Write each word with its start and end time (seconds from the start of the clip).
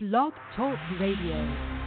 Blog 0.00 0.32
Talk 0.54 0.78
Radio. 1.00 1.77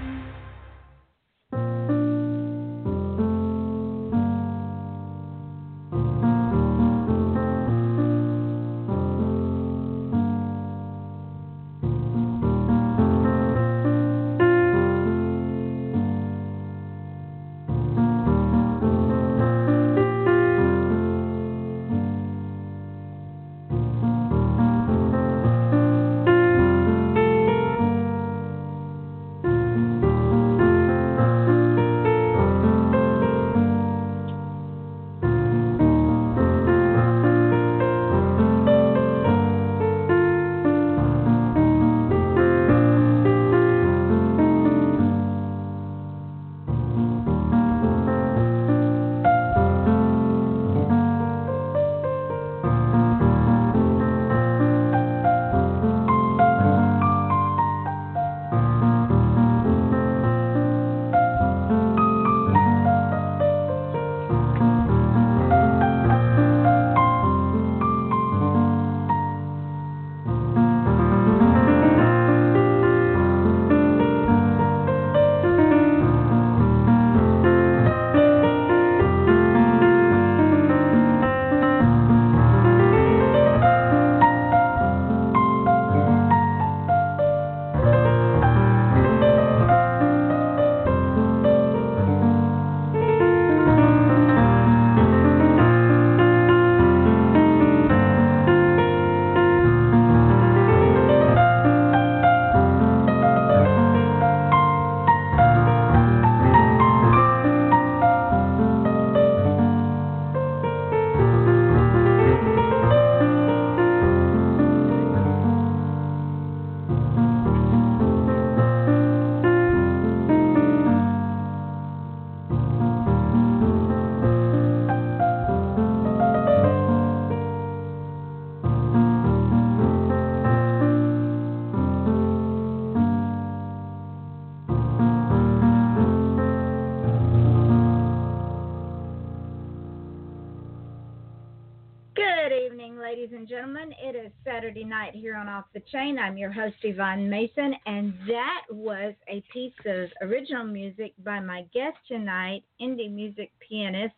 Chain. 145.92 146.18
I'm 146.18 146.38
your 146.38 146.52
host, 146.52 146.78
Yvonne 146.84 147.30
Mason, 147.30 147.76
and 147.86 148.14
that 148.26 148.62
was 148.70 149.14
a 149.28 149.44
piece 149.52 149.74
of 149.86 150.08
original 150.22 150.64
music 150.64 151.12
by 151.24 151.42
my 151.42 151.66
guest 151.74 151.98
tonight, 152.08 152.64
indie 152.82 153.12
music 153.12 153.52
pianist 153.60 154.16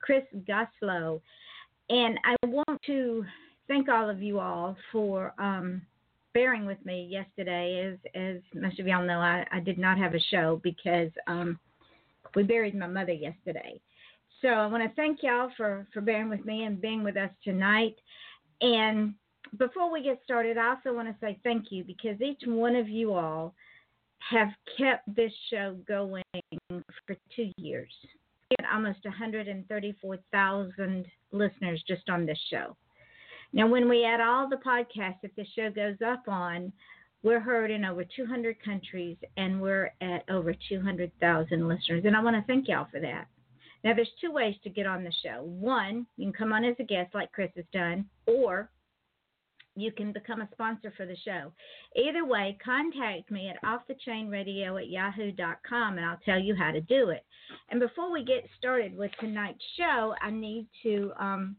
Chris 0.00 0.24
Goslow. 0.48 1.20
And 1.88 2.18
I 2.24 2.34
want 2.46 2.82
to 2.86 3.24
thank 3.68 3.88
all 3.88 4.10
of 4.10 4.22
you 4.22 4.40
all 4.40 4.76
for 4.90 5.32
um, 5.38 5.82
bearing 6.32 6.66
with 6.66 6.84
me 6.84 7.06
yesterday. 7.08 7.92
As, 7.92 8.10
as 8.20 8.42
most 8.52 8.80
of 8.80 8.88
y'all 8.88 9.06
know, 9.06 9.20
I, 9.20 9.46
I 9.52 9.60
did 9.60 9.78
not 9.78 9.98
have 9.98 10.14
a 10.14 10.20
show 10.32 10.60
because 10.64 11.10
um, 11.28 11.60
we 12.34 12.42
buried 12.42 12.74
my 12.74 12.88
mother 12.88 13.12
yesterday. 13.12 13.80
So 14.42 14.48
I 14.48 14.66
want 14.66 14.82
to 14.82 14.94
thank 14.96 15.22
y'all 15.22 15.50
for, 15.56 15.86
for 15.92 16.00
bearing 16.00 16.28
with 16.28 16.44
me 16.44 16.64
and 16.64 16.80
being 16.80 17.04
with 17.04 17.16
us 17.16 17.30
tonight. 17.44 17.94
And 18.60 19.14
before 19.58 19.92
we 19.92 20.02
get 20.02 20.20
started, 20.24 20.58
I 20.58 20.70
also 20.70 20.94
want 20.94 21.08
to 21.08 21.14
say 21.20 21.38
thank 21.42 21.70
you 21.70 21.84
because 21.84 22.20
each 22.20 22.42
one 22.46 22.76
of 22.76 22.88
you 22.88 23.14
all 23.14 23.54
have 24.30 24.48
kept 24.78 25.14
this 25.14 25.32
show 25.50 25.76
going 25.86 26.22
for 26.68 27.16
two 27.34 27.50
years. 27.56 27.92
We 28.50 28.56
had 28.60 28.68
almost 28.72 29.04
134,000 29.04 31.06
listeners 31.32 31.82
just 31.86 32.08
on 32.08 32.24
this 32.26 32.40
show. 32.50 32.76
Now, 33.52 33.68
when 33.68 33.88
we 33.88 34.04
add 34.04 34.20
all 34.20 34.48
the 34.48 34.56
podcasts 34.56 35.20
that 35.22 35.36
this 35.36 35.46
show 35.54 35.70
goes 35.70 35.96
up 36.04 36.24
on, 36.26 36.72
we're 37.22 37.40
heard 37.40 37.70
in 37.70 37.84
over 37.84 38.04
200 38.04 38.60
countries 38.62 39.16
and 39.36 39.60
we're 39.60 39.92
at 40.00 40.28
over 40.28 40.54
200,000 40.68 41.68
listeners. 41.68 42.04
And 42.04 42.16
I 42.16 42.22
want 42.22 42.36
to 42.36 42.42
thank 42.46 42.68
y'all 42.68 42.88
for 42.90 43.00
that. 43.00 43.26
Now, 43.82 43.94
there's 43.94 44.10
two 44.20 44.32
ways 44.32 44.56
to 44.64 44.70
get 44.70 44.86
on 44.86 45.04
the 45.04 45.12
show. 45.22 45.42
One, 45.42 46.06
you 46.16 46.26
can 46.26 46.32
come 46.32 46.52
on 46.52 46.64
as 46.64 46.76
a 46.78 46.84
guest 46.84 47.14
like 47.14 47.32
Chris 47.32 47.50
has 47.56 47.64
done, 47.72 48.06
or 48.26 48.70
you 49.76 49.92
can 49.92 50.12
become 50.12 50.40
a 50.40 50.48
sponsor 50.52 50.92
for 50.96 51.06
the 51.06 51.16
show. 51.24 51.52
Either 51.96 52.24
way, 52.24 52.56
contact 52.64 53.30
me 53.30 53.50
at 53.50 53.62
offthechainradio 53.62 54.80
at 54.80 54.88
yahoo.com 54.88 55.96
and 55.96 56.06
I'll 56.06 56.20
tell 56.24 56.38
you 56.38 56.54
how 56.54 56.70
to 56.70 56.80
do 56.80 57.10
it. 57.10 57.24
And 57.70 57.80
before 57.80 58.12
we 58.12 58.24
get 58.24 58.48
started 58.58 58.96
with 58.96 59.10
tonight's 59.20 59.64
show, 59.76 60.14
I 60.22 60.30
need 60.30 60.68
to 60.82 61.12
um, 61.18 61.56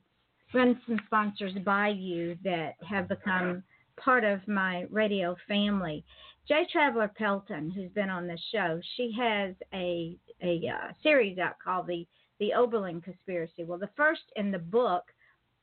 run 0.54 0.80
some 0.88 1.00
sponsors 1.06 1.54
by 1.66 1.90
you 1.90 2.38
that 2.44 2.75
have 2.88 3.09
become 3.09 3.64
part 3.98 4.24
of 4.24 4.48
my 4.48 4.86
radio 4.90 5.36
family. 5.48 6.04
J. 6.48 6.68
Traveler 6.72 7.12
Pelton, 7.18 7.72
who's 7.72 7.92
been 7.92 8.09
on 8.09 8.28
the 8.28 8.38
show, 8.52 8.80
she 8.96 9.12
has 9.20 9.56
a 9.74 10.18
a 10.44 10.62
uh, 10.68 10.92
series 11.02 11.38
out 11.40 11.56
called 11.64 11.88
the 11.88 12.06
the 12.40 12.54
Oberlin 12.54 13.02
Conspiracy. 13.02 13.64
Well, 13.64 13.80
the 13.80 13.90
first 13.96 14.22
in 14.36 14.52
the 14.52 14.59
book 14.59 15.04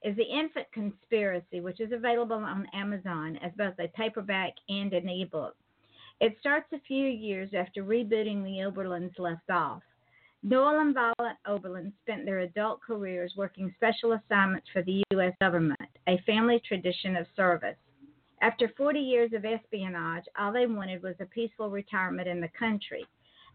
is 0.05 0.17
The 0.17 0.25
Infant 0.25 0.67
Conspiracy, 0.73 1.61
which 1.61 1.81
is 1.81 1.93
available 1.93 2.37
on 2.37 2.67
Amazon 2.75 3.37
as 3.43 3.53
both 3.57 3.75
a 3.79 3.89
paperback 3.89 4.53
and 4.69 4.93
an 4.93 5.09
ebook. 5.09 5.55
It 6.21 6.37
starts 6.41 6.67
a 6.73 6.81
few 6.87 7.07
years 7.07 7.51
after 7.57 7.83
rebooting 7.83 8.43
the 8.43 8.63
Oberlins 8.65 9.19
left 9.19 9.51
off. 9.51 9.83
Noel 10.45 10.81
and 10.81 10.95
Violet 10.95 11.37
Oberlin 11.47 11.93
spent 12.03 12.25
their 12.25 12.41
adult 12.41 12.81
careers 12.81 13.35
working 13.37 13.73
special 13.77 14.13
assignments 14.13 14.67
for 14.73 14.83
the 14.83 15.05
U.S. 15.13 15.33
government, 15.41 15.79
a 16.09 16.21
family 16.27 16.61
tradition 16.67 17.17
of 17.17 17.27
service. 17.37 17.77
After 18.41 18.69
40 18.77 18.99
years 18.99 19.33
of 19.35 19.45
espionage, 19.45 20.25
all 20.37 20.53
they 20.53 20.67
wanted 20.67 21.03
was 21.03 21.15
a 21.21 21.27
peaceful 21.27 21.71
retirement 21.71 22.27
in 22.27 22.41
the 22.41 22.51
country. 22.59 23.07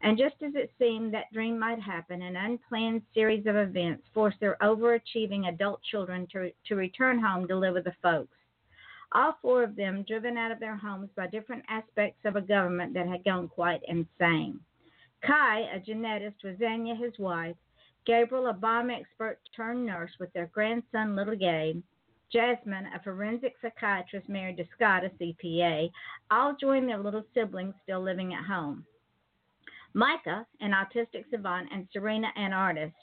And 0.01 0.17
just 0.17 0.35
as 0.43 0.53
it 0.55 0.71
seemed 0.77 1.13
that 1.13 1.31
dream 1.33 1.57
might 1.57 1.81
happen, 1.81 2.21
an 2.21 2.35
unplanned 2.35 3.01
series 3.13 3.45
of 3.47 3.55
events 3.55 4.03
forced 4.13 4.39
their 4.39 4.57
overachieving 4.61 5.49
adult 5.49 5.81
children 5.83 6.27
to, 6.31 6.51
to 6.67 6.75
return 6.75 7.19
home 7.19 7.47
to 7.47 7.55
live 7.55 7.73
with 7.73 7.85
the 7.85 7.95
folks. 8.01 8.37
All 9.13 9.37
four 9.41 9.63
of 9.63 9.75
them 9.75 10.03
driven 10.07 10.37
out 10.37 10.51
of 10.51 10.59
their 10.59 10.75
homes 10.75 11.09
by 11.15 11.27
different 11.27 11.63
aspects 11.69 12.19
of 12.25 12.35
a 12.35 12.41
government 12.41 12.93
that 12.93 13.07
had 13.07 13.23
gone 13.23 13.47
quite 13.47 13.81
insane. 13.87 14.59
Kai, 15.25 15.61
a 15.61 15.79
genetist, 15.79 16.43
Rosanna, 16.43 16.95
his 16.95 17.17
wife, 17.17 17.55
Gabriel, 18.05 18.47
a 18.47 18.53
bomb 18.53 18.89
expert 18.89 19.39
turned 19.55 19.85
nurse 19.85 20.11
with 20.19 20.31
their 20.33 20.47
grandson, 20.47 21.15
Little 21.15 21.35
Gabe, 21.35 21.81
Jasmine, 22.31 22.87
a 22.93 23.01
forensic 23.03 23.55
psychiatrist 23.61 24.29
married 24.29 24.57
to 24.57 24.65
Scott, 24.75 25.03
a 25.05 25.09
CPA, 25.09 25.89
all 26.29 26.55
joined 26.59 26.87
their 26.87 26.97
little 26.97 27.23
siblings 27.33 27.73
still 27.83 28.01
living 28.01 28.33
at 28.33 28.45
home. 28.45 28.85
Micah, 29.97 30.45
an 30.61 30.73
autistic 30.73 31.23
savant, 31.31 31.69
and 31.73 31.87
Serena, 31.91 32.27
an 32.35 32.53
artist, 32.53 32.93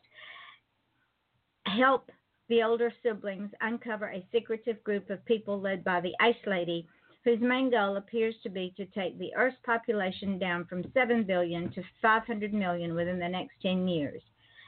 help 1.66 2.08
the 2.48 2.62
older 2.62 2.92
siblings 3.02 3.50
uncover 3.62 4.12
a 4.12 4.24
secretive 4.30 4.82
group 4.84 5.10
of 5.10 5.24
people 5.24 5.60
led 5.60 5.82
by 5.82 6.00
the 6.00 6.14
Ice 6.20 6.36
Lady 6.46 6.86
whose 7.24 7.40
main 7.40 7.68
goal 7.68 7.96
appears 7.96 8.36
to 8.44 8.48
be 8.48 8.72
to 8.76 8.86
take 8.86 9.18
the 9.18 9.34
Earth's 9.34 9.56
population 9.66 10.38
down 10.38 10.66
from 10.66 10.84
7 10.94 11.24
billion 11.24 11.68
to 11.72 11.82
500 12.00 12.54
million 12.54 12.94
within 12.94 13.18
the 13.18 13.28
next 13.28 13.54
10 13.60 13.88
years. 13.88 14.22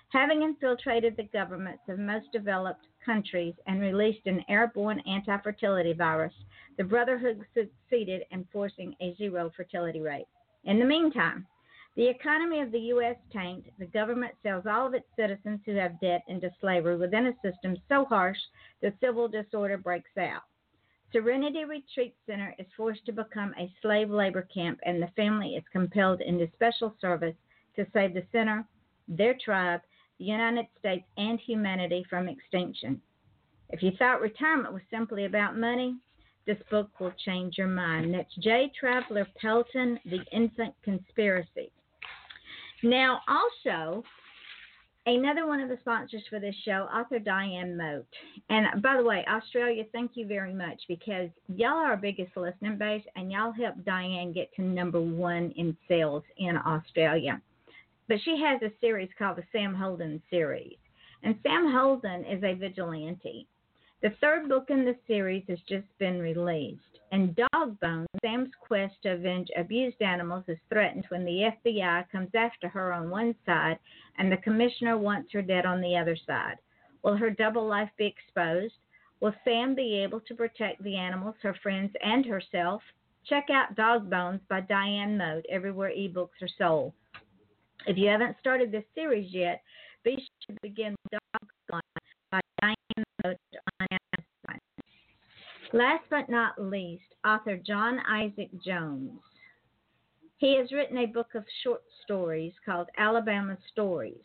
Having 0.09 0.43
infiltrated 0.43 1.17
the 1.17 1.29
governments 1.33 1.85
of 1.89 2.01
most 2.01 2.33
developed 2.33 2.89
countries 3.05 3.55
and 3.69 3.81
released 3.81 4.27
an 4.27 4.43
airborne 4.49 5.01
anti 5.07 5.39
fertility 5.39 5.93
virus, 5.93 6.35
the 6.77 6.83
Brotherhood 6.83 7.41
succeeded 7.55 8.23
in 8.33 8.45
forcing 8.53 8.97
a 9.01 9.15
zero 9.15 9.53
fertility 9.57 10.01
rate. 10.01 10.27
In 10.65 10.81
the 10.81 10.85
meantime, 10.85 11.47
the 11.97 12.07
economy 12.07 12.61
of 12.61 12.71
the 12.73 12.79
U.S. 12.79 13.17
tanked. 13.33 13.71
The 13.79 13.87
government 13.87 14.35
sells 14.43 14.65
all 14.67 14.87
of 14.87 14.95
its 14.95 15.07
citizens 15.19 15.61
who 15.65 15.75
have 15.77 15.99
debt 16.01 16.23
into 16.29 16.51
slavery 16.61 16.97
within 16.97 17.27
a 17.27 17.33
system 17.43 17.77
so 17.89 18.05
harsh 18.05 18.39
that 18.83 19.01
civil 19.01 19.29
disorder 19.29 19.79
breaks 19.79 20.11
out. 20.19 20.43
Serenity 21.11 21.65
Retreat 21.65 22.15
Center 22.27 22.55
is 22.59 22.67
forced 22.77 23.07
to 23.07 23.13
become 23.13 23.55
a 23.59 23.73
slave 23.81 24.11
labor 24.11 24.47
camp, 24.53 24.79
and 24.85 25.01
the 25.01 25.11
family 25.17 25.55
is 25.55 25.65
compelled 25.73 26.21
into 26.21 26.51
special 26.53 26.95
service 27.01 27.35
to 27.77 27.87
save 27.95 28.13
the 28.13 28.25
center, 28.31 28.67
their 29.09 29.35
tribe, 29.43 29.81
the 30.19 30.27
United 30.27 30.67
States, 30.79 31.05
and 31.17 31.41
humanity 31.41 32.05
from 32.11 32.29
extinction. 32.29 33.01
If 33.71 33.83
you 33.83 33.93
thought 33.99 34.21
retirement 34.21 34.75
was 34.75 34.83
simply 34.91 35.25
about 35.25 35.57
money, 35.57 35.97
this 36.47 36.59
book 36.71 37.01
will 37.01 37.13
change 37.25 37.57
your 37.57 37.69
mind. 37.69 38.13
That's 38.13 38.35
J. 38.37 38.71
Traveler 38.79 39.27
Pelton, 39.41 39.99
The 40.05 40.21
Infant 40.33 40.75
Conspiracy. 40.85 41.73
Now, 42.83 43.21
also, 43.29 44.05
another 45.07 45.47
one 45.47 45.61
of 45.61 45.69
the 45.69 45.79
sponsors 45.81 46.23
for 46.29 46.39
this 46.41 46.55
show, 46.65 46.89
author 46.93 47.19
Diane 47.19 47.77
Moat. 47.77 48.07
And 48.51 48.83
by 48.83 48.97
the 48.97 49.05
way, 49.05 49.25
Australia, 49.29 49.85
thank 49.93 50.13
you 50.15 50.27
very 50.27 50.55
much 50.55 50.81
because 50.89 51.31
y'all 51.49 51.79
are 51.79 51.91
our 51.93 51.97
biggest 51.97 52.37
listening 52.37 52.77
base 52.77 53.05
and 53.15 53.33
y'all 53.33 53.53
helped 53.53 53.85
Diane 53.85 54.33
get 54.33 54.53
to 54.57 54.63
number 54.63 55.01
one 55.01 55.53
in 55.57 55.77
sales 55.89 56.25
in 56.39 56.57
Australia. 56.57 57.41
But 58.09 58.19
she 58.25 58.41
has 58.41 58.61
a 58.63 58.73
series 58.81 59.09
called 59.19 59.37
the 59.39 59.45
Sam 59.53 59.75
Holden 59.75 60.23
series. 60.31 60.77
And 61.23 61.37
Sam 61.43 61.73
Holden 61.73 62.25
is 62.25 62.43
a 62.45 62.55
vigilante. 62.55 63.49
The 64.07 64.15
third 64.21 64.49
book 64.49 64.67
in 64.71 64.85
the 64.85 64.95
series 65.09 65.43
has 65.49 65.59
just 65.69 65.89
been 65.99 66.21
released. 66.21 66.79
And 67.11 67.35
Dogbone, 67.35 68.07
Sam's 68.23 68.53
quest 68.61 68.95
to 69.03 69.15
avenge 69.15 69.49
abused 69.57 70.01
animals 70.01 70.45
is 70.47 70.59
threatened 70.69 71.07
when 71.09 71.25
the 71.25 71.51
FBI 71.67 72.09
comes 72.13 72.31
after 72.33 72.69
her 72.69 72.93
on 72.93 73.11
one 73.11 73.35
side 73.45 73.81
and 74.17 74.31
the 74.31 74.37
commissioner 74.37 74.97
wants 74.97 75.33
her 75.33 75.43
dead 75.43 75.67
on 75.67 75.81
the 75.81 75.97
other 75.97 76.17
side. 76.25 76.55
Will 77.03 77.17
her 77.17 77.31
double 77.31 77.67
life 77.67 77.91
be 77.99 78.07
exposed? 78.07 78.75
Will 79.19 79.35
Sam 79.43 79.75
be 79.75 79.97
able 80.05 80.21
to 80.21 80.37
protect 80.37 80.85
the 80.85 80.97
animals, 80.97 81.35
her 81.43 81.57
friends, 81.61 81.91
and 82.01 82.25
herself? 82.25 82.83
Check 83.25 83.49
out 83.51 83.75
Dog 83.75 84.09
Bones 84.09 84.41
by 84.49 84.61
Diane 84.61 85.19
Moat 85.19 85.45
everywhere 85.51 85.91
ebooks 85.91 86.41
are 86.41 86.49
sold. 86.57 86.93
If 87.89 87.99
you 87.99 88.07
haven't 88.07 88.37
started 88.39 88.71
this 88.71 88.85
series 88.95 89.35
yet, 89.35 89.63
be 90.05 90.15
sure 90.15 90.55
to 90.55 90.61
begin 90.63 90.93
with 90.93 91.21
Dog 91.21 91.51
Bones 91.69 91.83
by 92.31 92.41
Diane. 92.61 92.77
Last 95.77 96.05
but 96.09 96.31
not 96.31 96.59
least, 96.59 97.05
author 97.23 97.59
John 97.59 97.99
Isaac 98.09 98.49
Jones. 98.65 99.21
He 100.39 100.57
has 100.57 100.73
written 100.73 100.97
a 100.97 101.05
book 101.05 101.35
of 101.35 101.45
short 101.63 101.83
stories 102.03 102.55
called 102.65 102.89
Alabama 102.97 103.59
Stories. 103.73 104.25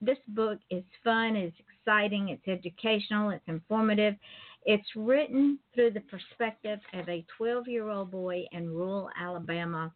This 0.00 0.18
book 0.28 0.60
is 0.70 0.84
fun, 1.02 1.34
it's 1.34 1.56
exciting, 1.58 2.28
it's 2.28 2.46
educational, 2.46 3.30
it's 3.30 3.42
informative. 3.48 4.14
It's 4.66 4.86
written 4.94 5.58
through 5.74 5.94
the 5.94 6.02
perspective 6.02 6.78
of 6.92 7.08
a 7.08 7.26
12 7.38 7.66
year 7.66 7.88
old 7.88 8.12
boy 8.12 8.44
in 8.52 8.68
rural 8.68 9.10
Alabama 9.20 9.92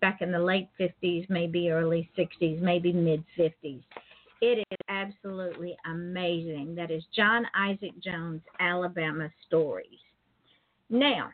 back 0.00 0.22
in 0.22 0.30
the 0.30 0.38
late 0.38 0.68
50s, 0.78 1.28
maybe 1.28 1.72
early 1.72 2.08
60s, 2.16 2.60
maybe 2.60 2.92
mid 2.92 3.24
50s. 3.36 3.82
It 4.40 4.64
is 4.70 4.78
absolutely 4.88 5.76
amazing. 5.84 6.76
That 6.76 6.92
is 6.92 7.02
John 7.12 7.44
Isaac 7.56 7.98
Jones, 8.00 8.42
Alabama 8.60 9.30
Stories. 9.48 9.98
Now, 10.90 11.30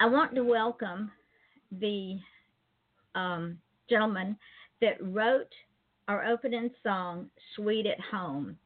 I 0.00 0.06
want 0.06 0.34
to 0.34 0.44
welcome 0.44 1.10
the 1.70 2.18
um, 3.14 3.58
gentleman 3.88 4.36
that 4.82 4.96
wrote 5.00 5.52
our 6.08 6.24
opening 6.26 6.70
song, 6.82 7.30
Sweet 7.56 7.86
at 7.86 8.00
Home. 8.00 8.58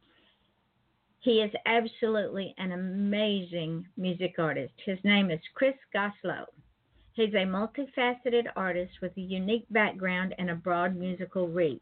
He 1.20 1.42
is 1.42 1.52
absolutely 1.64 2.54
an 2.58 2.72
amazing 2.72 3.86
music 3.96 4.34
artist. 4.38 4.74
His 4.84 4.98
name 5.04 5.30
is 5.30 5.40
Chris 5.54 5.74
Goslow. 5.94 6.46
He's 7.12 7.34
a 7.34 7.46
multifaceted 7.46 8.46
artist 8.56 8.92
with 9.00 9.16
a 9.16 9.20
unique 9.20 9.66
background 9.70 10.34
and 10.38 10.50
a 10.50 10.54
broad 10.54 10.96
musical 10.96 11.48
reach. 11.48 11.80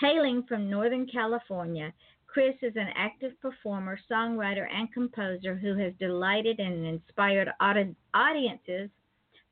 Hailing 0.00 0.42
from 0.48 0.68
Northern 0.68 1.06
California, 1.06 1.92
Chris 2.26 2.56
is 2.62 2.76
an 2.76 2.88
active 2.96 3.38
performer, 3.40 3.98
songwriter, 4.10 4.66
and 4.72 4.92
composer 4.92 5.54
who 5.54 5.76
has 5.76 5.92
delighted 5.98 6.58
and 6.58 6.86
inspired 6.86 7.50
audiences 7.60 8.90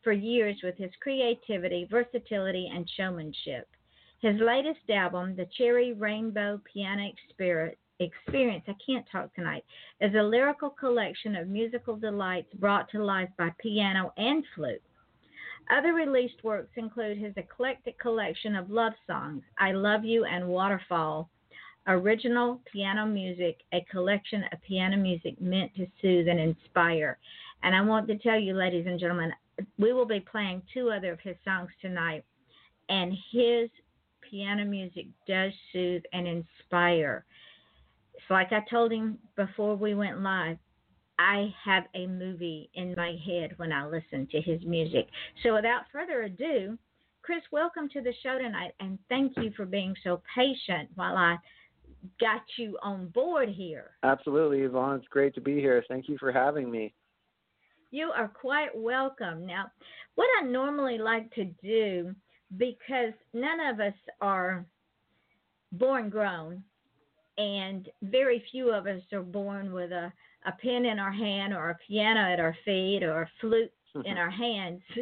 for 0.02 0.12
years 0.12 0.56
with 0.62 0.76
his 0.78 0.90
creativity, 1.02 1.86
versatility, 1.90 2.70
and 2.74 2.88
showmanship. 2.96 3.68
His 4.20 4.40
latest 4.40 4.88
album, 4.88 5.36
The 5.36 5.46
Cherry 5.56 5.92
Rainbow 5.92 6.60
Piano 6.72 7.10
Experience, 8.00 8.64
I 8.66 8.74
can't 8.84 9.06
talk 9.12 9.34
tonight, 9.34 9.64
is 10.00 10.14
a 10.14 10.22
lyrical 10.22 10.70
collection 10.70 11.36
of 11.36 11.48
musical 11.48 11.96
delights 11.96 12.52
brought 12.54 12.88
to 12.90 13.04
life 13.04 13.28
by 13.36 13.50
piano 13.58 14.12
and 14.16 14.42
flute. 14.54 14.82
Other 15.70 15.92
released 15.92 16.42
works 16.42 16.72
include 16.76 17.16
his 17.16 17.32
eclectic 17.36 17.98
collection 17.98 18.56
of 18.56 18.70
love 18.70 18.92
songs, 19.06 19.42
I 19.58 19.72
Love 19.72 20.04
You 20.04 20.24
and 20.24 20.48
Waterfall, 20.48 21.30
original 21.86 22.60
piano 22.72 23.06
music, 23.06 23.60
a 23.72 23.86
collection 23.90 24.44
of 24.52 24.60
piano 24.62 24.96
music 24.96 25.40
meant 25.40 25.74
to 25.76 25.86
soothe 26.02 26.28
and 26.28 26.40
inspire. 26.40 27.18
And 27.62 27.74
I 27.76 27.82
want 27.82 28.08
to 28.08 28.18
tell 28.18 28.38
you, 28.38 28.54
ladies 28.54 28.86
and 28.86 28.98
gentlemen, 28.98 29.32
we 29.78 29.92
will 29.92 30.06
be 30.06 30.20
playing 30.20 30.62
two 30.74 30.90
other 30.90 31.12
of 31.12 31.20
his 31.20 31.36
songs 31.44 31.70
tonight, 31.80 32.24
and 32.88 33.12
his 33.30 33.70
piano 34.28 34.64
music 34.64 35.06
does 35.28 35.52
soothe 35.72 36.02
and 36.12 36.26
inspire. 36.26 37.24
It's 38.14 38.24
like 38.28 38.52
I 38.52 38.64
told 38.68 38.92
him 38.92 39.18
before 39.36 39.76
we 39.76 39.94
went 39.94 40.20
live. 40.20 40.58
I 41.20 41.54
have 41.66 41.84
a 41.94 42.06
movie 42.06 42.70
in 42.72 42.94
my 42.96 43.14
head 43.26 43.50
when 43.58 43.72
I 43.72 43.86
listen 43.86 44.26
to 44.32 44.40
his 44.40 44.58
music. 44.64 45.06
So 45.42 45.54
without 45.54 45.82
further 45.92 46.22
ado, 46.22 46.78
Chris, 47.20 47.42
welcome 47.52 47.90
to 47.90 48.00
the 48.00 48.14
show 48.22 48.38
tonight 48.38 48.72
and 48.80 48.98
thank 49.10 49.36
you 49.36 49.52
for 49.54 49.66
being 49.66 49.94
so 50.02 50.22
patient 50.34 50.88
while 50.94 51.18
I 51.18 51.36
got 52.18 52.40
you 52.56 52.78
on 52.82 53.08
board 53.08 53.50
here. 53.50 53.90
Absolutely, 54.02 54.60
Yvonne. 54.60 54.96
It's 54.96 55.08
great 55.08 55.34
to 55.34 55.42
be 55.42 55.56
here. 55.56 55.84
Thank 55.88 56.08
you 56.08 56.16
for 56.16 56.32
having 56.32 56.70
me. 56.70 56.94
You 57.90 58.12
are 58.16 58.28
quite 58.28 58.70
welcome. 58.74 59.44
Now, 59.44 59.66
what 60.14 60.28
I 60.40 60.46
normally 60.46 60.96
like 60.96 61.30
to 61.34 61.44
do, 61.62 62.14
because 62.56 63.12
none 63.34 63.60
of 63.60 63.78
us 63.78 63.98
are 64.22 64.64
born 65.72 66.08
grown, 66.08 66.62
and 67.36 67.90
very 68.04 68.42
few 68.50 68.72
of 68.72 68.86
us 68.86 69.02
are 69.12 69.22
born 69.22 69.74
with 69.74 69.92
a 69.92 70.10
a 70.46 70.52
pen 70.52 70.86
in 70.86 70.98
our 70.98 71.12
hand 71.12 71.52
or 71.52 71.70
a 71.70 71.78
piano 71.86 72.20
at 72.20 72.40
our 72.40 72.56
feet 72.64 73.02
or 73.02 73.22
a 73.22 73.30
flute 73.40 73.72
in 73.94 74.02
mm-hmm. 74.02 74.18
our 74.18 74.30
hands. 74.30 74.80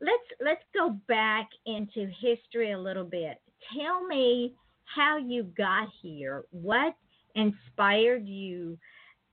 let's 0.00 0.40
let's 0.44 0.64
go 0.74 0.98
back 1.08 1.48
into 1.66 2.10
history 2.20 2.72
a 2.72 2.78
little 2.78 3.04
bit. 3.04 3.40
Tell 3.76 4.06
me 4.06 4.54
how 4.84 5.16
you 5.16 5.44
got 5.56 5.88
here. 6.02 6.44
What 6.50 6.94
inspired 7.34 8.26
you? 8.26 8.78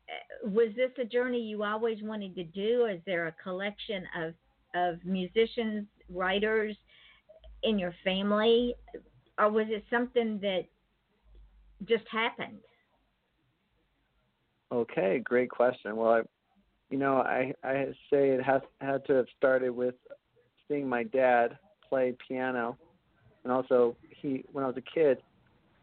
Uh, 0.09 0.49
was 0.49 0.69
this 0.75 0.91
a 0.99 1.05
journey 1.05 1.41
you 1.41 1.63
always 1.63 1.97
wanted 2.01 2.35
to 2.35 2.43
do? 2.43 2.85
Is 2.85 3.01
there 3.05 3.27
a 3.27 3.35
collection 3.43 4.03
of 4.17 4.33
of 4.73 5.03
musicians, 5.03 5.85
writers 6.09 6.75
in 7.63 7.77
your 7.77 7.93
family, 8.03 8.73
or 9.37 9.51
was 9.51 9.67
it 9.69 9.83
something 9.89 10.39
that 10.41 10.63
just 11.85 12.05
happened? 12.09 12.59
Okay, 14.71 15.19
great 15.23 15.49
question. 15.49 15.95
Well, 15.97 16.11
I, 16.11 16.21
you 16.89 16.97
know, 16.97 17.17
I 17.17 17.53
I 17.63 17.87
say 18.09 18.29
it 18.29 18.41
has 18.43 18.61
had 18.79 19.05
to 19.07 19.13
have 19.13 19.25
started 19.37 19.71
with 19.71 19.95
seeing 20.67 20.87
my 20.87 21.03
dad 21.03 21.57
play 21.87 22.15
piano, 22.27 22.77
and 23.43 23.51
also 23.51 23.95
he 24.09 24.45
when 24.51 24.63
I 24.63 24.67
was 24.67 24.77
a 24.77 24.81
kid, 24.81 25.17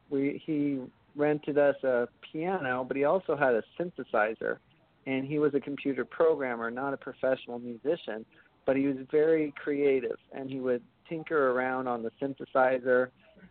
we 0.09 0.42
he 0.45 0.80
rented 1.16 1.59
us 1.59 1.76
a 1.85 2.09
piano, 2.33 2.85
but 2.87 2.97
he 2.97 3.04
also 3.04 3.37
had 3.37 3.54
a 3.54 3.62
synthesizer, 3.78 4.59
and 5.07 5.26
he 5.26 5.38
was 5.38 5.54
a 5.54 5.61
computer 5.61 6.04
programmer, 6.04 6.71
not 6.71 6.95
a 6.95 6.97
professional 6.97 7.59
musician, 7.59 8.25
but 8.64 8.76
he 8.76 8.87
was 8.87 8.97
very 9.11 9.52
creative, 9.62 10.16
and 10.33 10.49
he 10.49 10.61
would 10.61 10.83
tinker 11.09 11.50
around 11.50 11.88
on 11.88 12.02
the 12.02 12.12
synthesizer 12.23 13.09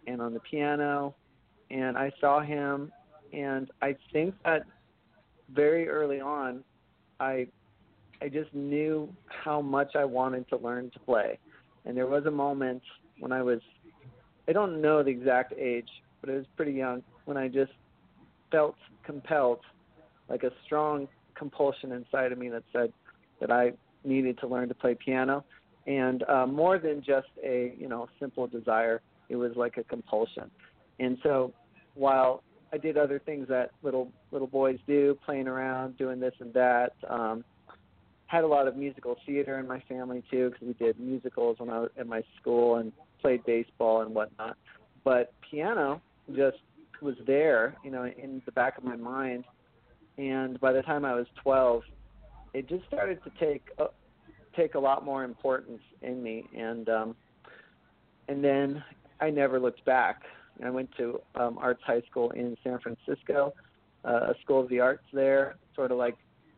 and 0.07 0.21
on 0.21 0.33
the 0.33 0.39
piano, 0.39 1.13
and 1.69 1.97
I 1.97 2.11
saw 2.19 2.41
him, 2.41 2.91
and 3.33 3.69
I 3.81 3.95
think 4.13 4.33
that 4.45 4.63
very 5.53 5.87
early 5.87 6.19
on, 6.19 6.63
I 7.19 7.47
I 8.21 8.29
just 8.29 8.53
knew 8.53 9.13
how 9.27 9.61
much 9.61 9.95
I 9.95 10.05
wanted 10.05 10.47
to 10.49 10.57
learn 10.57 10.89
to 10.91 10.99
play. 10.99 11.37
And 11.85 11.95
there 11.95 12.07
was 12.07 12.25
a 12.25 12.31
moment 12.31 12.81
when 13.19 13.31
I 13.31 13.41
was 13.41 13.59
I 14.47 14.53
don't 14.53 14.81
know 14.81 15.03
the 15.03 15.09
exact 15.09 15.53
age, 15.57 15.89
but 16.21 16.29
it 16.29 16.37
was 16.37 16.45
pretty 16.55 16.73
young 16.73 17.03
when 17.25 17.37
I 17.37 17.47
just 17.47 17.71
felt 18.51 18.75
compelled, 19.03 19.59
like 20.29 20.43
a 20.43 20.51
strong 20.65 21.07
compulsion 21.35 21.91
inside 21.91 22.31
of 22.31 22.37
me 22.37 22.49
that 22.49 22.63
said 22.71 22.91
that 23.39 23.51
I 23.51 23.73
needed 24.03 24.39
to 24.39 24.47
learn 24.47 24.67
to 24.69 24.73
play 24.73 24.95
piano, 24.95 25.43
and 25.85 26.23
uh, 26.23 26.47
more 26.47 26.79
than 26.79 27.03
just 27.05 27.27
a 27.43 27.73
you 27.77 27.87
know 27.87 28.07
simple 28.19 28.47
desire, 28.47 29.01
it 29.29 29.35
was 29.35 29.51
like 29.55 29.77
a 29.77 29.83
compulsion. 29.83 30.49
And 30.99 31.17
so, 31.23 31.53
while 31.93 32.43
I 32.71 32.77
did 32.77 32.97
other 32.97 33.19
things 33.19 33.47
that 33.49 33.71
little 33.83 34.11
little 34.31 34.47
boys 34.47 34.77
do, 34.87 35.17
playing 35.25 35.47
around, 35.47 35.97
doing 35.97 36.19
this 36.19 36.33
and 36.39 36.53
that. 36.53 36.93
Um, 37.07 37.43
had 38.27 38.43
a 38.43 38.47
lot 38.47 38.67
of 38.67 38.75
musical 38.75 39.17
theater 39.25 39.57
in 39.57 39.67
my 39.67 39.79
family 39.87 40.21
too, 40.29 40.49
because 40.49 40.67
we 40.67 40.73
did 40.73 40.99
musicals 40.99 41.59
when 41.59 41.69
I 41.69 41.79
was 41.79 41.89
at 41.97 42.07
my 42.07 42.23
school 42.39 42.75
and 42.75 42.91
played 43.21 43.43
baseball 43.45 44.01
and 44.01 44.13
whatnot. 44.13 44.57
But 45.03 45.33
piano 45.49 46.01
just 46.35 46.57
was 47.01 47.15
there, 47.25 47.75
you 47.83 47.91
know, 47.91 48.03
in 48.05 48.41
the 48.45 48.51
back 48.51 48.77
of 48.77 48.83
my 48.83 48.97
mind. 48.97 49.45
And 50.17 50.59
by 50.59 50.73
the 50.73 50.81
time 50.81 51.05
I 51.05 51.13
was 51.13 51.27
12, 51.41 51.83
it 52.53 52.67
just 52.67 52.85
started 52.85 53.23
to 53.23 53.31
take 53.39 53.69
a, 53.77 53.85
take 54.55 54.75
a 54.75 54.79
lot 54.79 55.05
more 55.05 55.23
importance 55.23 55.81
in 56.01 56.21
me. 56.21 56.45
And 56.55 56.89
um, 56.89 57.15
and 58.27 58.43
then 58.43 58.83
I 59.21 59.29
never 59.29 59.59
looked 59.59 59.85
back. 59.85 60.23
I 60.65 60.69
went 60.69 60.89
to 60.97 61.21
um, 61.35 61.57
Arts 61.57 61.81
High 61.85 62.01
School 62.09 62.31
in 62.31 62.57
San 62.63 62.79
Francisco, 62.79 63.53
uh, 64.05 64.31
a 64.31 64.33
school 64.43 64.61
of 64.61 64.69
the 64.69 64.79
arts 64.79 65.03
there, 65.13 65.55
sort 65.75 65.91
of 65.91 65.97
like 65.97 66.15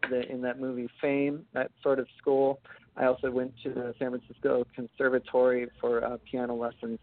the, 0.09 0.29
in 0.31 0.41
that 0.41 0.59
movie 0.59 0.89
Fame, 1.01 1.45
that 1.53 1.71
sort 1.83 1.99
of 1.99 2.07
school. 2.17 2.59
I 2.95 3.05
also 3.05 3.31
went 3.31 3.53
to 3.63 3.69
the 3.69 3.93
San 3.99 4.09
Francisco 4.09 4.65
Conservatory 4.75 5.67
for 5.79 6.03
uh, 6.03 6.17
piano 6.29 6.55
lessons, 6.55 6.99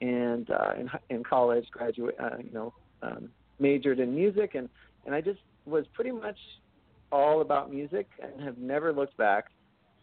and 0.00 0.50
uh, 0.50 0.72
in, 0.78 0.90
in 1.08 1.24
college, 1.24 1.66
graduate, 1.70 2.16
uh, 2.20 2.38
you 2.42 2.52
know, 2.52 2.74
um, 3.02 3.30
majored 3.58 4.00
in 4.00 4.14
music, 4.14 4.54
and 4.54 4.68
and 5.06 5.14
I 5.14 5.20
just 5.20 5.40
was 5.66 5.84
pretty 5.94 6.10
much 6.10 6.36
all 7.12 7.40
about 7.40 7.70
music 7.70 8.06
and 8.22 8.42
have 8.42 8.58
never 8.58 8.92
looked 8.92 9.16
back. 9.16 9.46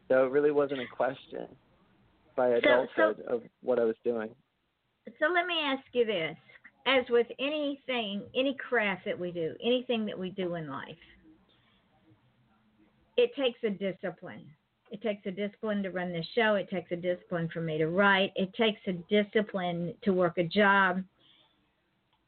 So 0.07 0.25
it 0.25 0.31
really 0.31 0.51
wasn't 0.51 0.81
a 0.81 0.87
question 0.95 1.47
by 2.35 2.49
adulthood 2.49 2.89
so, 2.95 3.23
so, 3.27 3.35
of 3.35 3.41
what 3.61 3.79
I 3.79 3.83
was 3.83 3.95
doing. 4.03 4.29
So 5.19 5.27
let 5.33 5.47
me 5.47 5.59
ask 5.63 5.83
you 5.93 6.05
this: 6.05 6.37
as 6.85 7.05
with 7.09 7.27
anything, 7.39 8.23
any 8.35 8.55
craft 8.55 9.05
that 9.05 9.17
we 9.17 9.31
do, 9.31 9.55
anything 9.63 10.05
that 10.05 10.17
we 10.17 10.31
do 10.31 10.55
in 10.55 10.69
life, 10.69 10.97
it 13.17 13.31
takes 13.35 13.59
a 13.63 13.69
discipline. 13.69 14.45
It 14.89 15.01
takes 15.01 15.25
a 15.25 15.31
discipline 15.31 15.83
to 15.83 15.91
run 15.91 16.13
the 16.13 16.23
show. 16.33 16.55
It 16.55 16.69
takes 16.69 16.91
a 16.91 16.95
discipline 16.95 17.49
for 17.53 17.59
me 17.61 17.77
to 17.77 17.87
write. 17.87 18.31
It 18.35 18.53
takes 18.53 18.79
a 18.87 18.93
discipline 19.09 19.93
to 20.03 20.13
work 20.13 20.37
a 20.37 20.43
job. 20.43 21.03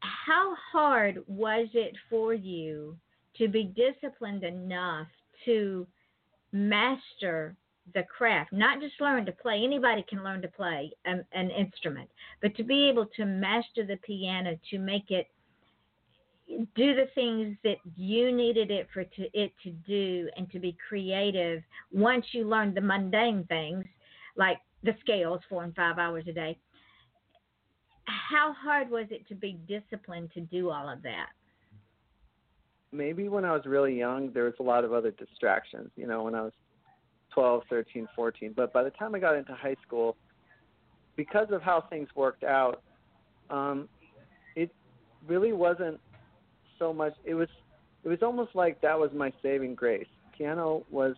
How 0.01 0.55
hard 0.71 1.23
was 1.27 1.67
it 1.73 1.95
for 2.09 2.33
you 2.33 2.97
to 3.37 3.47
be 3.47 3.73
disciplined 3.75 4.43
enough 4.43 5.07
to 5.45 5.87
master 6.51 7.55
the 7.93 8.03
craft? 8.03 8.51
Not 8.51 8.79
just 8.79 8.99
learn 8.99 9.25
to 9.25 9.31
play. 9.31 9.61
Anybody 9.63 10.05
can 10.07 10.23
learn 10.23 10.41
to 10.41 10.47
play 10.47 10.91
an, 11.05 11.25
an 11.33 11.49
instrument, 11.49 12.09
but 12.41 12.55
to 12.55 12.63
be 12.63 12.89
able 12.89 13.05
to 13.17 13.25
master 13.25 13.85
the 13.85 13.97
piano, 13.97 14.57
to 14.69 14.79
make 14.79 15.11
it 15.11 15.27
do 16.75 16.95
the 16.95 17.07
things 17.15 17.55
that 17.63 17.77
you 17.95 18.31
needed 18.31 18.71
it 18.71 18.87
for 18.93 19.03
to, 19.03 19.29
it 19.33 19.51
to 19.63 19.71
do 19.87 20.29
and 20.35 20.49
to 20.51 20.59
be 20.59 20.75
creative 20.87 21.61
once 21.91 22.25
you 22.31 22.47
learned 22.47 22.75
the 22.75 22.81
mundane 22.81 23.45
things 23.47 23.85
like 24.35 24.57
the 24.83 24.93
scales 24.99 25.41
four 25.47 25.63
and 25.63 25.75
five 25.75 25.97
hours 25.97 26.23
a 26.27 26.33
day 26.33 26.57
how 28.05 28.53
hard 28.53 28.89
was 28.89 29.05
it 29.11 29.27
to 29.27 29.35
be 29.35 29.59
disciplined 29.67 30.31
to 30.33 30.41
do 30.41 30.71
all 30.71 30.89
of 30.89 31.03
that 31.03 31.29
maybe 32.91 33.29
when 33.29 33.45
i 33.45 33.51
was 33.51 33.65
really 33.65 33.95
young 33.95 34.31
there 34.33 34.45
was 34.45 34.55
a 34.59 34.63
lot 34.63 34.83
of 34.83 34.91
other 34.91 35.11
distractions 35.11 35.91
you 35.95 36.07
know 36.07 36.23
when 36.23 36.33
i 36.33 36.41
was 36.41 36.53
12 37.39 37.63
13 37.69 38.07
14 38.15 38.53
but 38.55 38.73
by 38.73 38.83
the 38.83 38.89
time 38.91 39.15
i 39.15 39.19
got 39.19 39.35
into 39.35 39.53
high 39.53 39.75
school 39.85 40.15
because 41.15 41.47
of 41.51 41.61
how 41.61 41.83
things 41.89 42.07
worked 42.15 42.43
out 42.43 42.81
um 43.49 43.87
it 44.55 44.71
really 45.27 45.53
wasn't 45.53 45.99
so 46.79 46.93
much. 46.93 47.13
It 47.25 47.35
was 47.35 47.49
it 48.03 48.09
was 48.09 48.19
almost 48.23 48.55
like 48.55 48.81
that 48.81 48.97
was 48.97 49.11
my 49.13 49.31
saving 49.43 49.75
grace. 49.75 50.07
Piano 50.35 50.85
was 50.89 51.15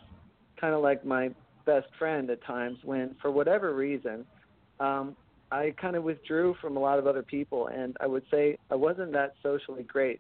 kind 0.59 0.73
of 0.73 0.81
like 0.81 1.05
my 1.05 1.29
best 1.65 1.87
friend 1.99 2.29
at 2.31 2.43
times 2.43 2.79
when, 2.83 3.15
for 3.21 3.29
whatever 3.29 3.75
reason, 3.75 4.25
um, 4.79 5.15
I 5.51 5.75
kind 5.79 5.95
of 5.95 6.03
withdrew 6.03 6.55
from 6.59 6.75
a 6.75 6.79
lot 6.79 6.97
of 6.97 7.05
other 7.05 7.21
people, 7.21 7.67
and 7.67 7.95
I 8.01 8.07
would 8.07 8.23
say 8.31 8.57
I 8.71 8.75
wasn't 8.75 9.11
that 9.13 9.33
socially 9.43 9.83
great 9.83 10.19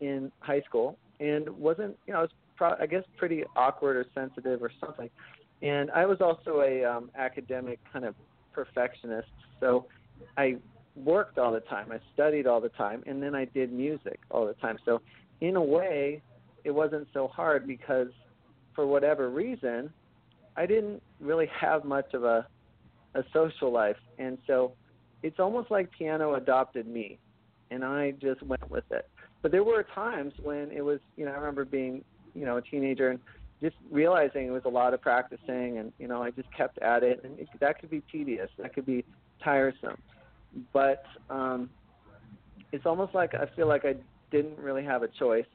in 0.00 0.30
high 0.40 0.60
school, 0.62 0.98
and 1.18 1.48
wasn't 1.48 1.96
you 2.06 2.12
know 2.12 2.20
I 2.20 2.22
was 2.22 2.30
pro- 2.56 2.76
I 2.78 2.86
guess 2.86 3.04
pretty 3.16 3.44
awkward 3.56 3.96
or 3.96 4.04
sensitive 4.14 4.62
or 4.62 4.70
something, 4.84 5.08
and 5.62 5.90
I 5.92 6.06
was 6.06 6.20
also 6.20 6.60
a 6.60 6.84
um, 6.84 7.10
academic 7.16 7.78
kind 7.92 8.04
of 8.04 8.14
perfectionist, 8.52 9.28
so 9.60 9.86
I 10.36 10.56
worked 10.96 11.38
all 11.38 11.52
the 11.52 11.60
time. 11.60 11.90
I 11.92 11.98
studied 12.12 12.46
all 12.46 12.60
the 12.60 12.68
time, 12.70 13.02
and 13.06 13.22
then 13.22 13.34
I 13.34 13.46
did 13.46 13.72
music 13.72 14.20
all 14.30 14.46
the 14.46 14.54
time. 14.54 14.76
So, 14.84 15.00
in 15.40 15.56
a 15.56 15.62
way, 15.62 16.22
it 16.64 16.70
wasn't 16.70 17.08
so 17.14 17.28
hard 17.28 17.66
because, 17.66 18.08
for 18.74 18.86
whatever 18.86 19.30
reason, 19.30 19.90
I 20.56 20.66
didn't 20.66 21.02
really 21.20 21.48
have 21.60 21.84
much 21.84 22.12
of 22.14 22.24
a 22.24 22.46
a 23.14 23.22
social 23.32 23.70
life, 23.70 23.96
and 24.18 24.38
so 24.46 24.72
it's 25.22 25.38
almost 25.38 25.70
like 25.70 25.90
piano 25.96 26.34
adopted 26.34 26.86
me, 26.86 27.18
and 27.70 27.84
I 27.84 28.12
just 28.12 28.42
went 28.42 28.70
with 28.70 28.84
it. 28.90 29.08
But 29.42 29.50
there 29.50 29.64
were 29.64 29.84
times 29.94 30.32
when 30.42 30.70
it 30.70 30.82
was, 30.82 30.98
you 31.16 31.26
know, 31.26 31.32
I 31.32 31.34
remember 31.34 31.64
being, 31.64 32.04
you 32.34 32.46
know, 32.46 32.56
a 32.56 32.62
teenager 32.62 33.10
and 33.10 33.20
just 33.62 33.76
realizing 33.90 34.46
it 34.46 34.50
was 34.50 34.64
a 34.66 34.70
lot 34.70 34.92
of 34.92 35.00
practicing, 35.00 35.78
and 35.78 35.92
you 35.98 36.08
know, 36.08 36.22
I 36.22 36.30
just 36.30 36.52
kept 36.54 36.78
at 36.78 37.02
it, 37.02 37.20
and 37.24 37.38
it, 37.38 37.48
that 37.60 37.78
could 37.80 37.90
be 37.90 38.02
tedious, 38.12 38.50
that 38.58 38.74
could 38.74 38.86
be 38.86 39.04
tiresome 39.42 39.96
but 40.72 41.04
um, 41.30 41.70
it's 42.72 42.86
almost 42.86 43.14
like 43.14 43.34
I 43.34 43.46
feel 43.56 43.68
like 43.68 43.84
I 43.84 43.94
didn't 44.30 44.58
really 44.58 44.84
have 44.84 45.02
a 45.02 45.08
choice. 45.08 45.46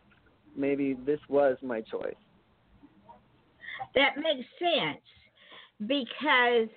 Maybe 0.56 0.98
this 1.06 1.20
was 1.30 1.58
my 1.62 1.82
choice. 1.82 2.16
That 3.96 4.16
makes 4.18 4.48
sense 4.60 5.02
because 5.86 6.70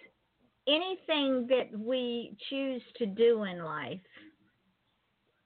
anything 0.68 1.46
that 1.48 1.70
we 1.78 2.36
choose 2.48 2.82
to 2.98 3.06
do 3.06 3.44
in 3.44 3.64
life 3.64 4.00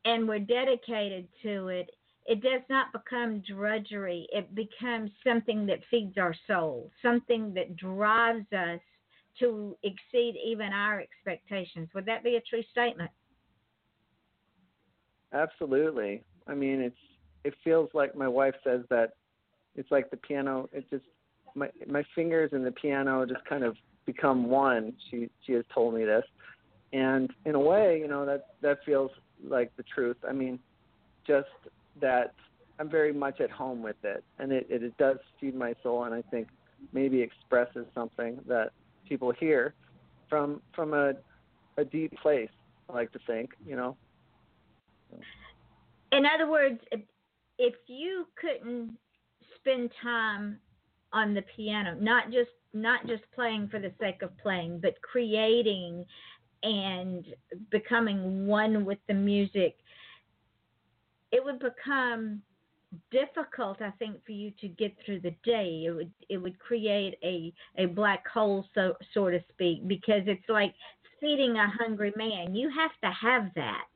and 0.04 0.28
we're 0.28 0.40
dedicated 0.40 1.28
to 1.42 1.68
it, 1.68 1.90
it 2.26 2.42
does 2.42 2.62
not 2.70 2.92
become 2.92 3.40
drudgery. 3.40 4.26
It 4.32 4.54
becomes 4.54 5.10
something 5.26 5.66
that 5.66 5.80
feeds 5.90 6.16
our 6.16 6.34
soul, 6.46 6.90
something 7.02 7.52
that 7.54 7.76
drives 7.76 8.50
us 8.52 8.80
to 9.40 9.76
exceed 9.82 10.36
even 10.42 10.72
our 10.72 11.00
expectations. 11.00 11.88
Would 11.94 12.06
that 12.06 12.24
be 12.24 12.36
a 12.36 12.40
true 12.40 12.62
statement? 12.70 13.10
Absolutely. 15.32 16.22
I 16.46 16.54
mean, 16.54 16.80
it's 16.80 16.96
it 17.42 17.54
feels 17.62 17.90
like 17.92 18.14
my 18.16 18.28
wife 18.28 18.54
says 18.64 18.80
that 18.88 19.14
it's 19.74 19.90
like 19.90 20.10
the 20.10 20.16
piano. 20.16 20.68
It 20.72 20.88
just 20.88 21.04
my 21.54 21.68
my 21.86 22.04
fingers 22.14 22.50
and 22.52 22.64
the 22.64 22.72
piano 22.72 23.26
just 23.26 23.44
kind 23.44 23.64
of 23.64 23.76
become 24.06 24.48
one. 24.48 24.94
She 25.10 25.28
she 25.44 25.52
has 25.52 25.64
told 25.74 25.94
me 25.94 26.04
this, 26.04 26.24
and 26.92 27.30
in 27.44 27.54
a 27.54 27.60
way, 27.60 27.98
you 27.98 28.08
know 28.08 28.24
that 28.24 28.46
that 28.62 28.78
feels 28.86 29.10
like 29.42 29.76
the 29.76 29.82
truth. 29.82 30.16
I 30.26 30.32
mean, 30.32 30.58
just 31.26 31.48
that 32.00 32.34
I'm 32.78 32.90
very 32.90 33.12
much 33.12 33.40
at 33.40 33.50
home 33.50 33.82
with 33.82 33.96
it, 34.02 34.24
and 34.38 34.52
it 34.52 34.66
it, 34.68 34.82
it 34.82 34.96
does 34.98 35.18
feed 35.40 35.54
my 35.54 35.74
soul, 35.82 36.04
and 36.04 36.14
I 36.14 36.22
think 36.30 36.48
maybe 36.92 37.20
expresses 37.20 37.86
something 37.94 38.38
that 38.46 38.70
people 39.08 39.32
hear 39.32 39.74
from 40.28 40.60
from 40.74 40.94
a 40.94 41.14
a 41.76 41.84
deep 41.84 42.16
place. 42.20 42.50
I 42.88 42.92
like 42.92 43.12
to 43.12 43.18
think, 43.26 43.50
you 43.66 43.76
know. 43.76 43.96
In 46.12 46.24
other 46.26 46.48
words, 46.48 46.80
if, 46.92 47.00
if 47.58 47.74
you 47.86 48.26
couldn't 48.40 48.96
spend 49.56 49.90
time 50.02 50.58
on 51.12 51.34
the 51.34 51.42
piano, 51.56 51.96
not 52.00 52.26
just 52.26 52.50
not 52.72 53.06
just 53.06 53.22
playing 53.34 53.68
for 53.68 53.78
the 53.78 53.92
sake 54.00 54.22
of 54.22 54.36
playing, 54.38 54.80
but 54.80 55.00
creating 55.00 56.04
and 56.64 57.24
becoming 57.70 58.46
one 58.46 58.84
with 58.84 58.98
the 59.06 59.14
music, 59.14 59.76
it 61.34 61.44
would 61.44 61.58
become 61.58 62.40
difficult 63.10 63.82
I 63.82 63.90
think 63.98 64.24
for 64.24 64.30
you 64.30 64.52
to 64.60 64.68
get 64.68 64.94
through 65.04 65.20
the 65.20 65.34
day. 65.44 65.84
It 65.86 65.90
would 65.90 66.12
it 66.28 66.38
would 66.38 66.58
create 66.60 67.16
a 67.24 67.52
a 67.76 67.86
black 67.86 68.26
hole 68.28 68.64
so 68.74 68.94
so 69.12 69.30
to 69.30 69.40
speak 69.52 69.88
because 69.88 70.22
it's 70.26 70.48
like 70.48 70.72
feeding 71.20 71.56
a 71.56 71.68
hungry 71.68 72.12
man. 72.16 72.54
You 72.54 72.70
have 72.70 72.92
to 73.02 73.10
have 73.10 73.50
that. 73.56 73.86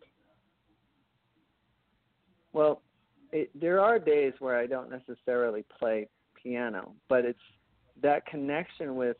Well, 2.52 2.83
it, 3.30 3.50
there 3.54 3.80
are 3.80 4.00
days 4.00 4.33
where 4.40 4.59
I 4.59 4.66
don't 4.66 4.90
necessarily 4.90 5.64
play 5.78 6.09
piano, 6.42 6.92
but 7.09 7.25
it's 7.25 7.38
that 8.02 8.26
connection 8.26 8.97
with 8.97 9.16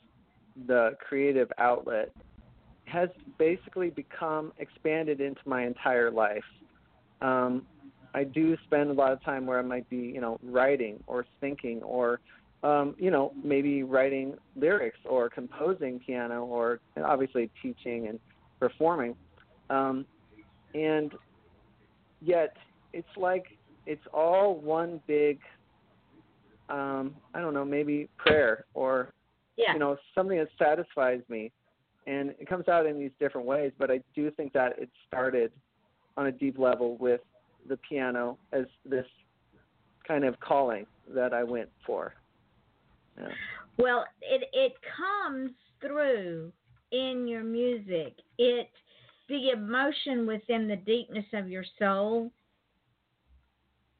the 0.67 0.97
creative 1.07 1.53
outlet 1.59 2.11
has 2.87 3.11
basically 3.39 3.91
become 3.91 4.53
expanded 4.59 5.21
into 5.21 5.43
my 5.45 5.67
entire 5.67 6.11
life. 6.11 6.43
Um, 7.21 7.67
I 8.19 8.25
do 8.25 8.57
spend 8.67 8.91
a 8.91 8.93
lot 8.93 9.13
of 9.13 9.23
time 9.23 9.47
where 9.47 9.61
I 9.61 9.63
might 9.63 9.89
be, 9.89 9.97
you 9.97 10.21
know, 10.21 10.41
writing 10.43 11.03
or 11.07 11.25
thinking 11.41 11.81
or, 11.83 12.19
um, 12.65 12.97
you 12.99 13.13
know, 13.13 13.33
maybe 13.45 13.85
writing 13.85 14.35
lyrics 14.57 14.99
or 15.05 15.31
composing 15.31 16.01
piano 16.01 16.45
or 16.45 16.81
obviously 17.05 17.49
teaching 17.63 18.09
and 18.09 18.19
performing. 18.59 19.15
Um, 19.71 20.05
and 20.75 21.13
yet 22.21 22.57
it's 22.93 23.09
like 23.17 23.47
it's 23.87 24.03
all 24.13 24.57
one 24.57 25.01
big 25.07 25.39
um 26.69 27.15
i 27.35 27.41
don't 27.41 27.55
know 27.55 27.65
maybe 27.65 28.09
prayer 28.19 28.65
or 28.75 29.13
yeah. 29.57 29.73
you 29.73 29.79
know 29.79 29.97
something 30.15 30.37
that 30.37 30.49
satisfies 30.59 31.21
me 31.29 31.51
and 32.07 32.31
it 32.39 32.49
comes 32.49 32.69
out 32.69 32.87
in 32.87 32.99
these 32.99 33.13
different 33.19 33.47
ways 33.47 33.73
but 33.79 33.91
i 33.91 34.01
do 34.15 34.31
think 34.33 34.53
that 34.53 34.79
it 34.79 34.91
started 35.07 35.53
on 36.17 36.27
a 36.27 36.33
deep 36.33 36.59
level 36.59 36.97
with 36.99 37.21
the 37.69 37.77
piano 37.89 38.39
as 38.53 38.65
this 38.85 39.07
kind 40.07 40.25
of 40.25 40.39
calling 40.41 40.87
that 41.15 41.33
i 41.33 41.43
went 41.43 41.69
for 41.87 42.15
yeah. 43.19 43.29
well 43.79 44.05
it 44.21 44.49
it 44.53 44.73
comes 44.97 45.51
through 45.81 46.53
in 46.93 47.27
your 47.29 47.45
music 47.45 48.15
it 48.39 48.71
the 49.29 49.51
emotion 49.51 50.27
within 50.27 50.67
the 50.67 50.77
deepness 50.77 51.27
of 51.35 51.49
your 51.49 51.65
soul 51.79 52.31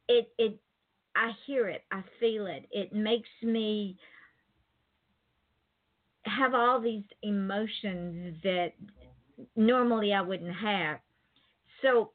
it 0.09 0.31
it 0.39 0.59
I 1.19 1.33
hear 1.47 1.69
it, 1.69 1.83
I 1.91 2.03
feel 2.21 2.47
it. 2.47 2.67
It 2.71 2.93
makes 2.93 3.29
me 3.43 3.97
have 6.23 6.55
all 6.55 6.81
these 6.81 7.03
emotions 7.23 8.37
that 8.45 8.73
normally 9.57 10.13
I 10.13 10.21
wouldn't 10.21 10.55
have. 10.55 10.99
So 11.83 12.13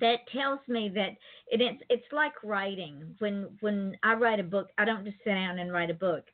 that 0.00 0.26
tells 0.32 0.60
me 0.66 0.90
that 0.94 1.10
it, 1.48 1.60
it's 1.60 1.82
it's 1.90 2.12
like 2.12 2.32
writing. 2.42 3.14
When 3.18 3.48
when 3.60 3.96
I 4.02 4.14
write 4.14 4.40
a 4.40 4.44
book, 4.44 4.68
I 4.78 4.84
don't 4.84 5.04
just 5.04 5.18
sit 5.24 5.34
down 5.34 5.58
and 5.58 5.72
write 5.72 5.90
a 5.90 5.94
book. 5.94 6.24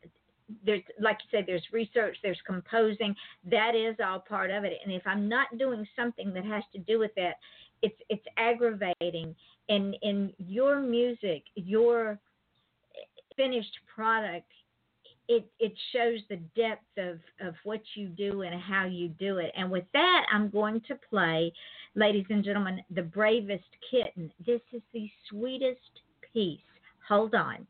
There's 0.65 0.83
like 1.01 1.19
you 1.23 1.39
said, 1.39 1.45
there's 1.47 1.67
research, 1.73 2.17
there's 2.23 2.41
composing. 2.47 3.15
That 3.51 3.75
is 3.75 3.97
all 4.05 4.21
part 4.21 4.51
of 4.51 4.65
it. 4.65 4.75
And 4.85 4.93
if 4.93 5.03
I'm 5.07 5.29
not 5.29 5.59
doing 5.59 5.87
something 5.97 6.33
that 6.35 6.45
has 6.45 6.63
to 6.73 6.79
do 6.79 6.99
with 6.99 7.13
that, 7.17 7.35
it's 7.83 8.01
it's 8.09 8.25
aggravating 8.37 9.35
and 9.69 9.97
in 10.03 10.33
your 10.39 10.81
music 10.81 11.45
your 11.55 12.19
finished 13.37 13.77
product 13.93 14.51
it 15.31 15.49
it 15.61 15.73
shows 15.93 16.19
the 16.29 16.37
depth 16.57 16.99
of 16.99 17.21
of 17.47 17.55
what 17.63 17.81
you 17.95 18.09
do 18.09 18.43
and 18.43 18.61
how 18.61 18.85
you 18.85 19.09
do 19.09 19.39
it. 19.39 19.53
And 19.57 19.71
with 19.71 19.85
that 19.93 20.27
i'm 20.33 20.51
going 20.51 20.83
to 20.89 20.99
play 21.09 21.53
ladies 21.95 22.27
and 22.31 22.45
gentlemen 22.45 22.81
the 22.91 23.03
bravest 23.03 23.65
kitten. 23.91 24.33
This 24.45 24.61
is 24.73 24.83
the 24.93 25.09
sweetest 25.29 26.01
piece. 26.33 26.59
Hold 27.09 27.35
on 27.35 27.67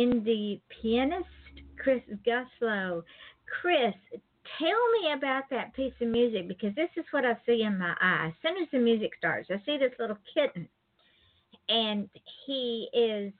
indie 0.00 0.60
pianist 0.82 1.26
Chris 1.82 2.02
Goslow. 2.26 3.02
Chris, 3.60 3.94
tell 4.58 4.90
me 5.02 5.12
about 5.16 5.44
that 5.50 5.74
piece 5.74 5.92
of 6.00 6.08
music 6.08 6.48
because 6.48 6.74
this 6.74 6.90
is 6.96 7.04
what 7.10 7.24
I 7.24 7.36
see 7.46 7.62
in 7.62 7.78
my 7.78 7.94
eye. 8.00 8.28
As 8.28 8.32
soon 8.42 8.62
as 8.62 8.68
the 8.72 8.78
music 8.78 9.10
starts, 9.18 9.48
I 9.50 9.56
see 9.66 9.78
this 9.78 9.92
little 9.98 10.18
kitten, 10.34 10.68
and 11.68 12.08
he 12.46 12.88
is 12.92 13.32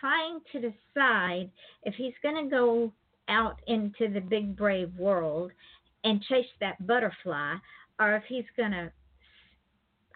trying 0.00 0.40
to 0.52 0.60
decide 0.60 1.50
if 1.84 1.94
he's 1.94 2.14
going 2.22 2.44
to 2.44 2.50
go 2.50 2.92
out 3.28 3.60
into 3.66 4.12
the 4.12 4.20
big 4.20 4.56
brave 4.56 4.92
world 4.96 5.50
and 6.04 6.22
chase 6.22 6.46
that 6.60 6.84
butterfly 6.86 7.54
or 7.98 8.14
if 8.16 8.22
he's 8.28 8.44
going 8.56 8.72
to 8.72 8.90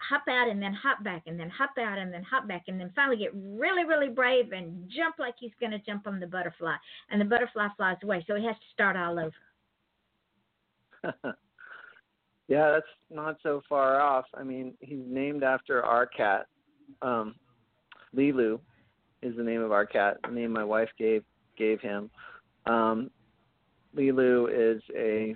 hop 0.07 0.23
out 0.29 0.47
and 0.49 0.61
then 0.61 0.73
hop 0.73 1.03
back 1.03 1.23
and 1.27 1.39
then 1.39 1.49
hop 1.49 1.71
out 1.79 1.97
and 1.97 2.13
then 2.13 2.23
hop 2.23 2.47
back 2.47 2.63
and 2.67 2.79
then 2.79 2.91
finally 2.95 3.17
get 3.17 3.31
really 3.33 3.85
really 3.85 4.09
brave 4.09 4.51
and 4.51 4.89
jump 4.89 5.15
like 5.19 5.35
he's 5.39 5.51
going 5.59 5.71
to 5.71 5.79
jump 5.79 6.07
on 6.07 6.19
the 6.19 6.27
butterfly. 6.27 6.75
And 7.09 7.19
the 7.19 7.25
butterfly 7.25 7.67
flies 7.77 7.97
away 8.03 8.23
so 8.27 8.35
he 8.35 8.45
has 8.45 8.55
to 8.55 8.73
start 8.73 8.95
all 8.95 9.19
over. 9.19 9.33
Yeah 12.47 12.69
that's 12.73 12.85
not 13.09 13.37
so 13.41 13.63
far 13.67 13.99
off. 13.99 14.25
I 14.35 14.43
mean 14.43 14.75
he's 14.79 15.01
named 15.07 15.43
after 15.43 15.83
our 15.83 16.05
cat. 16.05 16.45
Um 17.01 17.33
lilu 18.15 18.59
is 19.23 19.35
the 19.35 19.41
name 19.43 19.61
of 19.61 19.71
our 19.71 19.87
cat 19.87 20.17
the 20.23 20.31
name 20.31 20.51
my 20.53 20.63
wife 20.63 20.89
gave 20.99 21.23
gave 21.57 21.81
him. 21.81 22.11
Um 22.67 23.09
lilu 23.97 24.47
is 24.51 24.79
a 24.95 25.35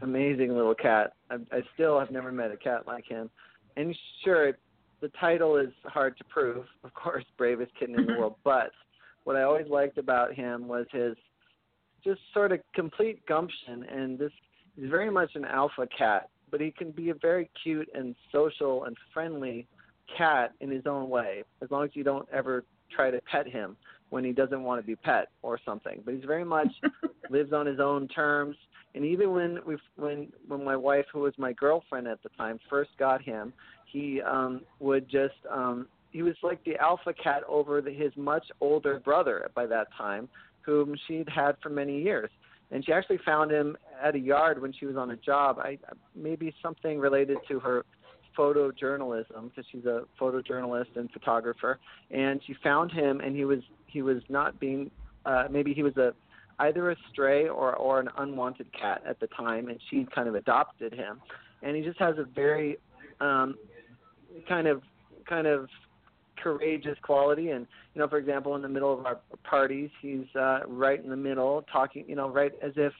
amazing 0.00 0.54
little 0.56 0.74
cat. 0.74 1.12
I, 1.30 1.34
I 1.52 1.60
still 1.74 1.98
have 1.98 2.10
never 2.10 2.32
met 2.32 2.50
a 2.50 2.56
cat 2.56 2.86
like 2.86 3.06
him 3.06 3.28
and 3.78 3.96
sure, 4.24 4.52
the 5.00 5.08
title 5.20 5.56
is 5.56 5.70
hard 5.84 6.18
to 6.18 6.24
prove, 6.24 6.64
of 6.84 6.92
course, 6.94 7.24
bravest 7.36 7.72
kitten 7.78 7.94
in 7.94 8.06
the 8.06 8.12
mm-hmm. 8.12 8.20
world. 8.20 8.34
But 8.44 8.72
what 9.24 9.36
I 9.36 9.42
always 9.42 9.68
liked 9.68 9.98
about 9.98 10.34
him 10.34 10.68
was 10.68 10.86
his 10.92 11.16
just 12.04 12.20
sort 12.32 12.52
of 12.52 12.60
complete 12.74 13.24
gumption, 13.26 13.84
and 13.84 14.18
this 14.18 14.32
he's 14.76 14.88
very 14.90 15.10
much 15.10 15.30
an 15.34 15.44
alpha 15.44 15.86
cat, 15.96 16.28
but 16.50 16.60
he 16.60 16.70
can 16.70 16.90
be 16.90 17.10
a 17.10 17.14
very 17.14 17.50
cute 17.62 17.88
and 17.94 18.14
social 18.32 18.84
and 18.84 18.96
friendly 19.12 19.66
cat 20.16 20.52
in 20.60 20.70
his 20.70 20.86
own 20.86 21.08
way, 21.08 21.44
as 21.62 21.70
long 21.70 21.84
as 21.84 21.90
you 21.94 22.04
don't 22.04 22.28
ever 22.32 22.64
try 22.94 23.10
to 23.10 23.20
pet 23.30 23.46
him 23.46 23.76
when 24.10 24.24
he 24.24 24.32
doesn't 24.32 24.62
want 24.62 24.80
to 24.80 24.86
be 24.86 24.96
pet 24.96 25.28
or 25.42 25.58
something. 25.64 26.00
But 26.04 26.14
he's 26.14 26.24
very 26.24 26.44
much 26.44 26.68
lives 27.30 27.52
on 27.52 27.66
his 27.66 27.80
own 27.80 28.08
terms. 28.08 28.56
And 28.94 29.04
even 29.04 29.32
when 29.32 29.58
we 29.66 29.76
when 29.96 30.28
when 30.46 30.64
my 30.64 30.76
wife, 30.76 31.06
who 31.12 31.20
was 31.20 31.34
my 31.38 31.52
girlfriend 31.52 32.08
at 32.08 32.22
the 32.22 32.30
time, 32.30 32.58
first 32.68 32.90
got 32.98 33.22
him, 33.22 33.52
he 33.86 34.20
um 34.22 34.62
would 34.80 35.08
just 35.08 35.34
um 35.50 35.86
he 36.10 36.22
was 36.22 36.34
like 36.42 36.62
the 36.64 36.76
alpha 36.78 37.12
cat 37.12 37.42
over 37.48 37.80
the, 37.80 37.90
his 37.90 38.12
much 38.16 38.46
older 38.60 38.98
brother 38.98 39.50
by 39.54 39.66
that 39.66 39.88
time, 39.96 40.28
whom 40.62 40.96
she'd 41.06 41.28
had 41.28 41.56
for 41.62 41.68
many 41.68 42.02
years. 42.02 42.30
And 42.70 42.84
she 42.84 42.92
actually 42.92 43.18
found 43.24 43.50
him 43.50 43.76
at 44.02 44.14
a 44.14 44.18
yard 44.18 44.60
when 44.60 44.72
she 44.72 44.86
was 44.86 44.96
on 44.96 45.10
a 45.10 45.16
job. 45.16 45.58
I 45.58 45.78
maybe 46.14 46.54
something 46.62 46.98
related 46.98 47.38
to 47.48 47.60
her 47.60 47.84
photojournalism 48.36 49.50
because 49.50 49.64
she's 49.72 49.84
a 49.84 50.02
photojournalist 50.20 50.96
and 50.96 51.10
photographer. 51.10 51.78
And 52.10 52.40
she 52.46 52.54
found 52.62 52.92
him, 52.92 53.20
and 53.20 53.34
he 53.34 53.44
was 53.44 53.60
he 53.86 54.02
was 54.02 54.22
not 54.28 54.60
being 54.60 54.90
uh, 55.24 55.44
maybe 55.50 55.74
he 55.74 55.82
was 55.82 55.96
a 55.96 56.12
either 56.60 56.90
a 56.90 56.96
stray 57.10 57.48
or 57.48 57.74
or 57.76 58.00
an 58.00 58.08
unwanted 58.18 58.66
cat 58.72 59.02
at 59.06 59.20
the 59.20 59.26
time, 59.28 59.68
and 59.68 59.78
she 59.90 60.06
kind 60.14 60.28
of 60.28 60.34
adopted 60.34 60.92
him. 60.92 61.20
And 61.62 61.76
he 61.76 61.82
just 61.82 61.98
has 61.98 62.16
a 62.18 62.24
very 62.24 62.78
um, 63.20 63.56
kind 64.48 64.66
of 64.66 64.82
kind 65.28 65.46
of 65.46 65.68
courageous 66.42 66.96
quality. 67.02 67.50
And 67.50 67.66
you 67.94 68.00
know 68.00 68.08
for 68.08 68.18
example 68.18 68.54
in 68.56 68.62
the 68.62 68.68
middle 68.68 68.96
of 68.96 69.04
our 69.06 69.18
parties 69.42 69.90
he's 70.00 70.26
uh 70.36 70.60
right 70.68 71.02
in 71.02 71.10
the 71.10 71.16
middle 71.16 71.64
talking 71.72 72.04
you 72.06 72.14
know 72.14 72.28
right 72.28 72.52
as 72.62 72.72
if 72.76 72.92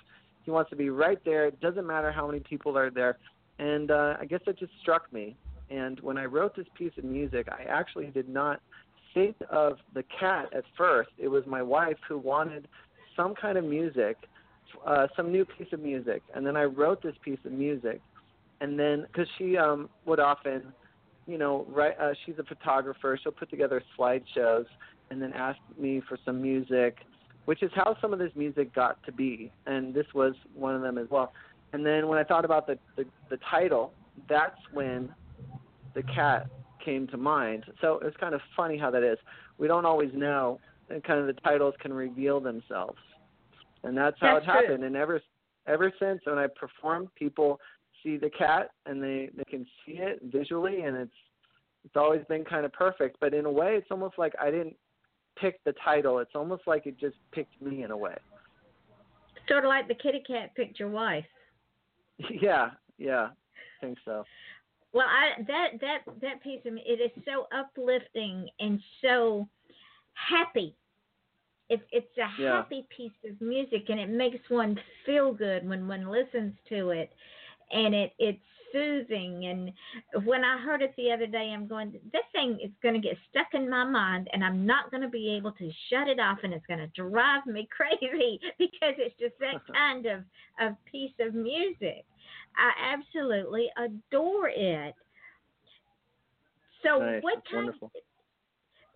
he 0.44 0.50
wants 0.50 0.70
to 0.70 0.76
be 0.76 0.90
right 0.90 1.18
there. 1.24 1.46
It 1.46 1.60
doesn't 1.60 1.86
matter 1.86 2.10
how 2.10 2.26
many 2.26 2.40
people 2.40 2.76
are 2.76 2.90
there. 2.90 3.18
And 3.58 3.90
uh 3.90 4.16
i 4.20 4.24
guess 4.24 4.40
that 4.46 4.58
just 4.58 4.72
struck 4.80 5.12
me. 5.12 5.36
And 5.70 6.00
when 6.00 6.18
i 6.18 6.24
wrote 6.24 6.56
this 6.56 6.66
piece 6.76 6.92
of 6.98 7.04
music 7.04 7.48
i 7.48 7.62
actually 7.68 8.06
did 8.06 8.28
not 8.28 8.60
think 9.14 9.36
of 9.50 9.78
the 9.94 10.04
cat 10.18 10.46
at 10.54 10.64
first. 10.76 11.10
It 11.18 11.28
was 11.28 11.44
my 11.46 11.62
wife 11.62 11.96
who 12.08 12.18
wanted 12.18 12.68
some 13.18 13.34
kind 13.34 13.58
of 13.58 13.64
music, 13.64 14.16
uh, 14.86 15.08
some 15.16 15.32
new 15.32 15.44
piece 15.44 15.66
of 15.72 15.80
music, 15.80 16.22
and 16.34 16.46
then 16.46 16.56
I 16.56 16.64
wrote 16.64 17.02
this 17.02 17.16
piece 17.24 17.40
of 17.44 17.52
music, 17.52 18.00
and 18.60 18.78
then 18.78 19.06
because 19.08 19.26
she 19.36 19.56
um, 19.56 19.90
would 20.06 20.20
often, 20.20 20.62
you 21.26 21.36
know, 21.36 21.66
write. 21.68 21.98
Uh, 21.98 22.12
she's 22.24 22.36
a 22.38 22.44
photographer. 22.44 23.18
She'll 23.22 23.32
put 23.32 23.50
together 23.50 23.82
slideshows 23.98 24.66
and 25.10 25.20
then 25.20 25.32
ask 25.32 25.58
me 25.78 26.00
for 26.08 26.18
some 26.24 26.40
music, 26.40 26.98
which 27.46 27.62
is 27.62 27.70
how 27.74 27.96
some 28.00 28.12
of 28.12 28.18
this 28.18 28.30
music 28.36 28.74
got 28.74 29.02
to 29.04 29.12
be, 29.12 29.50
and 29.66 29.92
this 29.92 30.06
was 30.14 30.34
one 30.54 30.74
of 30.74 30.82
them 30.82 30.96
as 30.96 31.08
well. 31.10 31.32
And 31.72 31.84
then 31.84 32.08
when 32.08 32.18
I 32.18 32.24
thought 32.24 32.44
about 32.44 32.66
the 32.66 32.78
the, 32.96 33.04
the 33.30 33.38
title, 33.50 33.92
that's 34.28 34.60
when 34.72 35.08
the 35.94 36.02
cat 36.04 36.46
came 36.84 37.08
to 37.08 37.16
mind. 37.16 37.64
So 37.80 37.98
it's 38.02 38.16
kind 38.18 38.34
of 38.34 38.40
funny 38.56 38.78
how 38.78 38.92
that 38.92 39.02
is. 39.02 39.18
We 39.58 39.66
don't 39.66 39.84
always 39.84 40.10
know, 40.14 40.60
and 40.88 41.02
kind 41.02 41.18
of 41.18 41.26
the 41.26 41.40
titles 41.40 41.74
can 41.80 41.92
reveal 41.92 42.38
themselves 42.38 42.98
and 43.84 43.96
that's 43.96 44.16
how 44.20 44.34
that's 44.34 44.44
it 44.44 44.46
happened. 44.46 44.78
True. 44.78 44.86
And 44.86 44.96
ever 44.96 45.20
ever 45.66 45.92
since 46.00 46.20
when 46.24 46.38
I 46.38 46.46
perform, 46.58 47.10
people 47.16 47.60
see 48.02 48.16
the 48.16 48.30
cat 48.30 48.70
and 48.86 49.02
they 49.02 49.30
they 49.36 49.44
can 49.44 49.66
see 49.84 49.98
it 49.98 50.20
visually, 50.24 50.82
and 50.82 50.96
it's 50.96 51.12
it's 51.84 51.96
always 51.96 52.22
been 52.28 52.44
kind 52.44 52.64
of 52.64 52.72
perfect. 52.72 53.16
But 53.20 53.34
in 53.34 53.44
a 53.46 53.50
way, 53.50 53.74
it's 53.76 53.88
almost 53.90 54.18
like 54.18 54.34
I 54.40 54.50
didn't 54.50 54.76
pick 55.40 55.62
the 55.64 55.74
title. 55.84 56.18
It's 56.18 56.34
almost 56.34 56.62
like 56.66 56.86
it 56.86 56.98
just 56.98 57.16
picked 57.32 57.60
me 57.62 57.82
in 57.82 57.90
a 57.90 57.96
way. 57.96 58.16
Sort 59.48 59.64
of 59.64 59.68
like 59.68 59.88
the 59.88 59.94
kitty 59.94 60.22
cat 60.26 60.54
picked 60.54 60.78
your 60.78 60.90
wife. 60.90 61.24
Yeah, 62.42 62.70
yeah, 62.98 63.28
I 63.28 63.86
think 63.86 63.98
so. 64.04 64.24
Well, 64.92 65.06
I 65.06 65.40
that 65.42 65.68
that 65.80 65.98
that 66.20 66.42
piece 66.42 66.60
of 66.66 66.72
me, 66.72 66.82
it 66.84 67.00
is 67.00 67.22
so 67.24 67.46
uplifting 67.56 68.48
and 68.58 68.80
so 69.00 69.46
happy 70.14 70.74
it's 71.68 71.82
it's 71.92 72.06
a 72.16 72.42
yeah. 72.42 72.56
happy 72.56 72.86
piece 72.94 73.12
of 73.28 73.40
music 73.40 73.84
and 73.88 74.00
it 74.00 74.08
makes 74.08 74.38
one 74.48 74.78
feel 75.04 75.32
good 75.32 75.68
when 75.68 75.86
one 75.86 76.08
listens 76.10 76.54
to 76.68 76.90
it 76.90 77.10
and 77.72 77.94
it 77.94 78.12
it's 78.18 78.38
soothing 78.72 79.46
and 79.46 80.24
when 80.26 80.44
i 80.44 80.58
heard 80.58 80.82
it 80.82 80.92
the 80.96 81.10
other 81.10 81.26
day 81.26 81.52
i'm 81.54 81.66
going 81.66 81.92
this 82.12 82.22
thing 82.32 82.58
is 82.62 82.70
going 82.82 82.94
to 82.94 83.00
get 83.00 83.16
stuck 83.30 83.46
in 83.54 83.68
my 83.68 83.82
mind 83.84 84.28
and 84.32 84.44
i'm 84.44 84.66
not 84.66 84.90
going 84.90 85.02
to 85.02 85.08
be 85.08 85.34
able 85.34 85.52
to 85.52 85.70
shut 85.90 86.06
it 86.06 86.20
off 86.20 86.38
and 86.42 86.52
it's 86.52 86.66
going 86.66 86.78
to 86.78 86.86
drive 86.88 87.44
me 87.46 87.66
crazy 87.76 88.38
because 88.58 88.94
it's 88.98 89.18
just 89.18 89.34
that 89.40 89.54
kind 89.74 90.06
of 90.06 90.20
of 90.60 90.74
piece 90.90 91.12
of 91.20 91.34
music 91.34 92.04
i 92.56 92.94
absolutely 92.94 93.68
adore 93.78 94.50
it 94.50 94.94
so 96.84 96.98
nice. 96.98 97.22
what 97.22 97.36
That's 97.36 97.46
kind 97.50 97.66
wonderful. 97.66 97.90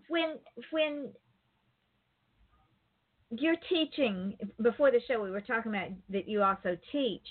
when 0.08 0.38
when 0.70 1.08
you're 3.38 3.56
teaching 3.68 4.34
before 4.60 4.90
the 4.90 5.00
show 5.08 5.22
we 5.22 5.30
were 5.30 5.40
talking 5.40 5.72
about 5.72 5.88
that 6.10 6.28
you 6.28 6.42
also 6.42 6.76
teach. 6.90 7.22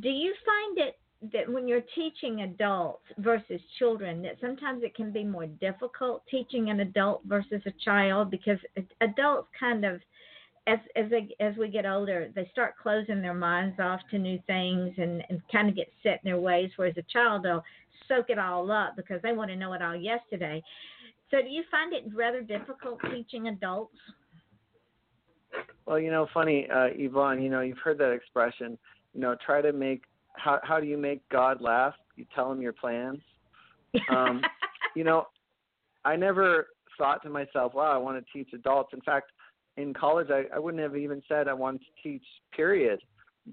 Do 0.00 0.08
you 0.08 0.34
find 0.44 0.88
it 0.88 0.98
that 1.32 1.50
when 1.50 1.66
you're 1.66 1.82
teaching 1.94 2.42
adults 2.42 3.04
versus 3.18 3.60
children 3.78 4.22
that 4.22 4.36
sometimes 4.40 4.82
it 4.82 4.94
can 4.94 5.12
be 5.12 5.24
more 5.24 5.46
difficult 5.46 6.22
teaching 6.30 6.70
an 6.70 6.80
adult 6.80 7.22
versus 7.26 7.62
a 7.66 7.72
child? 7.84 8.30
Because 8.30 8.58
adults 9.00 9.48
kind 9.58 9.84
of 9.84 10.00
as 10.66 10.78
as 10.96 11.10
they 11.10 11.28
as 11.40 11.54
we 11.56 11.68
get 11.68 11.84
older 11.84 12.30
they 12.34 12.48
start 12.50 12.74
closing 12.82 13.20
their 13.20 13.34
minds 13.34 13.78
off 13.78 14.00
to 14.10 14.18
new 14.18 14.38
things 14.46 14.94
and 14.96 15.22
and 15.28 15.42
kind 15.52 15.68
of 15.68 15.76
get 15.76 15.92
set 16.02 16.20
in 16.24 16.30
their 16.30 16.40
ways 16.40 16.70
whereas 16.76 16.96
a 16.96 17.02
child 17.12 17.44
will 17.44 17.62
soak 18.08 18.30
it 18.30 18.38
all 18.38 18.70
up 18.70 18.96
because 18.96 19.20
they 19.22 19.32
want 19.32 19.50
to 19.50 19.56
know 19.56 19.72
it 19.72 19.82
all 19.82 19.96
yesterday. 19.96 20.62
So 21.30 21.42
do 21.42 21.48
you 21.48 21.64
find 21.70 21.92
it 21.92 22.04
rather 22.14 22.40
difficult 22.40 23.00
teaching 23.10 23.48
adults 23.48 23.96
well, 25.86 25.98
you 25.98 26.10
know, 26.10 26.26
funny, 26.32 26.68
uh, 26.70 26.88
Yvonne. 26.92 27.42
You 27.42 27.50
know, 27.50 27.60
you've 27.60 27.78
heard 27.78 27.98
that 27.98 28.12
expression. 28.12 28.78
You 29.14 29.20
know, 29.20 29.36
try 29.44 29.60
to 29.62 29.72
make 29.72 30.02
how 30.34 30.60
how 30.62 30.80
do 30.80 30.86
you 30.86 30.98
make 30.98 31.26
God 31.28 31.60
laugh? 31.60 31.94
You 32.16 32.26
tell 32.34 32.50
him 32.50 32.60
your 32.60 32.72
plans. 32.72 33.20
Um, 34.10 34.42
you 34.96 35.04
know, 35.04 35.26
I 36.04 36.16
never 36.16 36.68
thought 36.98 37.22
to 37.22 37.30
myself, 37.30 37.74
"Wow, 37.74 37.92
I 37.92 37.98
want 37.98 38.24
to 38.24 38.32
teach 38.32 38.52
adults." 38.52 38.92
In 38.92 39.00
fact, 39.00 39.30
in 39.76 39.94
college, 39.94 40.28
I, 40.30 40.44
I 40.54 40.58
wouldn't 40.58 40.82
have 40.82 40.96
even 40.96 41.22
said 41.28 41.48
I 41.48 41.54
wanted 41.54 41.80
to 41.80 42.02
teach. 42.02 42.24
Period. 42.54 43.00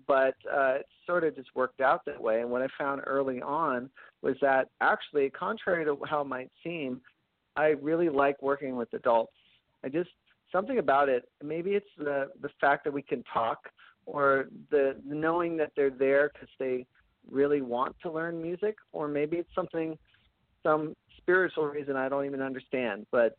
But 0.07 0.35
uh, 0.49 0.75
it 0.75 0.85
sort 1.05 1.25
of 1.25 1.35
just 1.35 1.49
worked 1.53 1.81
out 1.81 2.05
that 2.05 2.21
way. 2.21 2.39
And 2.39 2.49
what 2.49 2.61
I 2.61 2.67
found 2.77 3.01
early 3.05 3.41
on 3.41 3.89
was 4.21 4.37
that 4.41 4.69
actually, 4.79 5.29
contrary 5.31 5.83
to 5.83 5.97
how 6.09 6.21
it 6.21 6.27
might 6.27 6.49
seem, 6.63 7.01
I 7.57 7.75
really 7.81 8.07
like 8.07 8.41
working 8.41 8.77
with 8.77 8.93
adults. 8.93 9.33
I 9.83 9.89
just 9.89 10.09
something 10.51 10.77
about 10.77 11.09
it. 11.09 11.29
Maybe 11.43 11.71
it's 11.71 11.89
the 11.97 12.29
the 12.41 12.49
fact 12.59 12.83
that 12.85 12.93
we 12.93 13.01
can 13.01 13.23
talk, 13.31 13.69
or 14.05 14.47
the 14.69 14.95
knowing 15.05 15.57
that 15.57 15.71
they're 15.75 15.89
there 15.89 16.31
because 16.33 16.49
they 16.59 16.85
really 17.29 17.61
want 17.61 17.95
to 18.01 18.11
learn 18.11 18.41
music, 18.41 18.75
or 18.91 19.07
maybe 19.07 19.37
it's 19.37 19.53
something, 19.53 19.97
some 20.63 20.95
spiritual 21.17 21.65
reason 21.65 21.95
I 21.95 22.09
don't 22.09 22.25
even 22.25 22.41
understand, 22.41 23.05
but 23.11 23.37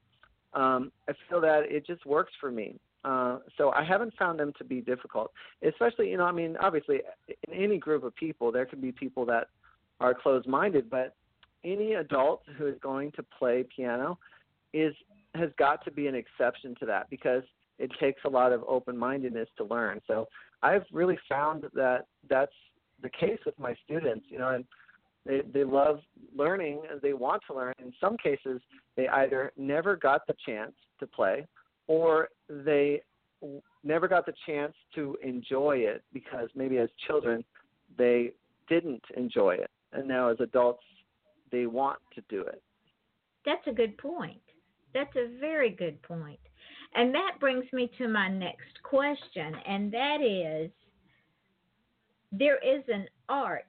um, 0.55 0.93
I 1.09 1.13
feel 1.29 1.41
that 1.41 1.65
it 1.71 1.87
just 1.87 2.07
works 2.07 2.33
for 2.41 2.51
me. 2.51 2.77
Uh, 3.05 3.39
so 3.59 3.73
I 3.73 3.83
haven't 3.83 4.15
found 4.17 4.39
them 4.39 4.53
to 4.59 4.65
be 4.65 4.81
difficult, 4.81 5.33
especially 5.63 6.11
you 6.11 6.17
know 6.17 6.25
I 6.25 6.33
mean 6.33 6.57
obviously 6.61 7.01
in 7.49 7.55
any 7.55 7.79
group 7.79 8.05
of 8.05 8.15
people 8.15 8.53
there 8.53 8.65
could 8.65 8.81
be 8.81 8.93
people 8.93 9.25
that 9.27 9.49
are 9.99 10.15
closed-minded, 10.15 10.89
but 10.89 11.15
any 11.65 11.95
adult 11.95 12.43
who 12.57 12.67
is 12.67 12.77
going 12.81 13.11
to 13.13 13.25
play 13.39 13.65
piano 13.75 14.19
is 14.73 14.95
has 15.35 15.51
got 15.59 15.85
to 15.85 15.91
be 15.91 16.07
an 16.07 16.15
exception 16.15 16.75
to 16.81 16.87
that 16.87 17.09
because 17.11 17.43
it 17.79 17.91
takes 17.99 18.21
a 18.25 18.29
lot 18.29 18.53
of 18.53 18.63
open-mindedness 18.69 19.49
to 19.57 19.65
learn. 19.65 20.01
So 20.07 20.29
I've 20.63 20.85
really 20.93 21.19
found 21.29 21.65
that 21.75 22.07
that's 22.29 22.53
the 23.03 23.11
case 23.11 23.39
with 23.45 23.59
my 23.59 23.75
students, 23.85 24.27
you 24.29 24.39
know, 24.39 24.51
and 24.51 24.65
they 25.25 25.41
they 25.53 25.65
love 25.65 26.01
learning 26.37 26.83
and 26.91 27.01
they 27.01 27.13
want 27.13 27.43
to 27.49 27.55
learn. 27.55 27.75
In 27.79 27.93
some 28.01 28.17
cases, 28.17 28.61
they 28.97 29.09
either 29.09 29.53
never 29.57 29.97
got 29.97 30.27
the 30.27 30.35
chance 30.45 30.73
to 31.01 31.07
play 31.07 31.47
or 31.87 32.29
they 32.49 33.03
never 33.83 34.07
got 34.07 34.27
the 34.27 34.35
chance 34.47 34.75
to 34.95 35.17
enjoy 35.23 35.77
it 35.79 36.03
because 36.13 36.49
maybe 36.55 36.79
as 36.79 36.89
children 37.07 37.45
they 37.99 38.33
didn't 38.69 39.03
enjoy 39.17 39.51
it 39.55 39.71
and 39.93 40.07
now 40.07 40.29
as 40.29 40.37
adults 40.41 40.85
they 41.51 41.67
want 41.67 41.99
to 42.15 42.23
do 42.29 42.41
it. 42.43 42.63
That's 43.45 43.67
a 43.67 43.73
good 43.73 43.99
point. 43.99 44.41
That's 44.95 45.15
a 45.17 45.39
very 45.41 45.71
good 45.71 46.01
point. 46.03 46.41
And 46.95 47.15
that 47.15 47.41
brings 47.41 47.65
me 47.73 47.91
to 47.99 48.09
my 48.09 48.29
next 48.29 48.83
question, 48.83 49.55
and 49.67 49.93
that 49.93 50.21
is 50.21 50.71
there 52.31 52.59
is 52.59 52.83
an 52.89 53.07
art 53.29 53.65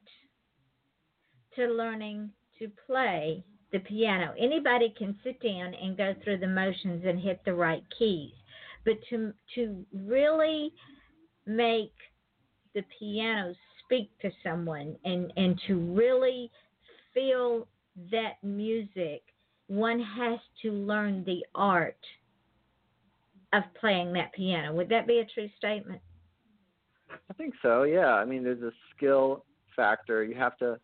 to 1.55 1.67
learning 1.67 2.29
to 2.59 2.69
play 2.87 3.43
the 3.71 3.79
piano. 3.79 4.33
Anybody 4.39 4.93
can 4.97 5.17
sit 5.23 5.41
down 5.41 5.73
and 5.73 5.97
go 5.97 6.13
through 6.23 6.37
the 6.37 6.47
motions 6.47 7.03
and 7.05 7.19
hit 7.19 7.41
the 7.45 7.53
right 7.53 7.83
keys. 7.97 8.33
But 8.85 8.99
to 9.09 9.33
to 9.55 9.85
really 9.93 10.73
make 11.45 11.93
the 12.75 12.83
piano 12.99 13.53
speak 13.83 14.09
to 14.21 14.31
someone 14.43 14.95
and, 15.05 15.31
and 15.37 15.59
to 15.67 15.75
really 15.93 16.51
feel 17.13 17.67
that 18.11 18.43
music, 18.43 19.21
one 19.67 19.99
has 19.99 20.39
to 20.61 20.71
learn 20.71 21.23
the 21.25 21.45
art 21.55 21.97
of 23.53 23.63
playing 23.79 24.13
that 24.13 24.33
piano. 24.33 24.73
Would 24.73 24.89
that 24.89 25.07
be 25.07 25.19
a 25.19 25.25
true 25.25 25.49
statement? 25.57 26.01
I 27.29 27.33
think 27.33 27.53
so. 27.61 27.83
Yeah. 27.83 28.13
I 28.13 28.25
mean, 28.25 28.43
there's 28.43 28.61
a 28.61 28.71
skill 28.95 29.45
factor. 29.75 30.23
You 30.23 30.35
have 30.35 30.57
to 30.57 30.79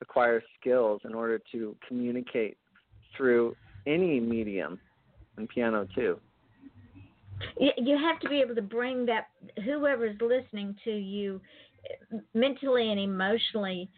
acquire 0.00 0.42
skills 0.58 1.00
in 1.04 1.14
order 1.14 1.40
to 1.52 1.76
communicate 1.86 2.56
through 3.16 3.54
any 3.86 4.20
medium, 4.20 4.78
and 5.36 5.48
piano 5.48 5.86
too. 5.94 6.18
You 7.58 7.98
have 7.98 8.18
to 8.20 8.28
be 8.28 8.40
able 8.40 8.54
to 8.54 8.62
bring 8.62 9.06
that 9.06 9.28
whoever's 9.64 10.16
listening 10.20 10.74
to 10.84 10.90
you 10.90 11.40
mentally 12.34 12.90
and 12.90 12.98
emotionally 12.98 13.90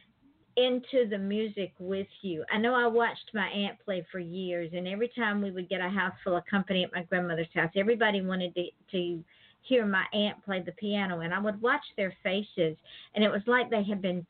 into 0.58 1.08
the 1.08 1.18
music 1.18 1.72
with 1.78 2.08
you. 2.22 2.44
I 2.52 2.58
know 2.58 2.74
I 2.74 2.86
watched 2.86 3.30
my 3.32 3.46
aunt 3.48 3.78
play 3.84 4.04
for 4.10 4.18
years, 4.18 4.70
and 4.74 4.88
every 4.88 5.10
time 5.16 5.40
we 5.40 5.50
would 5.50 5.68
get 5.68 5.80
a 5.80 5.88
house 5.88 6.14
full 6.24 6.36
of 6.36 6.44
company 6.46 6.82
at 6.84 6.92
my 6.92 7.04
grandmother's 7.04 7.46
house, 7.54 7.70
everybody 7.76 8.20
wanted 8.22 8.54
to, 8.56 8.66
to 8.92 9.24
hear 9.62 9.86
my 9.86 10.04
aunt 10.12 10.44
play 10.44 10.62
the 10.62 10.72
piano, 10.72 11.20
and 11.20 11.32
I 11.32 11.38
would 11.38 11.60
watch 11.62 11.84
their 11.96 12.12
faces, 12.22 12.76
and 13.14 13.24
it 13.24 13.30
was 13.30 13.42
like 13.46 13.70
they 13.70 13.84
had 13.84 14.02
been 14.02 14.26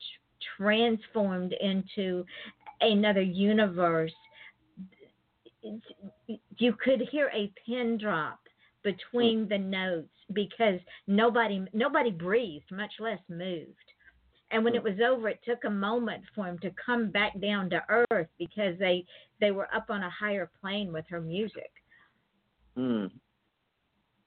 transformed 0.57 1.55
into 1.61 2.25
another 2.81 3.23
universe. 3.23 4.13
You 6.59 6.75
could 6.85 7.01
hear 7.11 7.31
a 7.35 7.51
pin 7.67 7.99
drop 7.99 8.39
between 8.83 9.49
the 9.49 9.59
notes 9.59 10.09
because 10.33 10.81
nobody 11.07 11.65
nobody 11.73 12.11
breathed, 12.11 12.71
much 12.71 12.93
less 13.01 13.19
moved. 13.29 13.88
And 14.51 14.65
when 14.65 14.75
it 14.75 14.83
was 14.83 14.99
over, 15.07 15.29
it 15.29 15.41
took 15.45 15.65
a 15.65 15.71
moment 15.71 16.25
for 16.35 16.47
him 16.47 16.59
to 16.61 16.71
come 16.85 17.11
back 17.11 17.39
down 17.41 17.69
to 17.71 17.83
earth 18.11 18.29
because 18.39 18.79
they 18.79 19.05
they 19.41 19.51
were 19.51 19.69
up 19.75 19.87
on 19.91 20.03
a 20.03 20.11
higher 20.11 20.51
plane 20.61 20.93
with 20.93 21.05
her 21.09 21.21
music. 21.21 21.71
Hmm. 22.77 23.07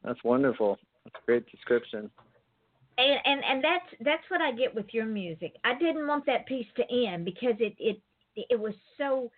That's 0.03 0.23
wonderful. 0.23 0.77
That's 1.03 1.15
a 1.15 1.25
great 1.25 1.45
description. 1.49 2.11
And, 2.97 3.19
and 3.25 3.41
and 3.43 3.63
that's 3.63 3.85
that's 4.01 4.23
what 4.29 4.41
I 4.41 4.51
get 4.51 4.75
with 4.75 4.87
your 4.93 5.05
music. 5.05 5.55
I 5.63 5.73
didn't 5.77 6.07
want 6.07 6.25
that 6.27 6.45
piece 6.45 6.67
to 6.75 6.83
end 6.91 7.25
because 7.25 7.55
it 7.59 7.75
it 7.79 7.99
it 8.35 8.59
was 8.59 8.73
so 8.97 9.31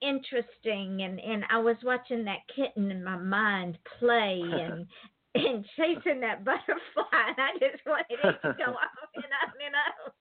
interesting 0.00 1.02
and 1.02 1.20
and 1.20 1.44
I 1.50 1.58
was 1.58 1.76
watching 1.82 2.24
that 2.24 2.40
kitten 2.54 2.90
in 2.90 3.02
my 3.02 3.16
mind 3.16 3.78
play 3.98 4.40
and 4.44 4.86
and 5.34 5.64
chasing 5.76 6.20
that 6.20 6.44
butterfly 6.44 7.24
and 7.28 7.36
I 7.38 7.52
just 7.58 7.84
wanted 7.86 8.04
it 8.10 8.22
to 8.42 8.54
go 8.58 8.64
up 8.72 9.10
and 9.14 9.24
up 9.24 9.54
and 9.64 9.74
up. 9.74 10.14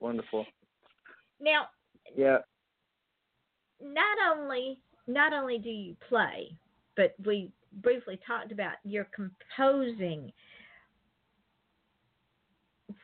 Wonderful. 0.00 0.46
Now 1.40 1.68
Yeah. 2.16 2.38
Not 3.80 4.16
only 4.32 4.80
not 5.06 5.32
only 5.32 5.58
do 5.58 5.70
you 5.70 5.96
play, 6.08 6.56
but 6.96 7.14
we 7.24 7.52
briefly 7.82 8.18
talked 8.26 8.52
about 8.52 8.74
your 8.84 9.06
composing. 9.14 10.32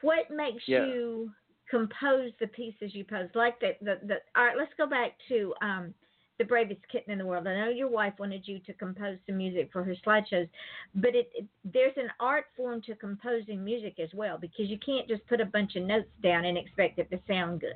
What 0.00 0.30
makes 0.30 0.62
yeah. 0.66 0.86
you 0.86 1.30
compose 1.70 2.32
the 2.40 2.46
pieces 2.48 2.94
you 2.94 3.04
pose? 3.04 3.28
Like 3.34 3.60
the, 3.60 3.72
the, 3.82 3.98
the 4.06 4.14
all 4.36 4.44
right, 4.44 4.56
let's 4.56 4.72
go 4.78 4.86
back 4.86 5.12
to 5.28 5.54
um, 5.62 5.94
the 6.40 6.44
bravest 6.46 6.81
kitten 6.90 7.12
in 7.12 7.18
the 7.18 7.26
world. 7.26 7.46
I 7.46 7.55
know 7.55 7.68
your 7.68 7.90
wife 7.90 8.14
wanted 8.18 8.48
you 8.48 8.61
to 8.61 8.72
compose 8.72 9.18
some 9.26 9.37
music 9.37 9.68
for 9.70 9.85
her 9.85 9.94
slideshows, 10.07 10.48
but 10.94 11.14
it, 11.14 11.31
it, 11.35 11.44
there's 11.70 11.92
an 11.96 12.09
art 12.18 12.46
form 12.57 12.81
to 12.87 12.94
composing 12.94 13.62
music 13.62 14.00
as 14.03 14.09
well 14.14 14.38
because 14.38 14.70
you 14.70 14.79
can't 14.85 15.07
just 15.07 15.24
put 15.26 15.42
a 15.42 15.44
bunch 15.44 15.76
of 15.76 15.83
notes 15.83 16.09
down 16.22 16.46
and 16.46 16.57
expect 16.57 16.98
it 16.98 17.11
to 17.11 17.20
sound 17.29 17.61
good. 17.61 17.74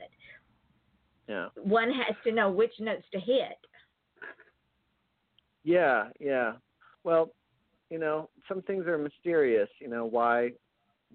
Yeah. 1.29 1.49
One 1.63 1.91
has 1.91 2.17
to 2.25 2.33
know 2.33 2.51
which 2.51 2.73
notes 2.81 3.05
to 3.13 3.21
hit. 3.21 3.59
Yeah, 5.63 6.09
yeah. 6.19 6.53
Well, 7.05 7.33
you 7.91 7.99
know, 7.99 8.31
some 8.49 8.63
things 8.63 8.87
are 8.87 8.97
mysterious. 8.97 9.69
You 9.79 9.89
know 9.89 10.07
why 10.07 10.53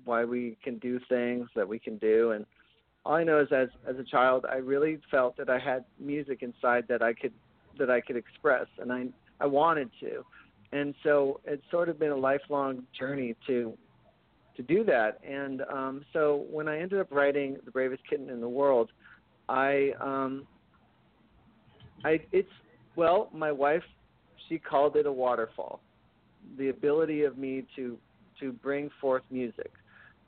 why 0.06 0.24
we 0.24 0.56
can 0.64 0.78
do 0.78 1.00
things 1.10 1.50
that 1.56 1.68
we 1.68 1.80
can 1.80 1.98
do, 1.98 2.32
and 2.32 2.46
all 3.10 3.15
I 3.15 3.24
know 3.24 3.39
is 3.39 3.48
as 3.52 3.69
as 3.88 3.95
a 3.98 4.04
child, 4.04 4.45
I 4.48 4.58
really 4.58 5.00
felt 5.10 5.36
that 5.38 5.50
I 5.50 5.58
had 5.58 5.84
music 6.00 6.43
inside 6.43 6.86
that 6.89 7.02
I 7.02 7.13
could 7.13 7.34
that 7.80 7.89
I 7.89 8.02
could 8.02 8.15
express, 8.15 8.67
and 8.78 8.93
I 8.93 9.08
I 9.39 9.48
wanted 9.48 9.89
to, 10.02 10.24
and 10.72 10.93
so 11.02 11.39
it's 11.43 11.63
sort 11.72 11.89
of 11.89 11.98
been 11.98 12.12
a 12.12 12.15
lifelong 12.15 12.84
journey 12.98 13.36
to 13.48 13.74
to 14.58 14.62
do 14.62 14.84
that. 14.84 15.19
And 15.28 15.63
um, 15.74 16.06
so 16.13 16.45
when 16.52 16.67
I 16.67 16.80
ended 16.80 17.00
up 17.00 17.08
writing 17.12 17.58
the 17.65 17.72
bravest 17.72 18.04
kitten 18.08 18.30
in 18.30 18.41
the 18.41 18.50
world, 18.50 18.91
I 19.48 19.93
um, 20.00 20.45
I 22.06 22.19
it's 22.32 22.48
well, 22.95 23.30
my 23.34 23.52
wife 23.52 23.84
she 24.48 24.60
called 24.60 24.95
it 24.95 25.08
a 25.08 25.12
waterfall. 25.12 25.82
The 26.60 26.69
ability 26.69 27.24
of 27.24 27.39
me 27.39 27.65
to 27.76 27.98
to 28.39 28.52
bring 28.52 28.91
forth 29.02 29.24
music, 29.32 29.72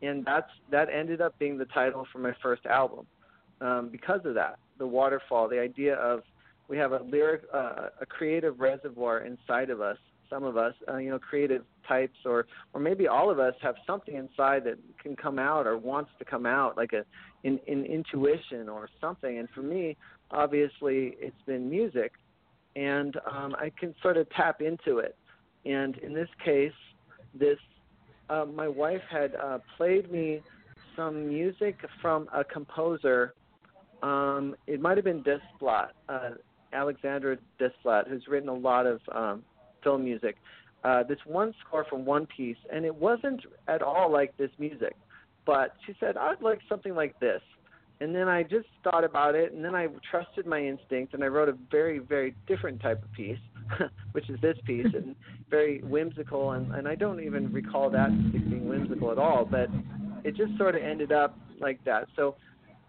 and 0.02 0.26
that's 0.26 0.50
that 0.72 0.90
ended 0.90 1.22
up 1.22 1.38
being 1.40 1.58
the 1.58 1.66
title 1.66 2.06
for 2.12 2.20
my 2.20 2.34
first 2.42 2.66
album. 2.66 3.06
Um, 3.60 3.90
because 3.92 4.22
of 4.26 4.34
that, 4.36 4.58
the 4.80 4.88
waterfall, 4.88 5.48
the 5.48 5.60
idea 5.60 5.96
of 5.96 6.22
we 6.68 6.78
have 6.78 6.94
a 6.94 7.04
lyric, 7.04 7.44
uh, 7.54 7.90
a 8.00 8.06
creative 8.06 8.60
reservoir 8.60 9.20
inside 9.20 9.70
of 9.70 9.82
us. 9.82 9.98
Some 10.30 10.44
of 10.44 10.56
us, 10.56 10.74
uh, 10.88 10.96
you 10.98 11.10
know, 11.10 11.20
creative 11.20 11.64
types, 11.88 12.18
or 12.26 12.48
or 12.74 12.80
maybe 12.80 13.08
all 13.08 13.30
of 13.30 13.40
us 13.40 13.54
have 13.62 13.76
something 13.86 14.16
inside 14.16 14.64
that 14.64 14.80
can 15.02 15.16
come 15.16 15.38
out 15.38 15.68
or 15.68 15.78
wants 15.78 16.12
to 16.20 16.26
come 16.26 16.46
out, 16.46 16.78
like 16.78 16.94
a 16.94 17.06
in, 17.44 17.60
in 17.68 17.86
intuition 17.86 18.70
or 18.70 18.90
something. 19.00 19.40
And 19.40 19.50
for 19.50 19.62
me, 19.62 19.98
obviously, 20.32 21.16
it's 21.20 21.42
been 21.46 21.70
music 21.70 22.14
and 22.76 23.18
um, 23.30 23.56
I 23.60 23.72
can 23.78 23.94
sort 24.02 24.18
of 24.18 24.30
tap 24.32 24.62
into 24.62 25.00
it. 25.00 25.16
And 25.66 25.98
in 25.98 26.14
this 26.14 26.30
case, 26.44 26.72
this 27.34 27.58
uh, 28.32 28.46
my 28.46 28.68
wife 28.68 29.02
had 29.10 29.36
uh, 29.36 29.60
played 29.78 30.12
me 30.12 30.42
some 30.96 31.28
music 31.28 31.78
from 32.02 32.28
a 32.34 32.44
composer. 32.44 33.34
Um, 34.02 34.56
it 34.68 34.82
might 34.82 34.98
have 34.98 35.04
been 35.04 35.24
Desplat, 35.24 35.90
uh, 36.10 36.32
Alexandre 36.74 37.38
Desplat, 37.60 38.08
who's 38.08 38.28
written 38.28 38.50
a 38.50 38.54
lot 38.54 38.86
of 38.86 39.02
um, 39.14 39.44
film 39.84 40.04
music. 40.04 40.38
Uh, 40.84 41.04
this 41.04 41.20
one 41.26 41.54
score 41.66 41.86
from 41.90 42.06
One 42.06 42.26
Piece, 42.26 42.58
and 42.74 42.86
it 42.86 42.96
wasn't 42.96 43.42
at 43.68 43.82
all 43.82 44.12
like 44.12 44.36
this 44.38 44.50
music. 44.58 44.96
But 45.46 45.76
she 45.86 45.94
said, 46.00 46.18
I'd 46.18 46.42
like 46.42 46.60
something 46.70 46.96
like 46.96 47.20
this 47.20 47.42
and 48.02 48.16
then 48.16 48.28
I 48.28 48.42
just 48.42 48.68
thought 48.84 49.04
about 49.04 49.36
it, 49.36 49.54
and 49.54 49.64
then 49.64 49.76
I 49.76 49.88
trusted 50.10 50.48
my 50.48 50.60
instinct, 50.60 51.14
and 51.14 51.24
I 51.24 51.28
wrote 51.28 51.50
a 51.50 51.56
very, 51.70 52.00
very 52.00 52.36
different 52.48 52.82
type 52.82 53.02
of 53.04 53.12
piece, 53.14 53.38
which 54.12 54.30
is 54.30 54.40
this 54.42 54.58
piece, 54.66 54.88
and 54.94 55.16
very 55.50 55.82
whimsical, 55.82 56.52
and, 56.52 56.74
and 56.74 56.88
I 56.88 56.96
don't 56.96 57.22
even 57.24 57.52
recall 57.52 57.90
that 57.90 58.10
being 58.32 58.68
whimsical 58.68 59.12
at 59.12 59.18
all, 59.18 59.46
but 59.46 59.70
it 60.24 60.36
just 60.36 60.58
sort 60.58 60.76
of 60.76 60.82
ended 60.82 61.12
up 61.12 61.38
like 61.60 61.84
that. 61.86 62.08
So 62.16 62.36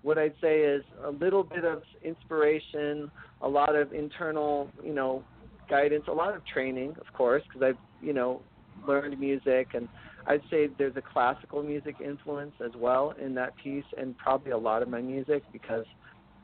what 0.02 0.18
I'd 0.18 0.34
say 0.40 0.60
is 0.60 0.82
a 1.04 1.10
little 1.10 1.44
bit 1.44 1.64
of 1.64 1.82
inspiration, 2.02 3.10
a 3.40 3.48
lot 3.48 3.74
of 3.74 3.92
internal, 3.92 4.68
you 4.84 4.92
know, 4.92 5.24
guidance, 5.70 6.04
a 6.08 6.12
lot 6.12 6.34
of 6.34 6.44
training, 6.46 6.90
of 7.00 7.12
course, 7.14 7.42
because 7.48 7.62
I've, 7.62 8.04
you 8.04 8.12
know, 8.12 8.42
learned 8.86 9.18
music 9.18 9.68
and 9.74 9.88
I'd 10.26 10.42
say 10.50 10.68
there's 10.78 10.96
a 10.96 11.02
classical 11.02 11.62
music 11.62 11.96
influence 12.04 12.54
as 12.64 12.72
well 12.76 13.14
in 13.20 13.34
that 13.34 13.56
piece 13.62 13.84
and 13.96 14.16
probably 14.18 14.52
a 14.52 14.58
lot 14.58 14.82
of 14.82 14.88
my 14.88 15.00
music 15.00 15.42
because 15.52 15.84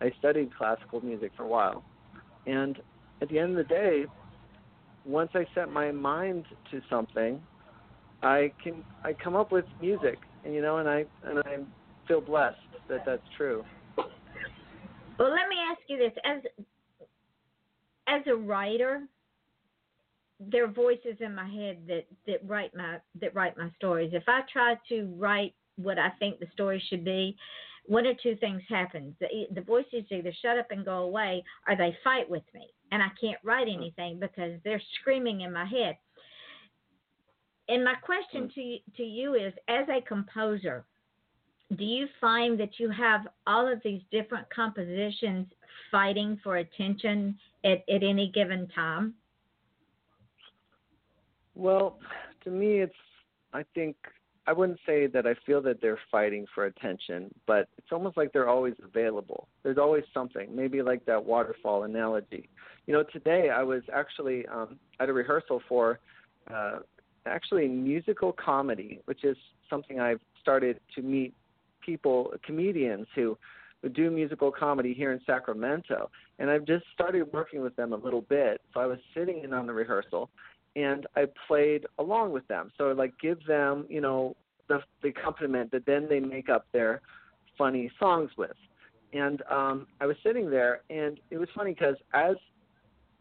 I 0.00 0.12
studied 0.18 0.54
classical 0.56 1.00
music 1.00 1.32
for 1.36 1.44
a 1.44 1.48
while. 1.48 1.84
And 2.46 2.78
at 3.20 3.28
the 3.28 3.38
end 3.38 3.50
of 3.50 3.56
the 3.56 3.74
day, 3.74 4.04
once 5.08 5.30
I 5.34 5.46
set 5.54 5.72
my 5.72 5.90
mind 5.90 6.44
to 6.70 6.80
something, 6.90 7.40
I 8.22 8.52
can 8.62 8.84
I 9.02 9.14
come 9.14 9.34
up 9.34 9.50
with 9.50 9.64
music, 9.80 10.18
and 10.44 10.54
you 10.54 10.60
know, 10.60 10.78
and 10.78 10.88
I 10.88 11.04
and 11.24 11.38
I 11.40 11.56
feel 12.06 12.20
blessed 12.20 12.58
that 12.88 13.04
that's 13.06 13.22
true. 13.36 13.64
Well, 13.96 15.30
let 15.30 15.48
me 15.48 15.56
ask 15.70 15.80
you 15.88 15.98
this: 15.98 16.12
as 16.24 16.42
as 18.06 18.22
a 18.26 18.36
writer, 18.36 19.02
there 20.40 20.64
are 20.64 20.72
voices 20.72 21.16
in 21.20 21.34
my 21.34 21.48
head 21.48 21.78
that 21.86 22.04
that 22.26 22.46
write 22.46 22.74
my 22.76 22.98
that 23.20 23.34
write 23.34 23.56
my 23.56 23.70
stories. 23.76 24.10
If 24.12 24.24
I 24.28 24.40
try 24.52 24.74
to 24.90 25.14
write 25.16 25.54
what 25.76 25.98
I 25.98 26.10
think 26.18 26.38
the 26.38 26.46
story 26.52 26.82
should 26.90 27.04
be, 27.04 27.36
one 27.86 28.06
or 28.06 28.14
two 28.22 28.36
things 28.36 28.60
happen. 28.68 29.16
The, 29.20 29.26
the 29.54 29.60
voices 29.60 30.04
either 30.10 30.32
shut 30.42 30.58
up 30.58 30.66
and 30.70 30.84
go 30.84 31.04
away, 31.04 31.42
or 31.66 31.76
they 31.76 31.96
fight 32.04 32.28
with 32.28 32.42
me, 32.52 32.66
and 32.90 33.02
I 33.02 33.08
can't 33.20 33.38
write 33.42 33.68
Hmm. 33.68 33.74
anything 33.74 34.18
because 34.18 34.60
they're 34.64 34.82
screaming 35.00 35.42
in 35.42 35.52
my 35.52 35.64
head. 35.64 35.98
And 37.68 37.84
my 37.84 37.94
question 37.96 38.48
to 38.54 38.60
you, 38.62 38.78
to 38.96 39.02
you 39.02 39.34
is, 39.34 39.52
as 39.68 39.86
a 39.88 40.00
composer, 40.00 40.86
do 41.76 41.84
you 41.84 42.08
find 42.18 42.58
that 42.58 42.78
you 42.78 42.88
have 42.88 43.28
all 43.46 43.70
of 43.70 43.82
these 43.82 44.00
different 44.10 44.48
compositions 44.48 45.46
fighting 45.90 46.40
for 46.42 46.56
attention 46.56 47.38
at, 47.64 47.84
at 47.90 48.02
any 48.02 48.30
given 48.34 48.66
time? 48.68 49.14
Well, 51.54 51.98
to 52.44 52.50
me, 52.50 52.80
it's 52.80 52.94
I 53.52 53.64
think 53.74 53.96
I 54.48 54.52
wouldn't 54.52 54.78
say 54.86 55.06
that 55.08 55.26
I 55.26 55.34
feel 55.44 55.60
that 55.60 55.82
they're 55.82 55.98
fighting 56.10 56.46
for 56.54 56.64
attention, 56.64 57.30
but 57.46 57.68
it's 57.76 57.92
almost 57.92 58.16
like 58.16 58.32
they're 58.32 58.48
always 58.48 58.72
available. 58.82 59.46
There's 59.62 59.76
always 59.76 60.04
something, 60.14 60.48
maybe 60.56 60.80
like 60.80 61.04
that 61.04 61.22
waterfall 61.22 61.82
analogy. 61.82 62.48
You 62.86 62.94
know, 62.94 63.04
today 63.12 63.50
I 63.50 63.62
was 63.62 63.82
actually 63.92 64.46
um, 64.46 64.78
at 65.00 65.10
a 65.10 65.12
rehearsal 65.12 65.60
for 65.68 66.00
uh, 66.50 66.78
actually 67.26 67.68
musical 67.68 68.32
comedy, 68.32 69.02
which 69.04 69.22
is 69.22 69.36
something 69.68 70.00
I've 70.00 70.20
started 70.40 70.80
to 70.94 71.02
meet 71.02 71.34
people, 71.84 72.32
comedians 72.42 73.06
who 73.14 73.36
who 73.82 73.90
do 73.90 74.10
musical 74.10 74.50
comedy 74.50 74.92
here 74.92 75.12
in 75.12 75.20
Sacramento, 75.24 76.10
and 76.38 76.50
I've 76.50 76.64
just 76.64 76.84
started 76.92 77.32
working 77.32 77.60
with 77.60 77.76
them 77.76 77.92
a 77.92 77.96
little 77.96 78.22
bit. 78.22 78.60
So 78.74 78.80
I 78.80 78.86
was 78.86 78.98
sitting 79.14 79.44
in 79.44 79.52
on 79.52 79.66
the 79.68 79.72
rehearsal, 79.72 80.30
and 80.78 81.06
I 81.16 81.24
played 81.46 81.86
along 81.98 82.32
with 82.32 82.46
them. 82.48 82.70
So 82.78 82.92
like 82.92 83.12
give 83.20 83.44
them, 83.46 83.86
you 83.88 84.00
know, 84.00 84.36
the 84.68 84.80
the 85.02 85.08
accompaniment 85.08 85.70
that 85.72 85.86
then 85.86 86.06
they 86.08 86.20
make 86.20 86.48
up 86.48 86.66
their 86.72 87.00
funny 87.56 87.90
songs 87.98 88.30
with. 88.36 88.56
And 89.12 89.42
um 89.50 89.86
I 90.00 90.06
was 90.06 90.16
sitting 90.22 90.50
there 90.50 90.82
and 90.90 91.18
it 91.30 91.38
was 91.38 91.48
funny 91.54 91.72
because 91.72 91.96
as 92.14 92.36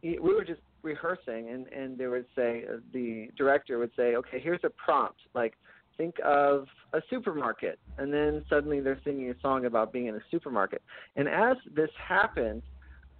we 0.04 0.20
were 0.20 0.46
just 0.46 0.62
rehearsing 0.84 1.50
and 1.50 1.68
and 1.68 1.98
they 1.98 2.08
would 2.08 2.26
say 2.36 2.66
uh, 2.72 2.78
the 2.94 3.30
director 3.38 3.80
would 3.80 3.92
say, 3.96 4.16
"Okay, 4.16 4.40
here's 4.40 4.64
a 4.64 4.70
prompt. 4.70 5.20
Like 5.34 5.54
think 5.98 6.16
of 6.24 6.68
a 6.94 7.02
supermarket." 7.10 7.80
And 7.98 8.14
then 8.14 8.46
suddenly 8.50 8.80
they're 8.82 9.02
singing 9.04 9.32
a 9.32 9.40
song 9.42 9.66
about 9.66 9.92
being 9.92 10.06
in 10.06 10.16
a 10.16 10.26
supermarket. 10.30 10.82
And 11.16 11.28
as 11.28 11.58
this 11.76 11.90
happened, 12.08 12.62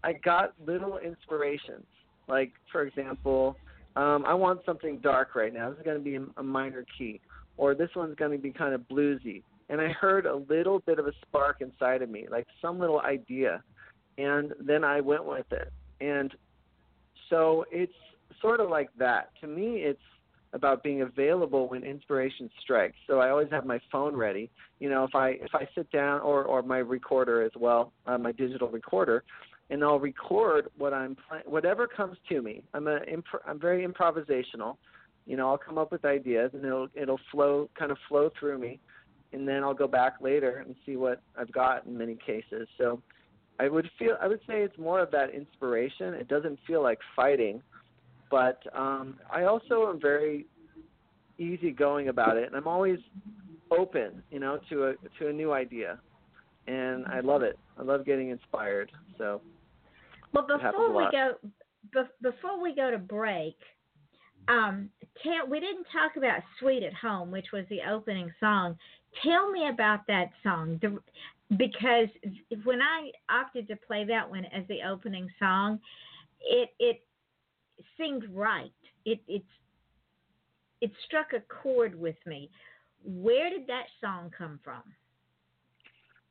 I 0.04 0.14
got 0.14 0.54
little 0.64 1.00
inspirations. 1.00 1.88
Like 2.28 2.52
for 2.72 2.82
example, 2.84 3.58
um, 3.98 4.26
I 4.28 4.34
want 4.36 4.62
something 4.64 5.00
dark 5.00 5.34
right 5.36 5.52
now. 5.52 5.72
This 5.72 5.80
is 5.80 5.86
going 5.86 5.98
to 5.98 6.04
be 6.04 6.20
a 6.38 6.44
minor 6.44 6.86
key, 6.98 7.20
or 7.58 7.74
this 7.74 7.90
one's 7.96 8.16
going 8.16 8.32
to 8.32 8.38
be 8.38 8.52
kind 8.52 8.76
of 8.76 8.82
bluesy. 8.82 9.42
And 9.70 9.82
I 9.82 9.88
heard 9.88 10.28
a 10.28 10.36
little 10.36 10.80
bit 10.80 11.00
of 11.00 11.08
a 11.08 11.12
spark 11.24 11.62
inside 11.62 12.04
of 12.04 12.10
me, 12.10 12.28
like 12.30 12.46
some 12.62 12.80
little 12.80 13.02
idea, 13.02 13.64
and 14.20 14.54
then 14.60 14.84
I 14.84 15.02
went 15.02 15.26
with 15.26 15.52
it. 15.52 15.74
And 16.00 16.32
so 17.32 17.66
it's 17.72 17.92
sort 18.40 18.60
of 18.60 18.70
like 18.70 18.90
that. 19.00 19.32
To 19.42 19.48
me, 19.48 19.78
it's 19.78 20.00
about 20.54 20.84
being 20.84 21.02
available 21.02 21.68
when 21.68 21.84
inspiration 21.84 22.52
strikes. 22.62 22.96
So 23.08 23.20
I 23.20 23.32
always 23.32 23.50
have 23.50 23.66
my 23.66 23.80
phone 23.92 24.16
ready. 24.16 24.52
You 24.80 24.92
know, 24.92 25.06
if 25.06 25.16
I 25.16 25.30
if 25.30 25.56
I 25.56 25.68
sit 25.74 25.92
down, 25.92 26.22
or 26.22 26.44
or 26.44 26.62
my 26.62 26.78
recorder 26.78 27.42
as 27.42 27.52
well, 27.58 27.94
uh, 28.06 28.20
my 28.20 28.32
digital 28.32 28.70
recorder 28.70 29.24
and 29.70 29.84
I'll 29.84 30.00
record 30.00 30.70
what 30.78 30.94
I'm 30.94 31.16
playing, 31.28 31.44
whatever 31.46 31.88
comes 31.88 32.18
to 32.30 32.42
me. 32.42 32.64
I'm 32.74 32.88
a 32.88 33.00
imp- 33.04 33.26
I'm 33.46 33.60
very 33.60 33.86
improvisational. 33.86 34.78
You 35.26 35.36
know, 35.36 35.50
I'll 35.50 35.58
come 35.58 35.78
up 35.78 35.92
with 35.92 36.06
ideas 36.06 36.52
and 36.54 36.64
it'll 36.64 36.88
it'll 36.96 37.20
flow 37.32 37.70
kind 37.78 37.92
of 37.92 37.98
flow 38.08 38.32
through 38.40 38.60
me, 38.60 38.80
and 39.34 39.48
then 39.48 39.64
I'll 39.64 39.74
go 39.74 39.88
back 39.88 40.16
later 40.22 40.64
and 40.66 40.76
see 40.86 40.96
what 40.96 41.22
I've 41.38 41.52
got 41.52 41.86
in 41.86 41.98
many 41.98 42.16
cases. 42.16 42.68
So 42.78 43.02
I 43.60 43.68
would 43.68 43.90
feel 44.00 44.16
I 44.22 44.28
would 44.28 44.40
say 44.48 44.62
it's 44.62 44.78
more 44.78 45.02
of 45.02 45.12
that 45.12 45.34
inspiration. 45.34 46.14
It 46.14 46.30
doesn't 46.30 46.60
feel 46.66 46.82
like 46.82 47.00
fighting, 47.16 47.62
but 48.32 48.62
um, 48.74 49.16
I 49.32 49.44
also 49.44 49.90
am 49.90 50.00
very 50.00 50.46
easygoing 51.38 52.08
about 52.08 52.38
it, 52.38 52.48
and 52.48 52.56
I'm 52.56 52.68
always 52.68 53.00
open, 53.70 54.24
you 54.32 54.40
know, 54.40 54.60
to 54.70 54.86
a 54.86 54.94
to 55.20 55.28
a 55.28 55.34
new 55.34 55.52
idea, 55.52 56.00
and 56.68 57.06
I 57.08 57.20
love 57.20 57.42
it. 57.42 57.60
I 57.78 57.84
love 57.84 58.06
getting 58.06 58.30
inspired. 58.30 58.94
So. 59.18 59.42
Well, 60.34 60.48
before 60.48 60.96
we 60.96 61.08
go, 61.12 61.36
be- 61.94 62.30
before 62.30 62.62
we 62.62 62.76
go 62.76 62.92
to 62.92 62.98
break, 62.98 63.58
um, 64.48 64.90
tell 65.24 65.48
we 65.48 65.60
didn't 65.60 65.86
talk 65.92 66.16
about 66.16 66.42
"Sweet 66.60 66.84
at 66.84 66.94
Home," 66.94 67.32
which 67.32 67.52
was 67.52 67.66
the 67.70 67.82
opening 67.90 68.34
song. 68.40 68.78
Tell 69.24 69.50
me 69.52 69.70
about 69.70 70.06
that 70.08 70.32
song, 70.44 70.80
the, 70.82 71.00
because 71.56 72.10
when 72.64 72.82
I 72.82 73.12
opted 73.30 73.68
to 73.70 73.76
play 73.76 74.04
that 74.06 74.30
one 74.30 74.46
as 74.46 74.68
the 74.68 74.84
opening 74.84 75.30
song, 75.40 75.80
it 76.42 76.70
it 76.80 77.02
seemed 77.98 78.26
right. 78.34 78.72
It 79.06 79.20
it's 79.28 79.46
it 80.82 80.92
struck 81.06 81.34
a 81.34 81.40
chord 81.42 82.00
with 82.00 82.18
me. 82.26 82.50
Where 83.04 83.50
did 83.50 83.68
that 83.68 83.86
song 84.02 84.32
come 84.38 84.60
from? 84.64 84.84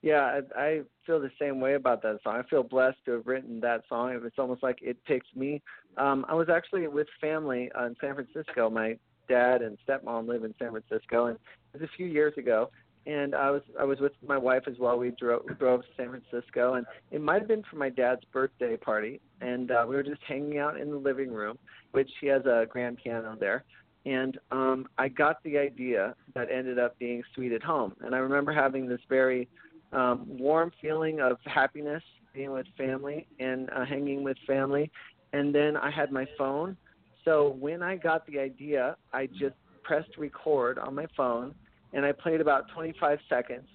Yeah, 0.07 0.41
I, 0.57 0.61
I 0.61 0.81
feel 1.05 1.19
the 1.19 1.33
same 1.37 1.59
way 1.59 1.75
about 1.75 2.01
that 2.03 2.21
song. 2.23 2.37
I 2.37 2.49
feel 2.49 2.63
blessed 2.63 2.99
to 3.07 3.13
have 3.15 3.27
written 3.27 3.59
that 3.63 3.83
song. 3.89 4.17
It's 4.25 4.39
almost 4.39 4.63
like 4.63 4.79
it 4.81 5.05
picks 5.05 5.27
me. 5.35 5.61
Um, 5.97 6.25
I 6.29 6.35
was 6.35 6.49
actually 6.49 6.87
with 6.87 7.09
family 7.21 7.73
in 7.77 7.97
San 8.01 8.15
Francisco. 8.15 8.71
My 8.71 8.99
dad 9.29 9.63
and 9.63 9.77
stepmom 9.85 10.29
live 10.29 10.45
in 10.45 10.55
San 10.61 10.71
Francisco, 10.71 11.27
and 11.27 11.37
it 11.75 11.81
was 11.81 11.83
a 11.83 11.97
few 11.97 12.07
years 12.07 12.35
ago. 12.39 12.71
And 13.05 13.35
I 13.35 13.51
was 13.51 13.63
I 13.81 13.83
was 13.83 13.99
with 13.99 14.13
my 14.25 14.39
wife 14.39 14.63
as 14.69 14.79
well. 14.79 14.97
We 14.97 15.11
drove 15.11 15.45
drove 15.59 15.81
to 15.81 15.89
San 15.97 16.11
Francisco, 16.11 16.75
and 16.75 16.87
it 17.11 17.21
might 17.21 17.41
have 17.41 17.49
been 17.49 17.65
for 17.69 17.75
my 17.75 17.89
dad's 17.89 18.23
birthday 18.33 18.77
party. 18.77 19.21
And 19.41 19.73
uh, 19.73 19.87
we 19.89 19.97
were 19.97 20.05
just 20.05 20.23
hanging 20.23 20.59
out 20.59 20.81
in 20.81 20.93
the 20.93 20.99
living 20.99 21.33
room, 21.33 21.59
which 21.91 22.11
he 22.21 22.29
has 22.29 22.47
a 22.47 22.65
grand 22.71 22.99
piano 23.03 23.37
there. 23.41 23.65
And 24.05 24.39
um, 24.53 24.87
I 24.99 25.09
got 25.09 25.43
the 25.43 25.59
idea 25.59 26.15
that 26.35 26.49
ended 26.49 26.79
up 26.79 26.97
being 27.01 27.25
"Sweet 27.35 27.51
at 27.51 27.65
Home." 27.65 27.97
And 28.03 28.15
I 28.15 28.19
remember 28.19 28.53
having 28.53 28.87
this 28.87 29.01
very 29.09 29.49
um, 29.93 30.25
warm 30.27 30.73
feeling 30.81 31.21
of 31.21 31.39
happiness 31.45 32.03
being 32.35 32.53
with 32.53 32.67
family 32.77 33.27
and 33.39 33.71
uh, 33.71 33.85
hanging 33.85 34.23
with 34.23 34.37
family. 34.47 34.91
And 35.33 35.55
then 35.55 35.77
I 35.77 35.91
had 35.91 36.13
my 36.13 36.27
phone. 36.37 36.77
So 37.25 37.57
when 37.59 37.83
I 37.83 37.97
got 37.97 38.27
the 38.27 38.39
idea, 38.39 38.97
I 39.13 39.27
just 39.27 39.55
pressed 39.83 40.17
record 40.19 40.79
on 40.79 40.95
my 40.95 41.07
phone 41.17 41.55
and 41.93 42.05
I 42.05 42.13
played 42.13 42.41
about 42.41 42.69
25 42.75 43.19
seconds 43.29 43.69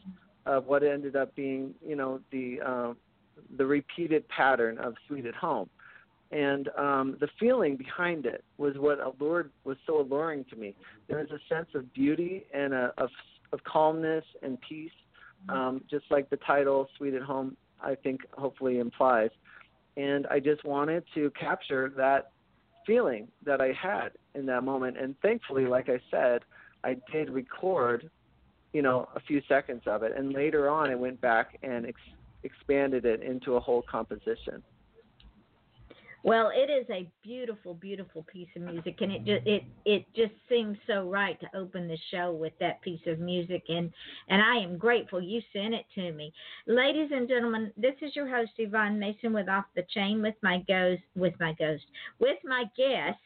of 0.46 0.66
what 0.66 0.84
ended 0.84 1.16
up 1.16 1.36
being, 1.36 1.74
you 1.86 1.96
know, 1.96 2.20
the 2.32 2.60
uh, 2.66 2.94
the 3.58 3.66
repeated 3.66 4.28
pattern 4.30 4.78
of 4.78 4.94
"Sweet 5.08 5.26
at 5.26 5.36
Home." 5.36 5.70
And 6.32 6.70
um, 6.78 7.18
the 7.20 7.28
feeling 7.40 7.76
behind 7.76 8.26
it 8.26 8.44
was 8.58 8.76
what 8.78 9.00
allured 9.00 9.52
was 9.64 9.78
so 9.86 10.00
alluring 10.00 10.46
to 10.50 10.56
me. 10.56 10.76
There 11.08 11.18
was 11.18 11.28
a 11.32 11.54
sense 11.54 11.68
of 11.76 11.94
beauty 11.94 12.46
and 12.54 12.74
a, 12.74 12.94
of 12.98 13.10
of 13.54 13.64
calmness 13.64 14.24
and 14.42 14.58
peace 14.68 14.92
um, 15.50 15.84
just 15.90 16.06
like 16.10 16.30
the 16.30 16.38
title 16.38 16.88
"Sweet 16.98 17.14
at 17.14 17.22
Home," 17.22 17.58
I 17.82 17.96
think 17.96 18.22
hopefully 18.34 18.80
implies. 18.80 19.30
And 19.98 20.26
I 20.28 20.40
just 20.40 20.64
wanted 20.64 21.04
to 21.16 21.32
capture 21.32 21.92
that 21.98 22.32
feeling 22.86 23.28
that 23.46 23.62
I 23.62 23.74
had 23.74 24.10
in 24.36 24.46
that 24.48 24.64
moment. 24.64 24.98
And 24.98 25.16
thankfully, 25.22 25.66
like 25.66 25.90
I 25.90 26.00
said, 26.10 26.42
I 26.84 26.98
did 27.12 27.30
record, 27.30 28.10
you 28.74 28.82
know, 28.82 29.10
a 29.16 29.20
few 29.20 29.42
seconds 29.48 29.84
of 29.86 30.04
it. 30.04 30.14
And 30.16 30.34
later 30.34 30.70
on, 30.70 30.90
I 30.90 30.96
went 30.96 31.20
back 31.22 31.58
and 31.62 31.86
ex- 31.86 32.00
expanded 32.44 33.06
it 33.06 33.22
into 33.22 33.56
a 33.56 33.60
whole 33.60 33.82
composition. 33.82 34.64
Well, 36.24 36.52
it 36.54 36.70
is 36.70 36.86
a 36.92 37.10
beautiful, 37.24 37.74
beautiful 37.74 38.24
piece 38.32 38.48
of 38.56 38.62
music, 38.62 38.98
and 39.02 39.12
it 39.12 39.26
just 39.26 39.48
it 39.48 39.64
it 39.86 40.06
just 40.16 40.34
seems 40.48 40.78
so 40.86 41.10
right 41.10 41.40
to 41.40 41.58
open 41.58 41.88
the 41.88 41.98
show 42.12 42.32
with 42.32 42.54
that 42.60 42.82
piece 42.84 43.02
of 43.08 43.20
music, 43.20 43.64
and 43.70 43.92
and 44.28 44.42
I 44.42 44.58
am 44.58 44.78
grateful 44.78 45.20
you 45.20 45.42
sent 45.52 45.74
it 45.74 45.86
to 45.96 46.12
me, 46.12 46.32
ladies 46.68 47.10
and 47.12 47.28
gentlemen. 47.28 47.72
This 47.76 47.96
is 48.04 48.16
your 48.16 48.28
host 48.28 48.52
Yvonne 48.58 49.00
Mason 49.00 49.34
with 49.34 49.50
Off 49.50 49.66
the 49.76 49.84
Chain 49.94 50.22
with 50.22 50.36
my 50.44 50.60
ghost 50.68 51.02
with 51.16 51.34
my 51.40 51.54
ghost 51.54 51.86
with 52.20 52.38
my 52.44 52.66
guest, 52.78 53.18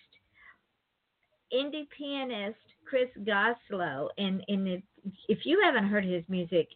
indie 1.53 1.89
pianist 1.97 2.55
Chris 2.87 3.09
Goslow, 3.25 4.07
and 4.17 4.41
and 4.47 4.67
if, 4.69 4.81
if 5.27 5.39
you 5.43 5.59
haven't 5.61 5.89
heard 5.89 6.05
his 6.05 6.23
music, 6.29 6.69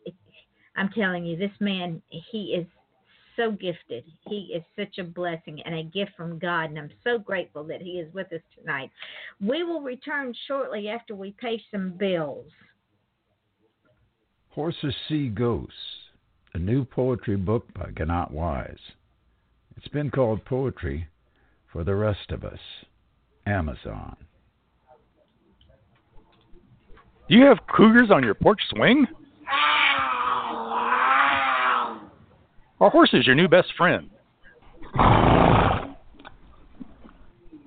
I'm 0.75 0.89
telling 0.89 1.25
you, 1.25 1.37
this 1.37 1.57
man 1.61 2.01
he 2.09 2.55
is 2.59 2.67
so 3.39 3.51
gifted. 3.51 4.03
He 4.27 4.53
is 4.53 4.63
such 4.77 4.97
a 4.97 5.03
blessing 5.03 5.61
and 5.63 5.75
a 5.75 5.83
gift 5.83 6.11
from 6.17 6.39
God, 6.39 6.69
and 6.69 6.77
I'm 6.77 6.89
so 7.03 7.17
grateful 7.17 7.63
that 7.65 7.81
he 7.81 7.91
is 7.91 8.13
with 8.13 8.31
us 8.33 8.41
tonight. 8.57 8.91
We 9.39 9.63
will 9.63 9.81
return 9.81 10.33
shortly 10.47 10.89
after 10.89 11.15
we 11.15 11.31
pay 11.39 11.61
some 11.71 11.91
bills. 11.91 12.45
Horses 14.49 14.93
See 15.07 15.29
Ghosts, 15.29 15.73
a 16.53 16.59
new 16.59 16.83
poetry 16.83 17.37
book 17.37 17.65
by 17.73 17.91
Gannat 17.91 18.31
Wise. 18.31 18.77
It's 19.77 19.87
been 19.87 20.11
called 20.11 20.43
Poetry 20.43 21.07
for 21.71 21.85
the 21.85 21.95
Rest 21.95 22.31
of 22.31 22.43
Us. 22.43 22.59
Amazon. 23.45 24.17
Do 27.29 27.35
you 27.35 27.45
have 27.45 27.59
cougars 27.73 28.11
on 28.11 28.23
your 28.23 28.33
porch 28.33 28.59
swing? 28.69 29.07
Ah! 29.49 30.18
Are 32.79 32.89
horses 32.89 33.27
your 33.27 33.35
new 33.35 33.47
best 33.47 33.73
friend? 33.77 34.09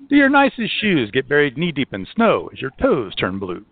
Do 0.09 0.15
your 0.15 0.29
nicest 0.29 0.73
shoes 0.81 1.11
get 1.11 1.29
buried 1.29 1.57
knee 1.57 1.71
deep 1.71 1.93
in 1.93 2.07
snow 2.15 2.49
as 2.51 2.59
your 2.59 2.71
toes 2.81 3.13
turn 3.15 3.39
blue? 3.39 3.65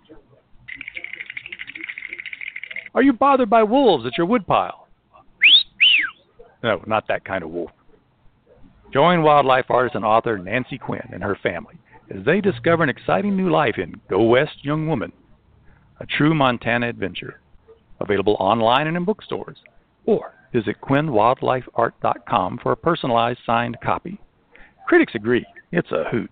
Are 2.94 3.02
you 3.02 3.14
bothered 3.14 3.50
by 3.50 3.64
wolves 3.64 4.06
at 4.06 4.18
your 4.18 4.28
woodpile? 4.28 4.88
No, 6.64 6.84
not 6.86 7.08
that 7.08 7.26
kind 7.26 7.44
of 7.44 7.50
wolf. 7.50 7.72
Join 8.94 9.24
wildlife 9.24 9.66
artist 9.70 9.96
and 9.96 10.06
author 10.06 10.38
Nancy 10.38 10.78
Quinn 10.78 11.10
and 11.12 11.24
her 11.24 11.38
family 11.42 11.76
as 12.10 12.24
they 12.26 12.42
discover 12.42 12.84
an 12.84 12.90
exciting 12.90 13.36
new 13.36 13.50
life 13.50 13.76
in 13.78 14.00
Go 14.10 14.22
West 14.24 14.64
Young 14.64 14.88
Woman, 14.88 15.12
a 16.00 16.06
true 16.06 16.36
Montana 16.36 16.90
adventure. 16.90 17.40
Available 18.00 18.36
online 18.40 18.88
and 18.88 18.98
in 18.98 19.06
bookstores, 19.06 19.58
or 20.06 20.34
visit 20.54 20.76
quinnwildlifeart.com 20.82 22.60
for 22.62 22.72
a 22.72 22.78
personalized 22.78 23.40
signed 23.46 23.78
copy. 23.84 24.20
Critics 24.88 25.16
agree, 25.16 25.46
it's 25.72 25.92
a 25.92 26.04
hoot. 26.10 26.32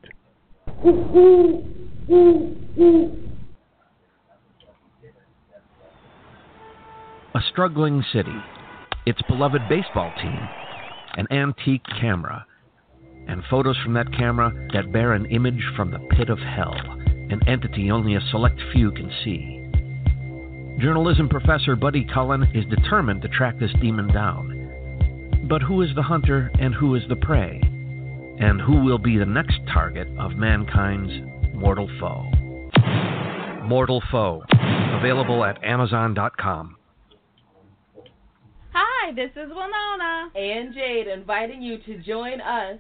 A 7.36 7.40
struggling 7.52 8.04
city, 8.12 8.36
its 9.06 9.22
beloved 9.24 9.62
baseball 9.70 10.12
team, 10.22 10.40
an 11.16 11.28
antique 11.32 11.86
camera, 12.00 12.46
and 13.28 13.44
photos 13.50 13.78
from 13.84 13.94
that 13.94 14.12
camera 14.12 14.52
that 14.74 14.92
bear 14.92 15.14
an 15.14 15.26
image 15.28 15.64
from 15.76 15.92
the 15.92 16.00
pit 16.16 16.30
of 16.30 16.40
hell, 16.40 16.74
an 17.30 17.40
entity 17.48 17.92
only 17.92 18.16
a 18.16 18.22
select 18.32 18.60
few 18.74 18.92
can 18.92 19.12
see. 19.24 19.59
Journalism 20.80 21.28
professor 21.28 21.76
Buddy 21.76 22.06
Cullen 22.06 22.44
is 22.54 22.64
determined 22.74 23.22
to 23.24 23.28
track 23.28 23.60
this 23.60 23.72
demon 23.82 24.08
down. 24.08 25.46
But 25.50 25.62
who 25.62 25.82
is 25.82 25.90
the 25.94 26.02
hunter 26.02 26.50
and 26.58 26.74
who 26.74 26.96
is 26.96 27.04
the 27.10 27.18
prey? 27.18 27.60
And 28.40 28.62
who 28.62 28.82
will 28.86 28.98
be 28.98 29.18
the 29.18 29.26
next 29.26 29.60
target 29.74 30.08
of 30.18 30.38
mankind's 30.38 31.12
mortal 31.54 31.90
foe? 32.00 32.32
Mortal 33.62 34.02
Foe, 34.10 34.42
available 34.98 35.44
at 35.44 35.62
Amazon.com. 35.66 36.78
Hi, 38.74 39.12
this 39.12 39.32
is 39.32 39.50
Winona. 39.50 40.30
And 40.34 40.74
Jade 40.74 41.08
inviting 41.08 41.62
you 41.62 41.80
to 41.80 41.98
join 42.02 42.40
us 42.40 42.78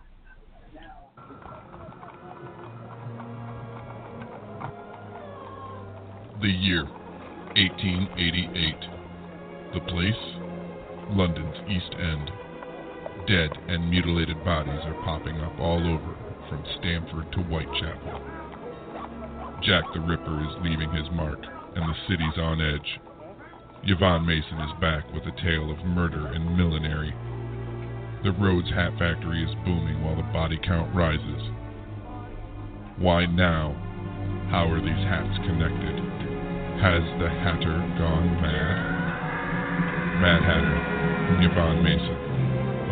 The 6.42 6.50
year, 6.50 6.84
1888. 7.56 8.76
The 9.74 9.80
place, 9.88 10.14
London's 11.12 11.56
East 11.70 11.96
End. 12.00 12.32
Dead 13.28 13.50
and 13.68 13.90
mutilated 13.90 14.44
bodies 14.44 14.80
are 14.84 15.02
popping 15.04 15.40
up 15.42 15.58
all 15.60 15.80
over, 15.80 16.16
from 16.50 16.64
Stamford 16.78 17.32
to 17.32 17.40
Whitechapel. 17.40 18.22
Jack 19.64 19.84
the 19.94 20.02
Ripper 20.02 20.42
is 20.44 20.56
leaving 20.62 20.92
his 20.92 21.10
mark, 21.14 21.40
and 21.42 21.90
the 21.90 21.96
city's 22.08 22.38
on 22.38 22.62
edge. 22.62 23.00
Yvonne 23.88 24.26
Mason 24.26 24.58
is 24.62 24.82
back 24.82 25.06
with 25.14 25.24
a 25.24 25.42
tale 25.42 25.70
of 25.70 25.78
murder 25.86 26.28
and 26.34 26.58
millinery. 26.58 27.14
The 28.24 28.32
Rhodes 28.32 28.70
Hat 28.70 28.98
Factory 28.98 29.44
is 29.44 29.54
booming 29.64 30.04
while 30.04 30.16
the 30.16 30.24
body 30.34 30.58
count 30.66 30.94
rises. 30.96 31.42
Why 32.98 33.28
now? 33.28 33.78
How 34.50 34.66
are 34.72 34.82
these 34.82 35.06
hats 35.06 35.38
connected? 35.46 35.96
Has 36.82 37.06
the 37.22 37.30
Hatter 37.30 37.78
gone 38.02 38.42
mad? 38.42 38.96
Mad 40.20 40.42
Hatter 40.42 40.96
Yvonne 41.46 41.84
Mason. 41.84 42.26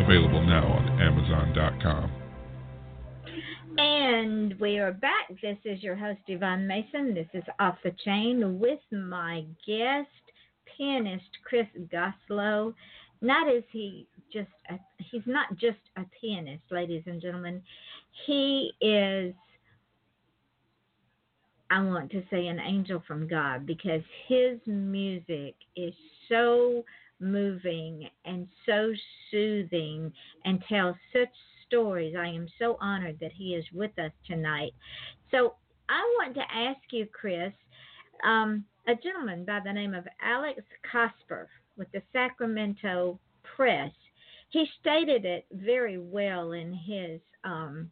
Available 0.04 0.46
now 0.46 0.64
on 0.64 1.00
Amazon.com. 1.00 2.10
And 3.78 4.54
we 4.60 4.78
are 4.78 4.92
back. 4.92 5.28
This 5.42 5.58
is 5.64 5.82
your 5.82 5.96
host, 5.96 6.20
Yvonne 6.28 6.68
Mason. 6.68 7.14
This 7.14 7.26
is 7.34 7.42
Off 7.58 7.78
the 7.82 7.92
Chain 8.04 8.60
with 8.60 8.78
my 8.92 9.44
guest, 9.66 10.08
pianist 10.76 11.28
Chris 11.44 11.66
Goslow. 11.92 12.74
Not 13.20 13.50
is 13.52 13.64
he 13.72 14.06
just 14.32 14.50
a, 14.70 14.78
he's 15.10 15.22
not 15.26 15.56
just 15.56 15.78
a 15.96 16.02
pianist, 16.20 16.64
ladies 16.70 17.02
and 17.06 17.20
gentlemen. 17.20 17.62
He 18.26 18.72
is 18.80 19.34
I 21.70 21.82
want 21.82 22.10
to 22.12 22.22
say 22.30 22.46
an 22.46 22.60
angel 22.60 23.02
from 23.06 23.26
God 23.26 23.66
because 23.66 24.02
his 24.28 24.58
music 24.66 25.54
is 25.76 25.94
so 26.28 26.84
moving 27.20 28.08
and 28.24 28.46
so 28.66 28.92
soothing 29.30 30.12
and 30.44 30.62
tells 30.68 30.96
such 31.12 31.30
stories. 31.66 32.14
I 32.18 32.28
am 32.28 32.46
so 32.58 32.76
honored 32.80 33.18
that 33.20 33.32
he 33.32 33.54
is 33.54 33.64
with 33.72 33.98
us 33.98 34.12
tonight. 34.26 34.72
So 35.30 35.54
I 35.88 36.00
want 36.18 36.34
to 36.34 36.42
ask 36.52 36.80
you, 36.90 37.06
Chris, 37.06 37.52
um, 38.22 38.64
a 38.86 38.94
gentleman 38.94 39.44
by 39.44 39.60
the 39.64 39.72
name 39.72 39.94
of 39.94 40.06
Alex 40.22 40.60
Cosper 40.92 41.46
with 41.76 41.90
the 41.92 42.02
Sacramento 42.12 43.18
Press, 43.56 43.92
he 44.50 44.66
stated 44.80 45.24
it 45.24 45.46
very 45.52 45.98
well 45.98 46.52
in 46.52 46.72
his 46.72 47.20
um, 47.44 47.90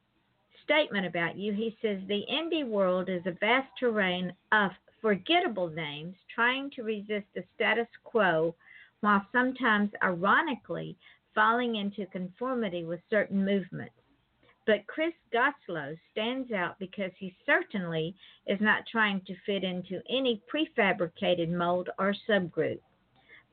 statement 0.65 1.07
about 1.07 1.37
you. 1.37 1.53
He 1.53 1.77
says 1.83 1.99
the 2.07 2.25
indie 2.31 2.67
world 2.67 3.09
is 3.09 3.23
a 3.27 3.33
vast 3.33 3.69
terrain 3.79 4.33
of 4.53 4.71
forgettable 5.01 5.69
names 5.69 6.15
trying 6.35 6.71
to 6.71 6.83
resist 6.83 7.27
the 7.35 7.45
status 7.55 7.89
quo 8.05 8.55
while 9.01 9.27
sometimes 9.33 9.91
ironically 10.03 10.97
falling 11.35 11.77
into 11.77 12.07
conformity 12.07 12.85
with 12.85 13.01
certain 13.11 13.45
movements. 13.45 13.95
But 14.67 14.87
Chris 14.87 15.13
Goslow 15.33 15.97
stands 16.13 16.53
out 16.53 16.79
because 16.79 17.11
he 17.19 17.35
certainly 17.45 18.15
is 18.47 18.61
not 18.61 18.87
trying 18.91 19.21
to 19.27 19.35
fit 19.45 19.65
into 19.65 20.01
any 20.09 20.41
prefabricated 20.53 21.51
mold 21.51 21.89
or 21.99 22.15
subgroup. 22.29 22.79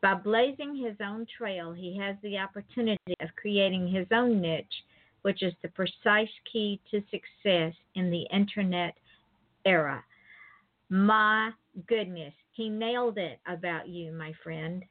By 0.02 0.14
blazing 0.14 0.76
his 0.76 0.96
own 1.04 1.26
trail, 1.38 1.74
he 1.74 1.98
has 1.98 2.16
the 2.22 2.38
opportunity 2.38 3.16
of 3.22 3.30
creating 3.36 3.88
his 3.88 4.08
own 4.12 4.40
niche, 4.40 4.84
which 5.24 5.44
is 5.44 5.54
the 5.62 5.70
precise 5.70 6.30
key 6.52 6.80
to 6.92 7.02
success 7.12 7.74
in 7.96 8.10
the 8.10 8.26
internet 8.32 8.94
era. 9.66 10.04
My 10.90 11.52
goodness, 11.88 12.34
he 12.54 12.70
nailed 12.70 13.18
it 13.18 13.40
about 13.48 13.90
you, 13.90 14.12
my 14.12 14.32
friend. 14.44 14.84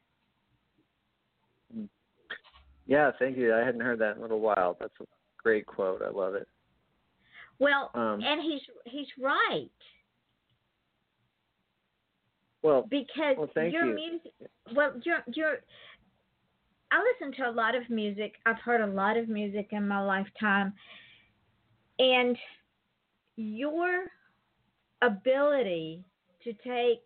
Yeah, 2.86 3.10
thank 3.18 3.36
you. 3.36 3.54
I 3.54 3.58
hadn't 3.58 3.80
heard 3.80 3.98
that 4.00 4.12
in 4.12 4.18
a 4.18 4.22
little 4.22 4.40
while. 4.40 4.76
That's 4.78 4.92
great 5.48 5.66
quote. 5.66 6.02
I 6.02 6.10
love 6.10 6.34
it. 6.34 6.46
Well, 7.58 7.90
Um, 7.94 8.22
and 8.22 8.42
he's 8.42 8.60
he's 8.84 9.08
right 9.18 9.70
Well, 12.62 12.86
because 12.90 13.36
Well, 13.38 13.48
your 13.56 13.86
you. 13.86 13.94
music. 13.94 14.32
Well, 14.74 14.92
your 15.04 15.22
your. 15.32 15.58
I 16.90 17.02
listen 17.02 17.32
to 17.42 17.48
a 17.48 17.52
lot 17.52 17.74
of 17.74 17.88
music. 17.88 18.34
I've 18.46 18.58
heard 18.58 18.80
a 18.82 18.92
lot 18.92 19.16
of 19.16 19.28
music 19.28 19.68
in 19.72 19.86
my 19.88 20.00
lifetime, 20.00 20.74
and 21.98 22.36
your 23.36 24.04
ability 25.02 26.04
to 26.44 26.52
take 26.52 27.04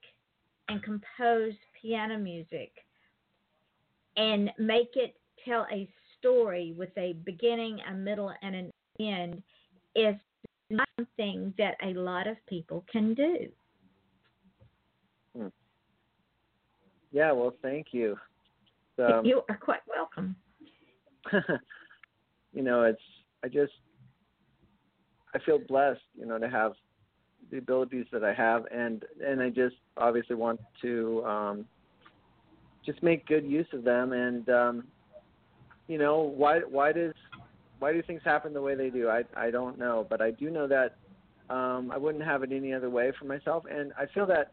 and 0.68 0.82
compose 0.82 1.52
piano 1.80 2.18
music 2.18 2.72
and 4.16 4.50
make 4.58 4.96
it 4.96 5.14
tell 5.44 5.66
a 5.70 5.88
story 6.22 6.74
with 6.76 6.96
a 6.96 7.14
beginning, 7.24 7.80
a 7.90 7.92
middle, 7.92 8.32
and 8.42 8.54
an 8.54 8.70
end 9.00 9.42
is 9.96 10.14
not 10.70 10.88
something 10.96 11.52
that 11.58 11.74
a 11.82 11.92
lot 11.94 12.26
of 12.26 12.36
people 12.46 12.84
can 12.90 13.14
do. 13.14 13.48
yeah. 17.10 17.32
Well, 17.32 17.54
thank 17.60 17.88
you. 17.92 18.16
Um, 18.98 19.24
you 19.24 19.42
are 19.48 19.56
quite 19.56 19.80
welcome. 19.88 20.36
you 22.52 22.62
know, 22.62 22.84
it's 22.84 23.02
I 23.44 23.48
just 23.48 23.72
I 25.34 25.38
feel 25.40 25.58
blessed, 25.58 26.00
you 26.18 26.26
know, 26.26 26.38
to 26.38 26.48
have 26.48 26.72
the 27.50 27.58
abilities 27.58 28.06
that 28.12 28.24
I 28.24 28.32
have, 28.32 28.64
and 28.70 29.04
and 29.24 29.42
I 29.42 29.50
just 29.50 29.76
obviously 29.96 30.36
want 30.36 30.60
to 30.82 31.24
um, 31.24 31.64
just 32.84 33.02
make 33.02 33.26
good 33.26 33.44
use 33.44 33.66
of 33.72 33.84
them. 33.84 34.12
And 34.12 34.48
um, 34.48 34.84
you 35.92 35.98
know, 35.98 36.20
why 36.20 36.60
why 36.60 36.90
does 36.90 37.12
why 37.78 37.92
do 37.92 38.00
things 38.00 38.22
happen 38.24 38.54
the 38.54 38.62
way 38.62 38.74
they 38.74 38.88
do? 38.88 39.10
I 39.10 39.24
I 39.36 39.50
don't 39.50 39.78
know, 39.78 40.06
but 40.08 40.22
I 40.22 40.30
do 40.30 40.48
know 40.48 40.66
that 40.66 40.96
um, 41.50 41.90
I 41.92 41.98
wouldn't 41.98 42.24
have 42.24 42.42
it 42.42 42.50
any 42.50 42.72
other 42.72 42.88
way 42.88 43.12
for 43.18 43.26
myself. 43.26 43.64
And 43.70 43.92
I 43.98 44.06
feel 44.06 44.24
that 44.26 44.52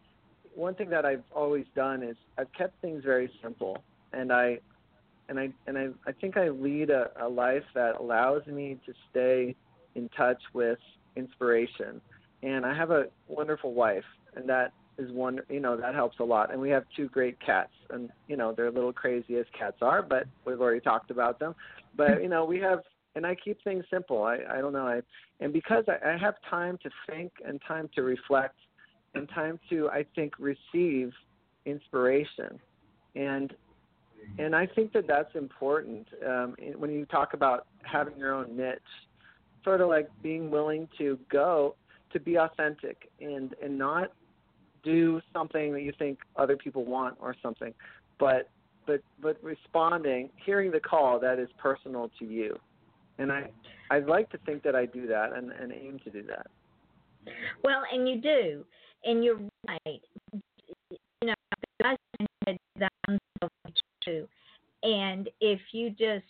one 0.53 0.75
thing 0.75 0.89
that 0.89 1.05
I've 1.05 1.23
always 1.33 1.63
done 1.77 2.03
is 2.03 2.17
I've 2.37 2.51
kept 2.51 2.81
things 2.81 3.05
very 3.05 3.31
simple, 3.41 3.77
and 4.11 4.33
I 4.33 4.59
and 5.29 5.39
I 5.39 5.53
and 5.65 5.77
I 5.77 5.87
I 6.05 6.11
think 6.11 6.35
I 6.35 6.49
lead 6.49 6.89
a, 6.89 7.09
a 7.21 7.29
life 7.29 7.63
that 7.73 7.95
allows 7.97 8.45
me 8.45 8.77
to 8.85 8.93
stay 9.09 9.55
in 9.95 10.09
touch 10.09 10.41
with 10.53 10.79
inspiration. 11.15 12.01
And 12.43 12.65
I 12.65 12.75
have 12.75 12.91
a 12.91 13.05
wonderful 13.29 13.73
wife, 13.73 14.09
and 14.35 14.49
that 14.49 14.73
is 14.99 15.11
one 15.11 15.39
you 15.49 15.59
know 15.59 15.77
that 15.77 15.95
helps 15.95 16.19
a 16.19 16.23
lot. 16.23 16.51
And 16.51 16.61
we 16.61 16.69
have 16.69 16.83
two 16.95 17.07
great 17.09 17.39
cats, 17.39 17.71
and 17.89 18.09
you 18.27 18.37
know 18.37 18.53
they're 18.53 18.67
a 18.67 18.71
little 18.71 18.93
crazy 18.93 19.37
as 19.37 19.45
cats 19.57 19.77
are, 19.81 20.01
but 20.01 20.25
we've 20.45 20.61
already 20.61 20.81
talked 20.81 21.09
about 21.09 21.39
them. 21.39 21.55
But 21.95 22.21
you 22.21 22.29
know 22.29 22.45
we 22.45 22.59
have, 22.59 22.79
and 23.15 23.25
I 23.25 23.35
keep 23.35 23.63
things 23.63 23.85
simple. 23.89 24.23
I 24.23 24.39
I 24.49 24.59
don't 24.59 24.73
know 24.73 24.87
I 24.87 25.01
and 25.39 25.53
because 25.53 25.85
I, 25.87 26.13
I 26.13 26.17
have 26.17 26.35
time 26.49 26.77
to 26.83 26.89
think 27.07 27.31
and 27.45 27.59
time 27.67 27.89
to 27.95 28.03
reflect 28.03 28.55
and 29.15 29.27
time 29.29 29.59
to 29.69 29.89
I 29.89 30.05
think 30.15 30.33
receive 30.37 31.11
inspiration, 31.65 32.59
and 33.15 33.53
and 34.37 34.55
I 34.55 34.67
think 34.67 34.93
that 34.93 35.07
that's 35.07 35.33
important 35.35 36.07
um, 36.27 36.55
when 36.77 36.91
you 36.91 37.05
talk 37.05 37.33
about 37.33 37.67
having 37.83 38.17
your 38.17 38.33
own 38.33 38.55
niche, 38.55 38.79
sort 39.63 39.81
of 39.81 39.89
like 39.89 40.09
being 40.21 40.51
willing 40.51 40.87
to 40.97 41.17
go 41.31 41.75
to 42.11 42.19
be 42.19 42.37
authentic 42.37 43.09
and 43.21 43.55
and 43.63 43.77
not 43.77 44.11
do 44.83 45.21
something 45.33 45.73
that 45.73 45.81
you 45.81 45.93
think 45.97 46.19
other 46.35 46.57
people 46.57 46.85
want 46.85 47.17
or 47.19 47.35
something, 47.41 47.73
but 48.19 48.49
but 48.85 49.01
but 49.21 49.37
responding, 49.43 50.29
hearing 50.45 50.71
the 50.71 50.79
call 50.79 51.19
that 51.19 51.39
is 51.39 51.49
personal 51.57 52.09
to 52.19 52.25
you, 52.25 52.57
and 53.17 53.31
I 53.31 53.49
I'd 53.91 54.07
like 54.07 54.29
to 54.31 54.37
think 54.45 54.63
that 54.63 54.75
I 54.75 54.85
do 54.85 55.07
that 55.07 55.33
and, 55.33 55.51
and 55.51 55.71
aim 55.71 55.99
to 56.03 56.09
do 56.09 56.23
that. 56.23 56.47
Well, 57.63 57.83
and 57.91 58.07
you 58.07 58.21
do, 58.21 58.65
and 59.03 59.23
you're 59.23 59.39
right. 59.67 60.01
You 60.31 61.27
know, 61.27 61.33
so 63.41 63.49
true. 64.03 64.27
And 64.83 65.29
if 65.41 65.59
you 65.71 65.89
just 65.89 66.25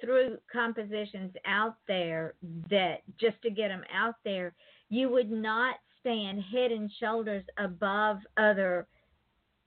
threw 0.00 0.38
compositions 0.50 1.32
out 1.46 1.76
there 1.86 2.34
that 2.70 3.02
just 3.20 3.40
to 3.42 3.50
get 3.50 3.68
them 3.68 3.82
out 3.94 4.14
there, 4.24 4.54
you 4.88 5.08
would 5.10 5.30
not 5.30 5.76
stand 6.00 6.42
head 6.42 6.72
and 6.72 6.90
shoulders 7.00 7.44
above 7.58 8.18
other 8.36 8.86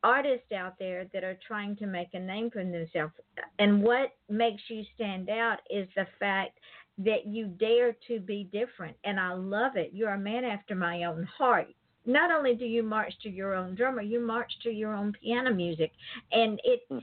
artists 0.04 0.52
out 0.52 0.78
there 0.78 1.06
that 1.14 1.24
are 1.24 1.38
trying 1.48 1.76
to 1.78 1.86
make 1.86 2.14
a 2.14 2.20
name 2.20 2.50
for 2.52 2.64
themselves. 2.64 3.14
And 3.60 3.82
what 3.82 4.10
makes 4.30 4.62
you 4.68 4.84
stand 4.96 5.30
out 5.30 5.60
is 5.70 5.88
the 5.96 6.08
fact 6.20 6.60
that 7.00 7.26
you 7.26 7.48
dare 7.48 7.96
to 8.08 8.20
be 8.20 8.50
different. 8.52 8.96
And 9.04 9.20
I 9.20 9.34
love 9.34 9.76
it. 9.76 9.92
You're 9.94 10.14
a 10.14 10.20
man 10.20 10.44
after 10.44 10.76
my 10.76 11.06
own 11.06 11.28
heart. 11.38 11.68
Not 12.06 12.32
only 12.32 12.54
do 12.56 12.66
you 12.66 12.84
march 12.84 13.14
to 13.24 13.30
your 13.30 13.56
own 13.56 13.76
drummer, 13.76 14.02
you 14.02 14.20
march 14.20 14.52
to 14.64 14.70
your 14.70 14.94
own 14.94 15.14
piano 15.14 15.54
music. 15.54 15.92
And 16.32 16.60
it 16.64 16.82
hmm. 16.90 17.00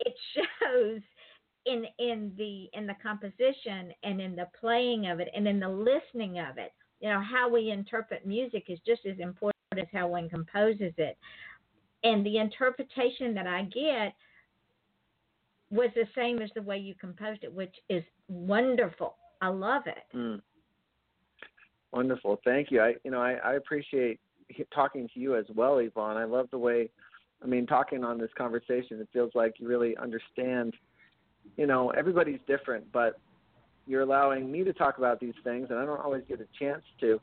it 0.00 0.14
shows 0.60 1.00
in 1.66 1.86
in 1.98 2.32
the 2.36 2.68
in 2.74 2.86
the 2.86 2.94
composition 3.02 3.92
and 4.02 4.20
in 4.20 4.36
the 4.36 4.48
playing 4.60 5.06
of 5.06 5.20
it 5.20 5.28
and 5.34 5.48
in 5.48 5.58
the 5.58 5.68
listening 5.68 6.38
of 6.38 6.58
it. 6.58 6.72
You 7.04 7.10
know, 7.10 7.20
how 7.20 7.50
we 7.50 7.70
interpret 7.70 8.26
music 8.26 8.64
is 8.68 8.78
just 8.86 9.02
as 9.04 9.18
important 9.18 9.52
as 9.76 9.84
how 9.92 10.08
one 10.08 10.26
composes 10.26 10.94
it. 10.96 11.18
And 12.02 12.24
the 12.24 12.38
interpretation 12.38 13.34
that 13.34 13.46
I 13.46 13.64
get 13.64 14.14
was 15.70 15.90
the 15.94 16.06
same 16.14 16.38
as 16.40 16.48
the 16.54 16.62
way 16.62 16.78
you 16.78 16.94
composed 16.94 17.44
it, 17.44 17.52
which 17.52 17.74
is 17.90 18.02
wonderful. 18.28 19.16
I 19.42 19.48
love 19.48 19.82
it. 19.84 20.16
Mm. 20.16 20.40
Wonderful, 21.92 22.40
thank 22.42 22.70
you. 22.70 22.80
I 22.80 22.94
you 23.04 23.10
know 23.10 23.20
I, 23.20 23.34
I 23.34 23.54
appreciate 23.56 24.18
talking 24.74 25.06
to 25.12 25.20
you 25.20 25.36
as 25.36 25.44
well, 25.54 25.76
Yvonne. 25.80 26.16
I 26.16 26.24
love 26.24 26.48
the 26.52 26.58
way, 26.58 26.88
I 27.42 27.46
mean, 27.46 27.66
talking 27.66 28.02
on 28.02 28.16
this 28.16 28.30
conversation. 28.38 28.98
It 28.98 29.08
feels 29.12 29.32
like 29.34 29.56
you 29.58 29.68
really 29.68 29.94
understand. 29.98 30.72
You 31.58 31.66
know, 31.66 31.90
everybody's 31.90 32.40
different, 32.46 32.90
but 32.92 33.20
you're 33.86 34.02
allowing 34.02 34.50
me 34.50 34.64
to 34.64 34.72
talk 34.72 34.98
about 34.98 35.20
these 35.20 35.34
things, 35.44 35.68
and 35.70 35.78
I 35.78 35.84
don't 35.84 36.00
always 36.00 36.22
get 36.28 36.40
a 36.40 36.46
chance 36.58 36.82
to 37.00 37.20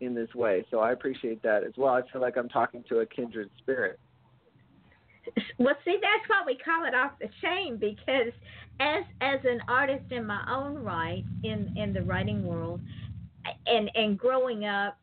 in 0.00 0.14
this 0.14 0.32
way. 0.34 0.64
So 0.70 0.80
I 0.80 0.92
appreciate 0.92 1.42
that 1.42 1.64
as 1.64 1.72
well. 1.76 1.94
I 1.94 2.02
feel 2.12 2.20
like 2.20 2.36
I'm 2.36 2.48
talking 2.48 2.84
to 2.88 3.00
a 3.00 3.06
kindred 3.06 3.50
spirit. 3.58 3.98
Well, 5.58 5.74
see, 5.84 5.98
that's 6.00 6.28
why 6.28 6.42
we 6.46 6.58
call 6.58 6.84
it 6.84 6.94
off 6.94 7.12
the 7.20 7.28
chain 7.40 7.78
because 7.78 8.32
as 8.80 9.04
as 9.20 9.40
an 9.44 9.60
artist 9.68 10.10
in 10.10 10.26
my 10.26 10.44
own 10.50 10.76
right 10.76 11.24
in 11.42 11.72
in 11.76 11.92
the 11.92 12.02
writing 12.02 12.44
world, 12.44 12.80
and 13.66 13.90
and 13.94 14.18
growing 14.18 14.66
up 14.66 14.98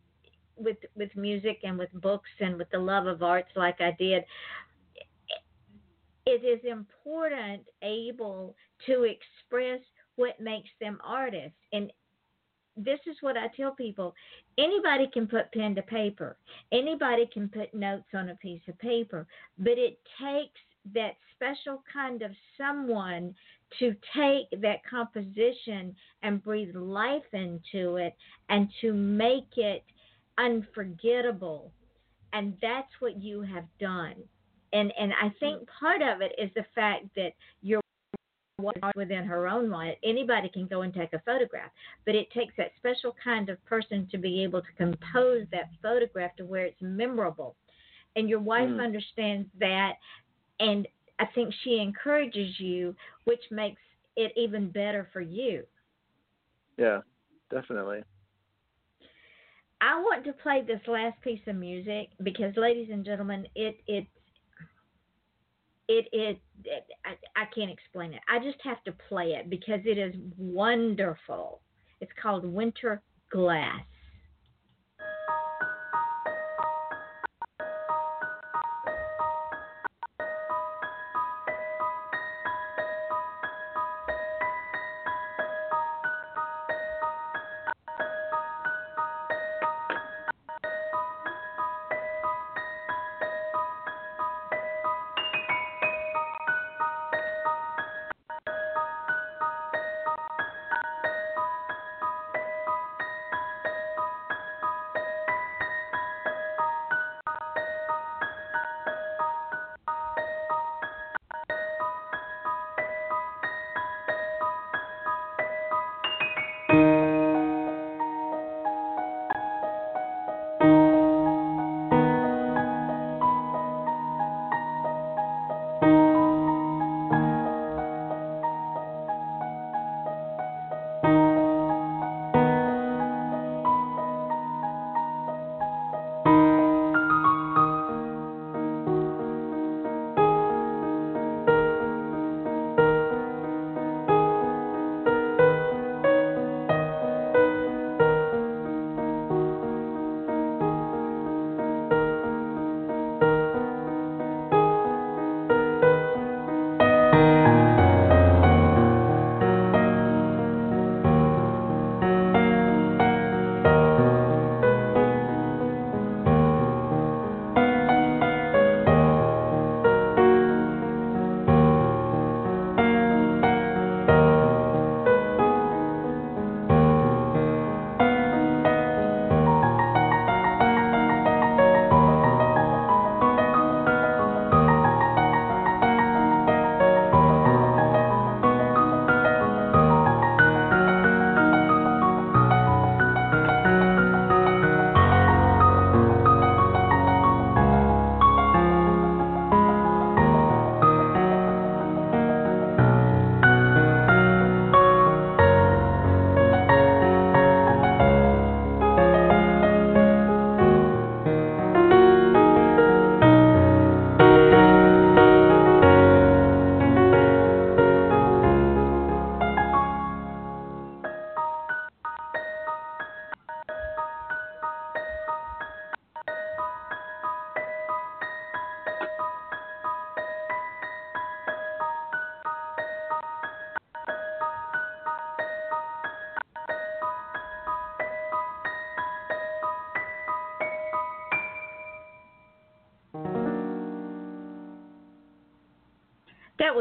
with 0.57 0.77
with 0.95 1.15
music 1.15 1.59
and 1.63 1.77
with 1.77 1.91
books 1.93 2.29
and 2.39 2.57
with 2.57 2.69
the 2.69 2.77
love 2.77 3.07
of 3.07 3.23
arts 3.23 3.49
like 3.55 3.81
I 3.81 3.95
did, 3.97 4.23
it 6.27 6.45
is 6.45 6.63
important 6.69 7.63
able 7.81 8.55
to 8.85 9.03
express 9.03 9.79
what 10.15 10.39
makes 10.39 10.69
them 10.79 10.99
artists 11.03 11.57
and 11.73 11.91
this 12.77 12.99
is 13.05 13.17
what 13.21 13.37
I 13.37 13.47
tell 13.57 13.71
people 13.71 14.15
anybody 14.57 15.09
can 15.11 15.27
put 15.27 15.51
pen 15.51 15.75
to 15.75 15.81
paper, 15.81 16.37
anybody 16.71 17.29
can 17.31 17.49
put 17.49 17.73
notes 17.73 18.07
on 18.13 18.29
a 18.29 18.35
piece 18.35 18.61
of 18.67 18.77
paper, 18.79 19.27
but 19.57 19.77
it 19.77 19.99
takes 20.19 20.59
that 20.93 21.15
special 21.35 21.83
kind 21.91 22.21
of 22.21 22.31
someone 22.57 23.35
to 23.79 23.95
take 24.15 24.61
that 24.61 24.85
composition 24.89 25.95
and 26.23 26.43
breathe 26.43 26.75
life 26.75 27.23
into 27.33 27.95
it 27.95 28.15
and 28.49 28.69
to 28.81 28.93
make 28.93 29.57
it 29.57 29.83
unforgettable. 30.37 31.71
And 32.33 32.55
that's 32.61 32.91
what 32.99 33.21
you 33.21 33.41
have 33.41 33.65
done. 33.79 34.15
And 34.73 34.93
and 34.97 35.11
I 35.21 35.33
think 35.39 35.67
part 35.79 36.01
of 36.01 36.21
it 36.21 36.31
is 36.37 36.49
the 36.55 36.65
fact 36.73 37.05
that 37.15 37.33
you're 37.61 37.81
within 38.95 39.23
her 39.25 39.47
own 39.47 39.69
right. 39.69 39.97
Anybody 40.03 40.49
can 40.49 40.67
go 40.67 40.81
and 40.81 40.93
take 40.93 41.13
a 41.13 41.19
photograph, 41.19 41.71
but 42.05 42.15
it 42.15 42.31
takes 42.31 42.53
that 42.57 42.71
special 42.77 43.15
kind 43.23 43.49
of 43.49 43.63
person 43.65 44.07
to 44.11 44.17
be 44.17 44.43
able 44.43 44.61
to 44.61 44.71
compose 44.77 45.47
that 45.51 45.69
photograph 45.81 46.35
to 46.37 46.45
where 46.45 46.65
it's 46.65 46.81
memorable. 46.81 47.55
And 48.15 48.29
your 48.29 48.39
wife 48.39 48.69
Mm. 48.69 48.83
understands 48.83 49.49
that, 49.59 49.93
and 50.59 50.87
I 51.19 51.25
think 51.33 51.53
she 51.63 51.79
encourages 51.79 52.59
you, 52.59 52.95
which 53.25 53.41
makes 53.51 53.81
it 54.15 54.33
even 54.35 54.69
better 54.71 55.07
for 55.13 55.21
you. 55.21 55.65
Yeah, 56.77 57.01
definitely. 57.49 58.03
I 59.81 59.99
want 59.99 60.23
to 60.25 60.33
play 60.33 60.61
this 60.61 60.81
last 60.87 61.19
piece 61.21 61.41
of 61.47 61.55
music 61.55 62.09
because, 62.23 62.55
ladies 62.55 62.89
and 62.91 63.03
gentlemen, 63.05 63.47
it 63.55 63.77
it 63.87 64.05
it 65.87 66.07
it 66.11 66.39
I, 67.05 67.41
I 67.41 67.45
can't 67.53 67.71
explain 67.71 68.13
it. 68.13 68.21
I 68.29 68.39
just 68.39 68.59
have 68.63 68.83
to 68.85 68.93
play 69.09 69.33
it 69.33 69.49
because 69.49 69.81
it 69.85 69.97
is 69.97 70.15
wonderful. 70.37 71.61
It's 71.99 72.11
called 72.21 72.45
Winter 72.45 73.01
Glass. 73.31 73.81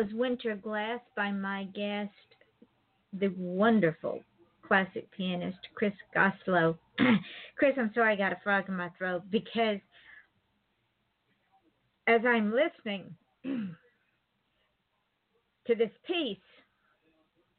Was 0.00 0.08
Winter 0.14 0.56
Glass 0.56 1.00
by 1.14 1.30
my 1.30 1.64
guest, 1.74 2.10
the 3.12 3.28
wonderful 3.36 4.20
classic 4.66 5.10
pianist 5.14 5.58
Chris 5.74 5.92
Goslow. 6.16 6.78
Chris, 7.58 7.74
I'm 7.76 7.90
sorry 7.94 8.14
I 8.14 8.16
got 8.16 8.32
a 8.32 8.40
frog 8.42 8.64
in 8.68 8.76
my 8.76 8.88
throat 8.96 9.24
because 9.30 9.76
as 12.06 12.22
I'm 12.26 12.50
listening 12.50 13.14
to 13.44 13.74
this 15.74 15.90
piece, 16.06 16.38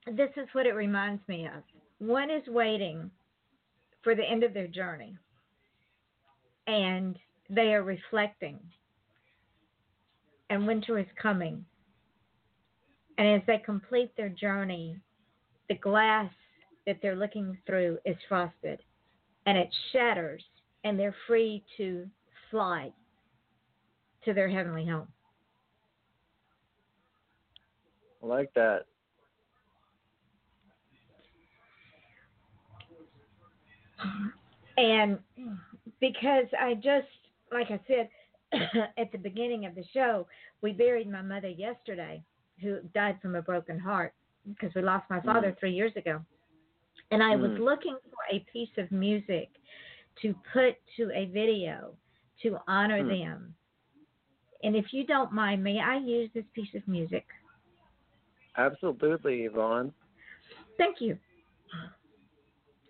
this 0.08 0.32
is 0.36 0.48
what 0.54 0.66
it 0.66 0.74
reminds 0.74 1.22
me 1.28 1.46
of. 1.46 1.62
One 2.00 2.32
is 2.32 2.48
waiting 2.48 3.12
for 4.04 4.16
the 4.16 4.28
end 4.28 4.44
of 4.44 4.56
their 4.56 4.68
journey, 4.68 5.16
and 6.66 7.20
they 7.52 7.76
are 7.76 7.84
reflecting, 7.84 8.60
and 10.50 10.66
winter 10.66 10.98
is 10.98 11.06
coming. 11.22 11.66
And 13.22 13.40
as 13.40 13.46
they 13.46 13.60
complete 13.60 14.12
their 14.18 14.30
journey, 14.30 14.98
the 15.70 15.76
glass 15.76 16.32
that 16.88 16.98
they're 17.04 17.16
looking 17.16 17.56
through 17.68 18.00
is 18.04 18.16
frosted 18.28 18.82
and 19.46 19.60
it 19.60 19.70
shatters, 19.94 20.44
and 20.84 20.98
they're 20.98 21.16
free 21.28 21.64
to 21.78 22.08
fly 22.50 22.92
to 24.26 24.34
their 24.34 24.50
heavenly 24.50 24.88
home. 24.88 25.08
I 28.24 28.26
like 28.26 28.52
that. 28.56 28.86
And 34.78 35.20
because 36.00 36.48
I 36.60 36.74
just, 36.74 37.06
like 37.52 37.68
I 37.70 37.80
said 37.88 38.10
at 38.98 39.12
the 39.12 39.20
beginning 39.20 39.68
of 39.68 39.76
the 39.76 39.86
show, 39.94 40.26
we 40.64 40.72
buried 40.72 41.08
my 41.08 41.22
mother 41.22 41.50
yesterday, 41.50 42.24
who 42.62 42.80
died 42.94 43.20
from 43.22 43.36
a 43.36 43.42
broken 43.42 43.80
heart 43.80 44.14
because 44.48 44.74
we 44.76 44.82
lost 44.82 45.10
my 45.10 45.22
father 45.22 45.52
Mm. 45.52 45.60
three 45.60 45.72
years 45.74 45.96
ago. 45.96 46.24
And 47.12 47.22
I 47.22 47.36
was 47.36 47.52
Mm. 47.52 47.60
looking 47.60 47.98
for 48.10 48.24
a 48.30 48.40
piece 48.52 48.76
of 48.78 48.92
music 48.92 49.50
to 50.22 50.34
put 50.54 50.76
to 50.96 51.12
a 51.12 51.26
video 51.26 51.98
to 52.42 52.60
honor 52.68 53.04
Mm. 53.04 53.10
them. 53.10 53.56
And 54.64 54.76
if 54.76 54.94
you 54.94 55.04
don't 55.06 55.32
mind 55.32 55.64
me, 55.64 55.80
I 55.80 55.98
use 55.98 56.32
this 56.34 56.46
piece 56.54 56.74
of 56.76 56.88
music. 56.88 57.28
Absolutely, 58.58 59.46
Yvonne. 59.46 59.94
Thank 60.78 61.02
you. 61.02 61.18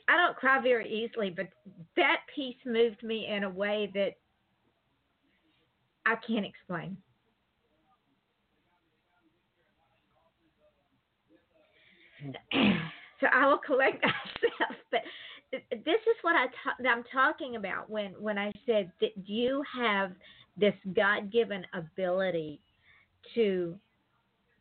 I 0.08 0.18
don't 0.18 0.36
cry 0.36 0.60
very 0.60 0.90
easily, 0.90 1.30
but 1.30 1.48
that 1.96 2.26
piece 2.36 2.58
moved 2.66 3.04
me 3.04 3.28
in 3.28 3.44
a 3.44 3.50
way 3.50 3.88
that 3.94 4.18
I 6.06 6.16
can't 6.16 6.46
explain. 6.46 6.98
so 13.20 13.28
I 13.34 13.48
will 13.48 13.60
collect 13.60 14.04
myself, 14.04 14.76
but 14.92 15.02
this 15.52 16.00
is 16.02 16.18
what 16.22 16.36
I 16.36 16.46
ta- 16.64 16.90
I'm 16.90 17.04
talking 17.14 17.56
about 17.56 17.90
when 17.90 18.12
when 18.20 18.38
I 18.38 18.52
said 18.66 18.92
that 19.02 19.12
you 19.26 19.64
have 19.76 20.12
this 20.58 20.76
God-given 20.94 21.66
ability 21.74 22.60
to 23.36 23.76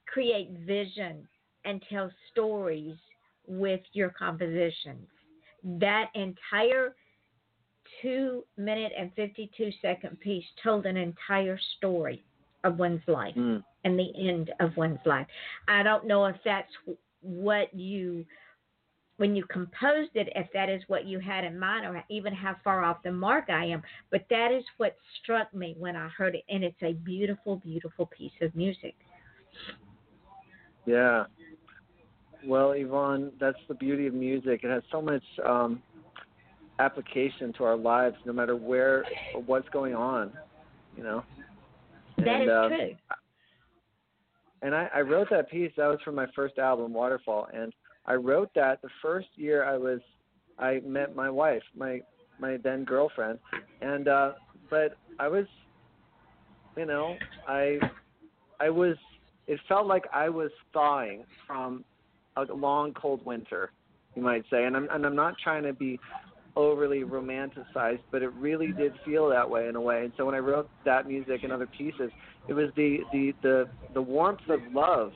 create 0.06 0.50
vision 0.66 1.26
and 1.64 1.82
tell 1.90 2.10
stories 2.30 2.96
with 3.46 3.80
your 3.92 4.10
compositions. 4.10 5.06
That 5.62 6.06
entire 6.14 6.94
two 8.00 8.44
minute 8.56 8.92
and 8.96 9.12
52 9.14 9.70
second 9.82 10.18
piece 10.20 10.44
told 10.62 10.86
an 10.86 10.96
entire 10.96 11.58
story 11.76 12.24
of 12.64 12.78
one's 12.78 13.02
life 13.06 13.34
Mm. 13.34 13.62
and 13.84 13.98
the 13.98 14.12
end 14.28 14.52
of 14.60 14.76
one's 14.76 15.04
life. 15.04 15.26
I 15.68 15.82
don't 15.82 16.06
know 16.06 16.26
if 16.26 16.36
that's 16.44 16.70
what 17.22 17.72
you, 17.74 18.24
when 19.16 19.36
you 19.36 19.44
composed 19.44 20.12
it, 20.14 20.28
if 20.34 20.46
that 20.54 20.68
is 20.68 20.82
what 20.88 21.04
you 21.06 21.18
had 21.20 21.44
in 21.44 21.58
mind 21.58 21.84
or 21.86 22.02
even 22.08 22.34
how 22.34 22.56
far 22.64 22.82
off 22.82 23.02
the 23.02 23.12
mark 23.12 23.50
I 23.50 23.66
am, 23.66 23.82
but 24.10 24.24
that 24.30 24.50
is 24.50 24.64
what 24.78 24.96
struck 25.22 25.52
me 25.54 25.74
when 25.78 25.96
I 25.96 26.08
heard 26.08 26.34
it. 26.34 26.44
And 26.48 26.64
it's 26.64 26.82
a 26.82 26.94
beautiful, 26.94 27.56
beautiful 27.56 28.06
piece 28.06 28.32
of 28.40 28.54
music. 28.54 28.94
Yeah. 30.86 31.24
Well, 32.46 32.72
Yvonne, 32.72 33.32
that's 33.38 33.58
the 33.68 33.74
beauty 33.74 34.06
of 34.06 34.14
music. 34.14 34.60
It 34.64 34.70
has 34.70 34.82
so 34.90 35.02
much 35.02 35.22
um, 35.46 35.82
application 36.78 37.52
to 37.58 37.64
our 37.64 37.76
lives, 37.76 38.16
no 38.24 38.32
matter 38.32 38.56
where 38.56 39.04
or 39.34 39.42
what's 39.42 39.68
going 39.68 39.94
on. 39.94 40.32
You 40.96 41.02
know. 41.02 41.24
That 42.16 42.26
and, 42.26 42.42
is 42.44 42.48
um, 42.50 42.68
true. 42.68 42.96
And 44.62 44.74
I, 44.74 44.88
I 44.94 45.00
wrote 45.00 45.28
that 45.30 45.50
piece. 45.50 45.72
That 45.76 45.86
was 45.86 45.98
from 46.04 46.14
my 46.14 46.26
first 46.34 46.58
album, 46.58 46.92
Waterfall, 46.92 47.48
and 47.52 47.72
I 48.06 48.14
wrote 48.14 48.50
that 48.54 48.82
the 48.82 48.88
first 49.00 49.28
year 49.36 49.64
I 49.64 49.76
was 49.76 50.00
I 50.58 50.80
met 50.86 51.16
my 51.16 51.30
wife, 51.30 51.62
my 51.76 52.00
my 52.38 52.58
then 52.62 52.84
girlfriend, 52.84 53.38
and 53.80 54.08
uh, 54.08 54.32
but 54.68 54.96
I 55.18 55.28
was, 55.28 55.46
you 56.76 56.86
know, 56.86 57.16
I 57.48 57.78
I 58.58 58.70
was. 58.70 58.96
It 59.46 59.58
felt 59.68 59.86
like 59.86 60.04
I 60.12 60.28
was 60.28 60.50
thawing 60.72 61.24
from 61.46 61.84
a 62.36 62.44
long 62.44 62.92
cold 62.94 63.24
winter, 63.24 63.72
you 64.14 64.22
might 64.22 64.44
say, 64.50 64.64
and 64.64 64.76
I'm 64.76 64.88
and 64.90 65.04
I'm 65.04 65.16
not 65.16 65.34
trying 65.42 65.64
to 65.64 65.72
be 65.72 65.98
overly 66.56 67.00
romanticized, 67.00 68.00
but 68.10 68.22
it 68.22 68.32
really 68.34 68.72
did 68.72 68.92
feel 69.04 69.28
that 69.28 69.48
way 69.48 69.68
in 69.68 69.76
a 69.76 69.80
way. 69.80 70.04
And 70.04 70.12
so 70.16 70.24
when 70.26 70.34
I 70.34 70.38
wrote 70.38 70.68
that 70.84 71.06
music 71.06 71.42
and 71.42 71.52
other 71.52 71.66
pieces, 71.66 72.10
it 72.48 72.52
was 72.52 72.70
the 72.76 72.98
the 73.12 73.32
the 73.42 73.68
the 73.94 74.02
warmth 74.02 74.48
of 74.48 74.60
love 74.72 75.12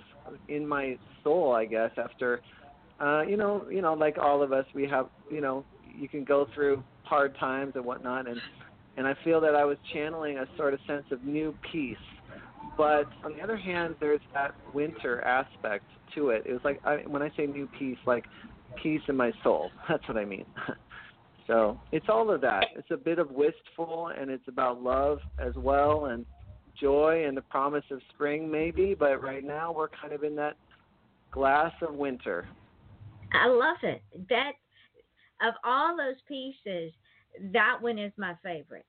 in 0.49 0.67
my 0.67 0.97
soul, 1.23 1.53
I 1.53 1.65
guess. 1.65 1.91
After, 1.97 2.41
uh, 3.01 3.23
you 3.23 3.37
know, 3.37 3.67
you 3.71 3.83
know, 3.83 3.95
like 3.95 4.19
all 4.19 4.43
of 4.43 4.53
us, 4.53 4.67
we 4.75 4.87
have, 4.89 5.09
you 5.31 5.41
know, 5.41 5.65
you 5.97 6.09
can 6.09 6.25
go 6.25 6.47
through 6.55 6.83
hard 7.03 7.37
times 7.39 7.73
and 7.75 7.85
whatnot, 7.85 8.29
and 8.29 8.41
and 8.97 9.07
I 9.07 9.15
feel 9.25 9.41
that 9.41 9.55
I 9.55 9.65
was 9.65 9.77
channeling 9.93 10.39
a 10.39 10.47
sort 10.57 10.75
of 10.75 10.81
sense 10.87 11.05
of 11.11 11.25
new 11.25 11.55
peace. 11.73 11.97
But 12.77 13.05
on 13.25 13.37
the 13.37 13.43
other 13.43 13.57
hand, 13.57 13.95
there's 14.01 14.21
that 14.33 14.55
winter 14.73 15.21
aspect 15.23 15.85
to 16.15 16.31
it. 16.31 16.45
It 16.47 16.53
was 16.53 16.63
like 16.65 16.81
I, 16.85 16.99
when 17.07 17.23
I 17.23 17.31
say 17.37 17.47
new 17.47 17.69
peace, 17.79 17.99
like 18.07 18.25
peace 18.83 19.03
in 19.09 19.17
my 19.17 19.33
soul. 19.43 19.71
That's 19.89 20.07
what 20.09 20.17
I 20.17 20.25
mean. 20.25 20.47
So 21.47 21.79
it's 21.93 22.07
all 22.09 22.31
of 22.31 22.41
that. 22.41 22.69
It's 22.75 22.91
a 22.91 22.97
bit 22.97 23.19
of 23.19 23.31
wistful, 23.31 24.11
and 24.19 24.31
it's 24.31 24.49
about 24.49 24.83
love 24.83 25.19
as 25.39 25.53
well, 25.57 26.07
and 26.07 26.25
joy, 26.81 27.27
and 27.27 27.37
the 27.37 27.43
promise 27.43 27.85
of 27.91 28.01
spring, 28.15 28.51
maybe. 28.51 28.95
But 28.99 29.23
right 29.23 29.45
now, 29.45 29.73
we're 29.73 29.89
kind 29.89 30.13
of 30.13 30.25
in 30.25 30.35
that 30.37 30.57
glass 31.31 31.73
of 31.83 31.95
winter. 31.95 32.47
I 33.33 33.49
love 33.49 33.77
it. 33.83 34.03
That 34.29 34.53
of 35.43 35.55
all 35.65 35.97
those 35.97 36.17
pieces, 36.27 36.93
that 37.53 37.79
one 37.81 37.99
is 37.99 38.13
my 38.17 38.35
favorite 38.43 38.87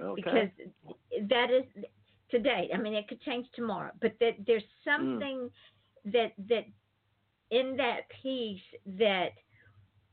Okay. 0.00 0.14
because 0.16 0.48
that 1.28 1.50
is 1.50 1.84
today. 2.30 2.70
I 2.72 2.78
mean, 2.78 2.94
it 2.94 3.08
could 3.08 3.20
change 3.22 3.46
tomorrow, 3.54 3.90
but 4.00 4.14
that 4.20 4.36
there's 4.46 4.62
Mm. 4.62 4.74
something 4.84 5.50
that 6.06 6.32
that 6.48 6.66
in 7.50 7.76
that 7.76 8.08
piece 8.22 8.62
that 8.98 9.32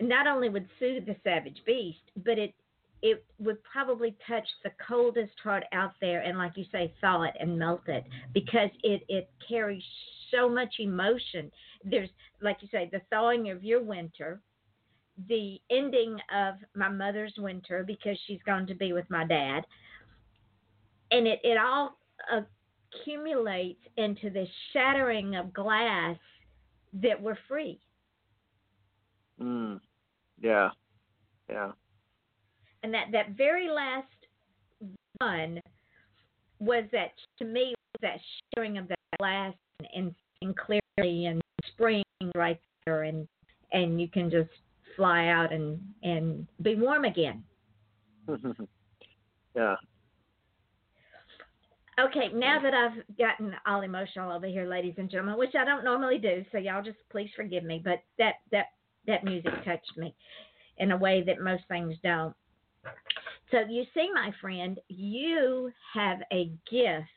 not 0.02 0.28
only 0.28 0.50
would 0.50 0.68
soothe 0.80 1.06
the 1.06 1.16
savage 1.24 1.62
beast, 1.66 2.12
but 2.24 2.38
it 2.38 2.54
it 3.02 3.24
would 3.40 3.64
probably 3.64 4.14
touch 4.28 4.46
the 4.64 4.72
coldest 4.86 5.32
heart 5.42 5.64
out 5.72 5.94
there 6.02 6.20
and 6.22 6.38
like 6.38 6.52
you 6.58 6.66
say 6.70 6.94
thaw 7.00 7.24
it 7.24 7.34
and 7.40 7.58
melt 7.58 7.88
it 7.88 8.04
because 8.34 8.70
it 8.84 9.04
it 9.08 9.30
carries 9.48 9.84
so 10.32 10.50
much 10.50 10.76
emotion. 10.80 11.52
There's 11.84 12.10
like 12.42 12.58
you 12.62 12.68
say 12.72 12.90
the 12.92 13.02
thawing 13.10 13.50
of 13.52 13.64
your 13.64 13.82
winter 13.82 14.42
the 15.28 15.60
ending 15.70 16.18
of 16.34 16.56
my 16.76 16.88
mother's 16.90 17.34
winter 17.38 17.84
because 17.86 18.18
she's 18.26 18.40
gone 18.46 18.66
to 18.68 18.76
be 18.76 18.94
with 18.94 19.10
my 19.10 19.26
dad. 19.26 19.66
And 21.12 21.28
it 21.28 21.40
it 21.44 21.58
all 21.58 21.98
accumulates 22.32 23.82
into 23.98 24.30
this 24.30 24.50
shattering 24.74 25.36
of 25.36 25.54
glass 25.54 26.18
that 26.94 27.22
we're 27.22 27.38
free. 27.48 27.80
Mm. 29.42 29.80
Yeah. 30.42 30.70
Yeah. 31.50 31.72
and 32.84 32.94
that 32.94 33.08
that 33.12 33.32
very 33.32 33.70
last 33.70 34.08
one 35.20 35.60
was 36.60 36.84
that 36.92 37.12
to 37.40 37.46
me 37.46 37.74
was 37.94 38.02
that 38.02 38.20
sharing 38.56 38.78
of 38.78 38.88
that 38.88 39.00
glass 39.20 39.54
and, 39.94 40.14
and 40.42 40.56
clearly 40.56 41.26
and 41.26 41.42
spring 41.72 42.04
right 42.36 42.60
there 42.86 43.04
and 43.04 43.28
and 43.72 44.00
you 44.00 44.08
can 44.08 44.30
just 44.30 44.50
fly 44.96 45.28
out 45.28 45.52
and 45.52 45.80
and 46.04 46.48
be 46.62 46.76
warm 46.76 47.06
again 47.06 47.44
yeah. 49.56 49.76
okay 52.00 52.30
now 52.34 52.60
that 52.62 52.74
i've 52.74 53.18
gotten 53.18 53.54
all 53.66 53.82
emotional 53.82 54.32
over 54.32 54.46
here 54.46 54.66
ladies 54.68 54.96
and 54.98 55.10
gentlemen 55.10 55.38
which 55.38 55.56
i 55.60 55.66
don't 55.66 55.84
normally 55.84 56.18
do 56.18 56.46
so 56.52 56.58
y'all 56.58 56.84
just 56.84 56.98
please 57.12 57.30
forgive 57.36 57.64
me 57.64 57.82
but 57.84 58.00
that 58.18 58.36
that 58.52 58.66
that 59.10 59.24
music 59.24 59.54
touched 59.66 59.98
me 59.98 60.16
in 60.78 60.92
a 60.92 60.98
way 60.98 61.22
that 61.26 61.42
most 61.42 61.64
things 61.68 61.96
don't 62.04 62.34
so 63.52 63.60
you 63.70 63.84
see 63.94 64.10
my 64.14 64.32
friend 64.40 64.80
you 64.88 65.72
have 65.94 66.20
a 66.32 66.52
gift 66.72 67.10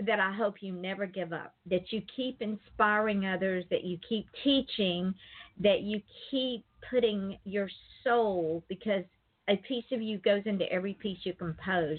that 0.00 0.20
I 0.20 0.32
hope 0.32 0.56
you 0.60 0.72
never 0.72 1.06
give 1.06 1.32
up, 1.32 1.54
that 1.70 1.92
you 1.92 2.02
keep 2.14 2.42
inspiring 2.42 3.26
others, 3.26 3.64
that 3.70 3.84
you 3.84 3.98
keep 4.08 4.26
teaching, 4.42 5.14
that 5.60 5.82
you 5.82 6.00
keep 6.30 6.64
putting 6.90 7.38
your 7.44 7.68
soul, 8.02 8.64
because 8.68 9.04
a 9.48 9.56
piece 9.56 9.84
of 9.92 10.02
you 10.02 10.18
goes 10.18 10.42
into 10.46 10.70
every 10.72 10.94
piece 10.94 11.18
you 11.22 11.32
compose, 11.32 11.98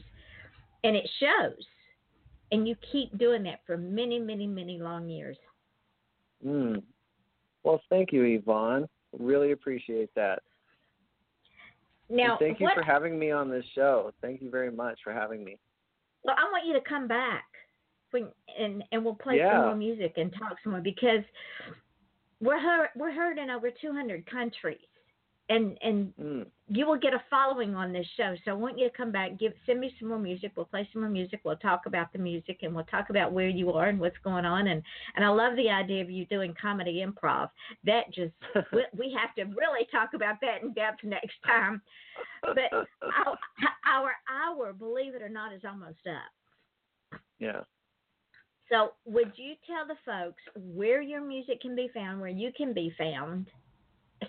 and 0.84 0.96
it 0.96 1.10
shows. 1.20 1.66
And 2.52 2.68
you 2.68 2.76
keep 2.92 3.18
doing 3.18 3.44
that 3.44 3.62
for 3.66 3.78
many, 3.78 4.20
many, 4.20 4.46
many 4.46 4.78
long 4.80 5.10
years. 5.10 5.38
Mm. 6.46 6.84
Well, 7.66 7.82
thank 7.90 8.14
you, 8.14 8.24
Yvonne. 8.24 8.88
Really 9.18 9.52
appreciate 9.52 10.14
that. 10.16 10.44
Now, 12.10 12.32
and 12.32 12.40
thank 12.40 12.60
you 12.60 12.66
what, 12.66 12.76
for 12.76 12.84
having 12.84 13.18
me 13.18 13.32
on 13.32 13.50
this 13.50 13.66
show. 13.74 14.14
Thank 14.22 14.42
you 14.42 14.52
very 14.52 14.72
much 14.72 15.00
for 15.04 15.12
having 15.12 15.44
me. 15.44 15.58
Well, 16.24 16.36
I 16.38 16.44
want 16.52 16.68
you 16.68 16.74
to 16.74 16.82
come 16.88 17.08
back 17.08 17.46
when, 18.12 18.28
and 18.60 18.84
and 18.92 19.04
we'll 19.04 19.16
play 19.16 19.38
Yeah. 19.38 19.54
some 19.54 19.66
more 19.66 19.76
music 19.76 20.14
and 20.18 20.32
talk 20.34 20.58
some 20.64 20.74
more 20.74 20.82
because 20.82 21.24
we're 22.40 22.60
heard, 22.60 22.90
we're 22.96 23.12
heard 23.12 23.40
in 23.40 23.50
over 23.50 23.72
200 23.72 24.30
countries, 24.30 24.78
and 25.50 25.78
and 25.82 26.14
Mm. 26.18 26.46
you 26.68 26.88
will 26.88 26.98
get 26.98 27.14
a 27.14 27.24
following 27.30 27.76
on 27.76 27.92
this 27.94 28.08
show. 28.18 28.36
So 28.44 28.52
I 28.52 28.54
want 28.56 28.80
you 28.80 28.90
to 28.90 28.96
come 28.98 29.12
back, 29.12 29.38
give 29.38 29.54
send 29.66 29.80
me 29.80 29.94
some 30.00 30.10
more 30.10 30.18
music. 30.20 30.54
We'll 30.56 30.66
play 30.66 30.90
some 30.92 31.02
more 31.04 31.10
music. 31.12 31.42
We'll 31.44 31.56
talk 31.58 31.86
about 31.86 32.12
the 32.14 32.20
music 32.20 32.60
and 32.64 32.74
we'll 32.74 32.86
talk 32.86 33.10
about 33.12 33.32
where 33.32 33.48
you 33.50 33.72
are 33.74 33.88
and 33.88 34.00
what's 34.00 34.18
going 34.24 34.46
on. 34.46 34.68
And 34.68 34.82
and 35.16 35.24
I 35.24 35.30
love 35.30 35.56
the 35.56 35.70
idea 35.70 36.02
of 36.02 36.10
you 36.10 36.26
doing 36.26 36.56
comedy 36.60 37.06
improv. 37.06 37.50
That 37.84 38.12
just 38.12 38.34
we, 38.74 38.86
we 38.98 39.14
have 39.20 39.36
to 39.36 39.44
really 39.56 39.86
talk 39.92 40.14
about 40.16 40.38
that 40.42 40.64
in 40.64 40.74
depth 40.74 41.04
next 41.04 41.36
time. 41.46 41.82
But 42.42 42.72
our, 42.74 43.38
our 43.86 44.12
hour, 44.30 44.74
believe 44.74 45.14
it 45.16 45.22
or 45.22 45.30
not, 45.30 45.54
is 45.54 45.62
almost 45.68 46.00
up. 46.08 47.20
yeah. 47.40 47.62
So, 48.72 48.94
would 49.06 49.32
you 49.36 49.54
tell 49.68 49.86
the 49.86 49.98
folks 50.06 50.42
where 50.56 51.00
your 51.02 51.22
music 51.22 51.62
can 51.62 51.76
be 51.76 51.88
found, 51.94 52.20
where 52.20 52.30
you 52.32 52.52
can 52.58 52.74
be 52.74 52.92
found, 52.98 53.48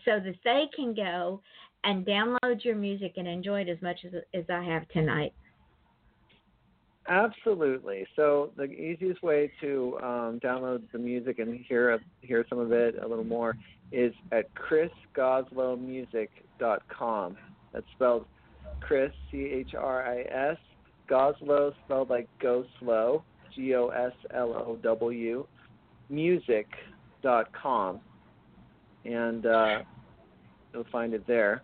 so 0.04 0.20
that 0.20 0.34
they 0.44 0.66
can 0.74 0.94
go 0.94 1.40
and 1.84 2.06
download 2.06 2.64
your 2.64 2.76
music 2.76 3.14
and 3.16 3.26
enjoy 3.28 3.62
it 3.62 3.68
as 3.68 3.80
much 3.82 3.98
as, 4.04 4.12
as 4.34 4.44
I 4.50 4.62
have 4.62 4.86
tonight? 4.88 5.32
Absolutely. 7.08 8.04
So 8.16 8.50
the 8.56 8.64
easiest 8.64 9.22
way 9.22 9.52
to 9.60 9.96
um, 10.02 10.40
download 10.42 10.82
the 10.92 10.98
music 10.98 11.38
and 11.38 11.64
hear 11.68 12.00
hear 12.20 12.44
some 12.48 12.58
of 12.58 12.72
it 12.72 12.96
a 13.00 13.06
little 13.06 13.22
more 13.22 13.56
is 13.92 14.12
at 14.32 14.46
chrisgoslowmusic.com. 14.54 17.36
That's 17.72 17.86
spelled 17.94 18.26
Chris 18.80 19.12
C 19.30 19.44
H 19.44 19.74
R 19.78 20.04
I 20.04 20.22
S 20.22 20.56
Goslow 21.08 21.72
spelled 21.84 22.10
like 22.10 22.28
go 22.40 22.64
slow 22.80 23.22
G 23.54 23.76
O 23.76 23.86
S 23.88 24.10
L 24.34 24.52
O 24.52 24.76
W 24.82 25.46
music.com, 26.08 28.00
and 29.06 29.46
uh, 29.46 29.78
you'll 30.72 30.84
find 30.90 31.14
it 31.14 31.26
there. 31.26 31.62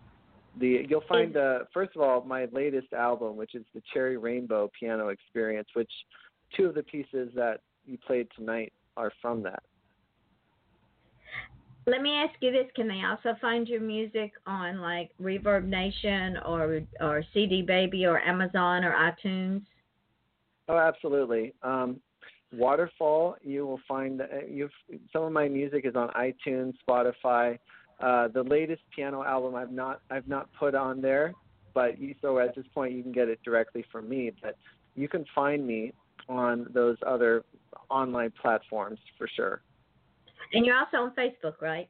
The 0.61 0.85
you'll 0.89 1.05
find 1.09 1.37
uh, 1.37 1.61
first 1.73 1.97
of 1.97 2.03
all 2.03 2.23
my 2.25 2.47
latest 2.53 2.93
album, 2.93 3.37
which 3.37 3.55
is 3.55 3.65
the 3.75 3.83
Cherry 3.93 4.17
Rainbow 4.17 4.71
Piano 4.79 5.09
Experience, 5.09 5.69
which 5.75 5.91
two 6.57 6.67
of 6.67 6.75
the 6.75 6.83
pieces 6.83 7.31
that 7.35 7.61
you 7.87 7.99
played 8.07 8.29
tonight 8.37 8.73
are 8.97 9.13
from 9.21 9.43
that. 9.45 9.63
Let 11.87 12.03
me 12.03 12.11
ask 12.11 12.35
you 12.41 12.53
this: 12.53 12.67
Can 12.77 12.87
they 12.87 13.03
also 13.03 13.37
find 13.41 13.67
your 13.67 13.81
music 13.81 14.33
on 14.47 14.81
like 14.81 15.11
Reverb 15.21 15.65
Nation 15.65 16.37
or 16.47 16.83
or 17.01 17.25
CD 17.33 17.63
Baby 17.63 18.05
or 18.05 18.21
Amazon 18.21 18.85
or 18.85 18.93
iTunes? 18.93 19.63
Oh, 20.69 20.79
absolutely. 20.79 21.55
Um, 21.63 22.01
Waterfall, 22.53 23.37
you 23.43 23.67
will 23.67 23.81
find 23.89 24.21
uh, 24.21 24.27
you 24.49 24.69
some 25.13 25.23
of 25.23 25.33
my 25.33 25.49
music 25.49 25.87
is 25.87 25.97
on 25.97 26.09
iTunes, 26.11 26.75
Spotify. 26.87 27.59
Uh, 28.01 28.29
the 28.29 28.43
latest 28.43 28.83
piano 28.95 29.23
album 29.23 29.55
I've 29.55 29.71
not 29.73 30.03
I've 30.11 30.29
not 30.29 30.49
put 30.59 30.75
on 30.75 31.01
there, 31.01 31.33
but 31.75 31.99
you, 31.99 32.15
so 32.21 32.39
at 32.39 32.55
this 32.55 32.67
point 32.75 32.93
you 32.93 33.03
can 33.03 33.13
get 33.13 33.29
it 33.29 33.41
directly 33.45 33.85
from 33.91 34.09
me. 34.09 34.33
But 34.43 34.57
you 34.95 35.09
can 35.09 35.25
find 35.35 35.67
me 35.67 35.93
on 36.29 36.67
those 36.75 36.97
other 37.07 37.45
online 37.89 38.33
platforms 38.41 38.99
for 39.17 39.29
sure. 39.35 39.63
And 40.53 40.67
you're 40.67 40.77
also 40.77 40.99
on 40.99 41.13
Facebook, 41.13 41.61
right? 41.61 41.89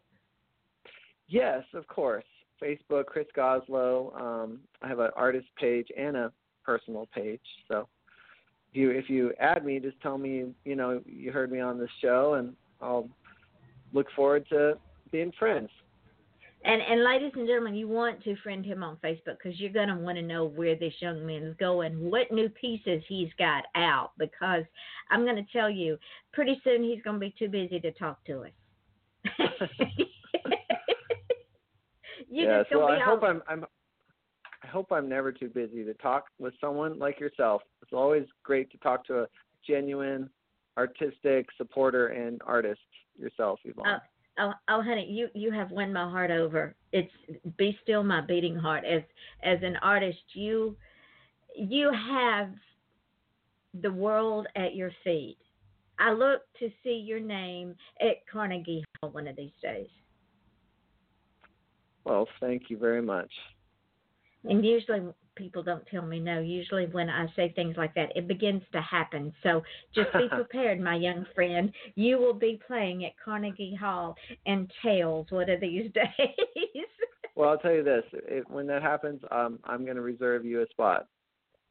Yes, 1.29 1.65
of 1.75 1.87
course. 1.89 2.25
Facebook, 2.63 3.07
Chris 3.07 3.27
Goslow. 3.37 4.15
Um, 4.21 4.61
I 4.83 4.89
have 4.89 5.01
an 5.01 5.11
artist 5.17 5.49
page 5.59 5.89
and 5.97 6.17
a 6.17 6.33
personal 6.65 7.09
page. 7.13 7.41
So 7.69 7.89
you 8.73 8.91
if 8.91 9.09
you 9.09 9.33
add 9.39 9.65
me, 9.65 9.79
just 9.81 10.01
tell 10.01 10.19
me 10.19 10.53
you 10.65 10.77
know 10.77 11.03
you 11.07 11.33
heard 11.33 11.51
me 11.51 11.61
on 11.61 11.79
this 11.79 11.91
show, 12.01 12.35
and 12.35 12.55
I'll 12.81 13.09
look 13.93 14.07
forward 14.17 14.47
to 14.51 14.79
being 15.11 15.33
friends. 15.39 15.69
And 16.65 16.81
and 16.81 17.03
ladies 17.03 17.33
and 17.35 17.47
gentlemen, 17.47 17.75
you 17.75 17.89
want 17.89 18.23
to 18.23 18.37
friend 18.37 18.65
him 18.65 18.83
on 18.85 18.97
Facebook 19.03 19.37
because 19.43 19.59
you're 19.59 19.73
going 19.73 19.89
to 19.89 19.97
want 19.97 20.17
to 20.17 20.23
know 20.23 20.45
where 20.45 20.77
this 20.77 20.95
young 21.01 21.27
man's 21.27 21.57
going, 21.57 21.99
what 22.09 22.31
new 22.31 22.49
pieces 22.49 23.03
he's 23.09 23.31
got 23.39 23.65
out. 23.75 24.13
Because 24.17 24.63
I'm 25.11 25.25
going 25.25 25.37
to 25.37 25.47
tell 25.53 25.69
you, 25.69 25.99
pretty 26.33 26.61
soon 26.63 26.85
he's 26.85 27.03
going 27.03 27.17
to 27.17 27.21
be 27.21 27.35
too 27.37 27.49
busy 27.49 27.81
to 27.81 27.91
talk 27.93 28.25
to 28.27 28.45
us. 28.45 28.51
yes. 32.31 32.65
Well, 32.71 32.87
I 32.87 32.97
be 32.97 33.03
hope 33.05 33.23
I'm 33.25 33.43
I'm 33.49 33.65
I 34.63 34.67
hope 34.69 34.93
I'm 34.93 35.09
never 35.09 35.33
too 35.33 35.49
busy 35.49 35.85
to 35.85 35.95
talk 35.95 36.27
with 36.39 36.55
someone 36.61 36.99
like 36.99 37.19
yourself. 37.19 37.63
It's 37.83 37.93
always 37.93 38.25
great 38.43 38.71
to 38.73 38.79
talk 38.79 39.05
to 39.07 39.23
a 39.23 39.27
genuine 39.67 40.31
artistic 40.77 41.47
supporter 41.57 42.09
and 42.09 42.41
artist 42.47 42.81
yourself, 43.19 43.59
Yvonne. 43.65 44.01
Oh, 44.39 44.45
oh, 44.45 44.53
oh, 44.69 44.83
honey, 44.83 45.07
you 45.11 45.29
you 45.35 45.53
have 45.53 45.71
won 45.71 45.93
my 45.93 46.09
heart 46.09 46.31
over. 46.31 46.75
It's 46.93 47.13
be 47.57 47.77
still 47.83 48.03
my 48.03 48.21
beating 48.21 48.57
heart. 48.57 48.85
As 48.85 49.03
as 49.43 49.59
an 49.63 49.77
artist, 49.83 50.23
you 50.35 50.77
you 51.57 51.91
have 51.93 52.51
the 53.81 53.93
world 53.93 54.47
at 54.57 54.75
your 54.75 54.93
feet. 55.03 55.39
I 55.99 56.13
look 56.13 56.43
to 56.59 56.71
see 56.83 57.05
your 57.07 57.21
name 57.21 57.75
at 58.01 58.27
Carnegie 58.31 58.85
Hall 59.01 59.11
one 59.11 59.29
of 59.29 59.37
these 59.37 59.53
days. 59.63 59.89
Well, 62.05 62.27
thank 62.41 62.65
you 62.69 62.79
very 62.79 63.03
much. 63.03 63.31
And 64.45 64.65
usually 64.65 65.01
people 65.37 65.63
don't 65.63 65.87
tell 65.87 66.03
me 66.03 66.19
no. 66.19 66.41
Usually 66.41 66.87
when 66.87 67.09
I 67.09 67.27
say 67.37 67.53
things 67.55 67.77
like 67.77 67.95
that, 67.95 68.15
it 68.17 68.27
begins 68.27 68.63
to 68.73 68.81
happen. 68.81 69.33
So 69.43 69.63
just 69.95 70.13
be 70.13 70.29
prepared, 70.31 70.81
my 70.81 70.97
young 70.97 71.27
friend. 71.35 71.73
You 71.95 72.19
will 72.19 72.35
be 72.35 72.61
playing 72.67 73.05
at 73.05 73.13
Carnegie 73.23 73.75
Hall 73.75 74.17
and 74.47 74.71
tails 74.83 75.27
one 75.31 75.49
of 75.49 75.61
these 75.61 75.91
days. 75.95 76.85
Well, 77.35 77.51
I'll 77.51 77.59
tell 77.59 77.73
you 77.73 77.85
this: 77.85 78.05
it, 78.13 78.49
when 78.51 78.67
that 78.67 78.83
happens, 78.83 79.21
um, 79.31 79.59
I'm 79.65 79.85
going 79.85 79.97
to 79.97 80.03
reserve 80.03 80.45
you 80.45 80.63
a 80.63 80.67
spot, 80.69 81.07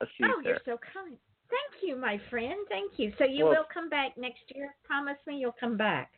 a 0.01 0.05
seat 0.17 0.25
oh, 0.25 0.41
there. 0.43 0.53
you're 0.53 0.61
so 0.65 0.79
kind. 0.93 1.17
Thank 1.49 1.83
you, 1.83 1.97
my 1.97 2.19
friend. 2.29 2.65
Thank 2.69 2.93
you. 2.97 3.11
So 3.17 3.25
you 3.25 3.45
Well- 3.45 3.53
will 3.53 3.65
come 3.71 3.89
back 3.89 4.17
next 4.17 4.43
year. 4.55 4.73
Promise 4.83 5.17
me 5.27 5.37
you'll 5.37 5.55
come 5.59 5.77
back. 5.77 6.11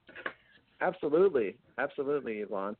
Absolutely, 0.82 1.58
absolutely, 1.78 2.40
Yvonne. 2.40 2.76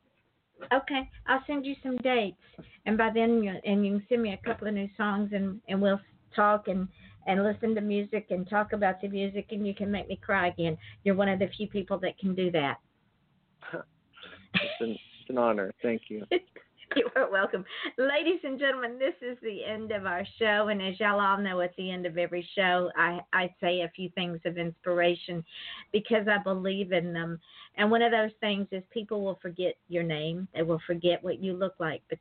Okay, 0.72 1.08
I'll 1.26 1.42
send 1.46 1.66
you 1.66 1.74
some 1.82 1.96
dates, 1.98 2.40
and 2.86 2.96
by 2.96 3.10
then 3.14 3.42
you 3.42 3.54
and 3.64 3.84
you 3.84 3.98
can 3.98 4.06
send 4.08 4.22
me 4.22 4.32
a 4.32 4.48
couple 4.48 4.68
of 4.68 4.74
new 4.74 4.88
songs, 4.96 5.30
and 5.32 5.60
and 5.68 5.80
we'll 5.80 6.00
talk 6.34 6.68
and 6.68 6.88
and 7.26 7.42
listen 7.42 7.74
to 7.74 7.80
music 7.80 8.26
and 8.30 8.48
talk 8.48 8.72
about 8.72 9.00
the 9.00 9.08
music, 9.08 9.46
and 9.50 9.66
you 9.66 9.74
can 9.74 9.90
make 9.90 10.08
me 10.08 10.16
cry 10.16 10.48
again. 10.48 10.76
You're 11.02 11.14
one 11.14 11.28
of 11.28 11.38
the 11.38 11.48
few 11.56 11.68
people 11.68 11.98
that 11.98 12.18
can 12.18 12.34
do 12.34 12.50
that. 12.52 12.78
It's 14.54 14.80
an, 14.80 14.90
it's 14.92 15.30
an 15.30 15.38
honor. 15.38 15.72
Thank 15.82 16.02
you. 16.08 16.24
You 16.96 17.08
are 17.16 17.30
welcome. 17.30 17.64
Ladies 17.98 18.40
and 18.44 18.58
gentlemen, 18.58 18.98
this 18.98 19.14
is 19.20 19.36
the 19.42 19.64
end 19.64 19.90
of 19.90 20.06
our 20.06 20.24
show. 20.38 20.68
And 20.68 20.80
as 20.80 20.98
y'all 21.00 21.20
all 21.20 21.38
know, 21.38 21.60
at 21.60 21.74
the 21.76 21.90
end 21.90 22.06
of 22.06 22.18
every 22.18 22.46
show, 22.54 22.90
I, 22.96 23.20
I 23.32 23.52
say 23.60 23.80
a 23.80 23.92
few 23.94 24.10
things 24.10 24.38
of 24.44 24.58
inspiration 24.58 25.44
because 25.92 26.28
I 26.28 26.42
believe 26.42 26.92
in 26.92 27.12
them. 27.12 27.40
And 27.76 27.90
one 27.90 28.02
of 28.02 28.12
those 28.12 28.30
things 28.40 28.68
is 28.70 28.82
people 28.92 29.24
will 29.24 29.38
forget 29.42 29.74
your 29.88 30.04
name, 30.04 30.46
they 30.54 30.62
will 30.62 30.80
forget 30.86 31.22
what 31.22 31.42
you 31.42 31.54
look 31.54 31.74
like, 31.80 32.02
but 32.08 32.18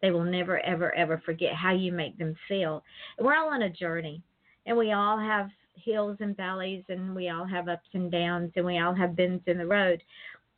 they 0.00 0.10
will 0.10 0.24
never, 0.24 0.60
ever, 0.60 0.94
ever 0.94 1.20
forget 1.24 1.54
how 1.54 1.72
you 1.72 1.90
make 1.90 2.16
them 2.18 2.36
feel. 2.46 2.84
We're 3.18 3.36
all 3.36 3.52
on 3.52 3.62
a 3.62 3.70
journey, 3.70 4.22
and 4.66 4.76
we 4.76 4.92
all 4.92 5.18
have 5.18 5.48
hills 5.76 6.18
and 6.20 6.36
valleys, 6.36 6.84
and 6.88 7.14
we 7.16 7.30
all 7.30 7.46
have 7.46 7.68
ups 7.68 7.88
and 7.94 8.12
downs, 8.12 8.52
and 8.54 8.64
we 8.64 8.78
all 8.78 8.94
have 8.94 9.16
bends 9.16 9.42
in 9.46 9.58
the 9.58 9.66
road. 9.66 10.02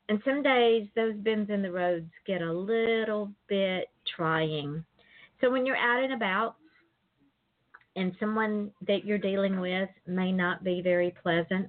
And 0.09 0.21
some 0.25 0.43
days 0.43 0.87
those 0.95 1.15
bends 1.17 1.51
in 1.51 1.63
the 1.63 1.73
roads 1.73 2.11
get 2.27 2.43
a 2.43 2.53
little 2.53 3.33
bit 3.49 3.89
trying. 4.17 4.85
So 5.41 5.51
when 5.51 5.67
you're 5.67 5.77
out 5.77 6.03
and 6.03 6.13
about 6.13 6.57
and 7.97 8.13
someone 8.21 8.71
that 8.87 9.05
you're 9.05 9.19
dealing 9.19 9.59
with 9.59 9.89
may 10.07 10.31
not 10.31 10.63
be 10.63 10.81
very 10.81 11.15
pleasant, 11.23 11.69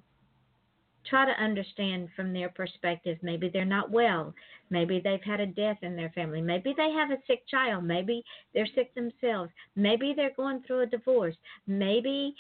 try 1.09 1.25
to 1.25 1.43
understand 1.43 2.09
from 2.15 2.33
their 2.33 2.49
perspective. 2.49 3.17
Maybe 3.21 3.49
they're 3.49 3.65
not 3.65 3.91
well. 3.91 4.33
Maybe 4.69 4.99
they've 4.99 5.23
had 5.23 5.39
a 5.39 5.45
death 5.45 5.77
in 5.81 5.95
their 5.95 6.09
family. 6.09 6.41
Maybe 6.41 6.73
they 6.75 6.91
have 6.91 7.11
a 7.11 7.21
sick 7.27 7.47
child. 7.47 7.85
Maybe 7.85 8.23
they're 8.53 8.67
sick 8.75 8.93
themselves. 8.93 9.51
Maybe 9.75 10.13
they're 10.15 10.35
going 10.35 10.63
through 10.63 10.81
a 10.81 10.85
divorce. 10.85 11.35
Maybe 11.65 12.35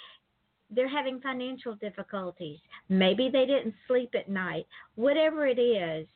they're 0.69 0.89
having 0.89 1.19
financial 1.21 1.75
difficulties. 1.75 2.59
Maybe 2.89 3.29
they 3.31 3.45
didn't 3.45 3.75
sleep 3.87 4.11
at 4.15 4.29
night. 4.29 4.67
Whatever 4.95 5.47
it 5.47 5.59
is, 5.59 6.07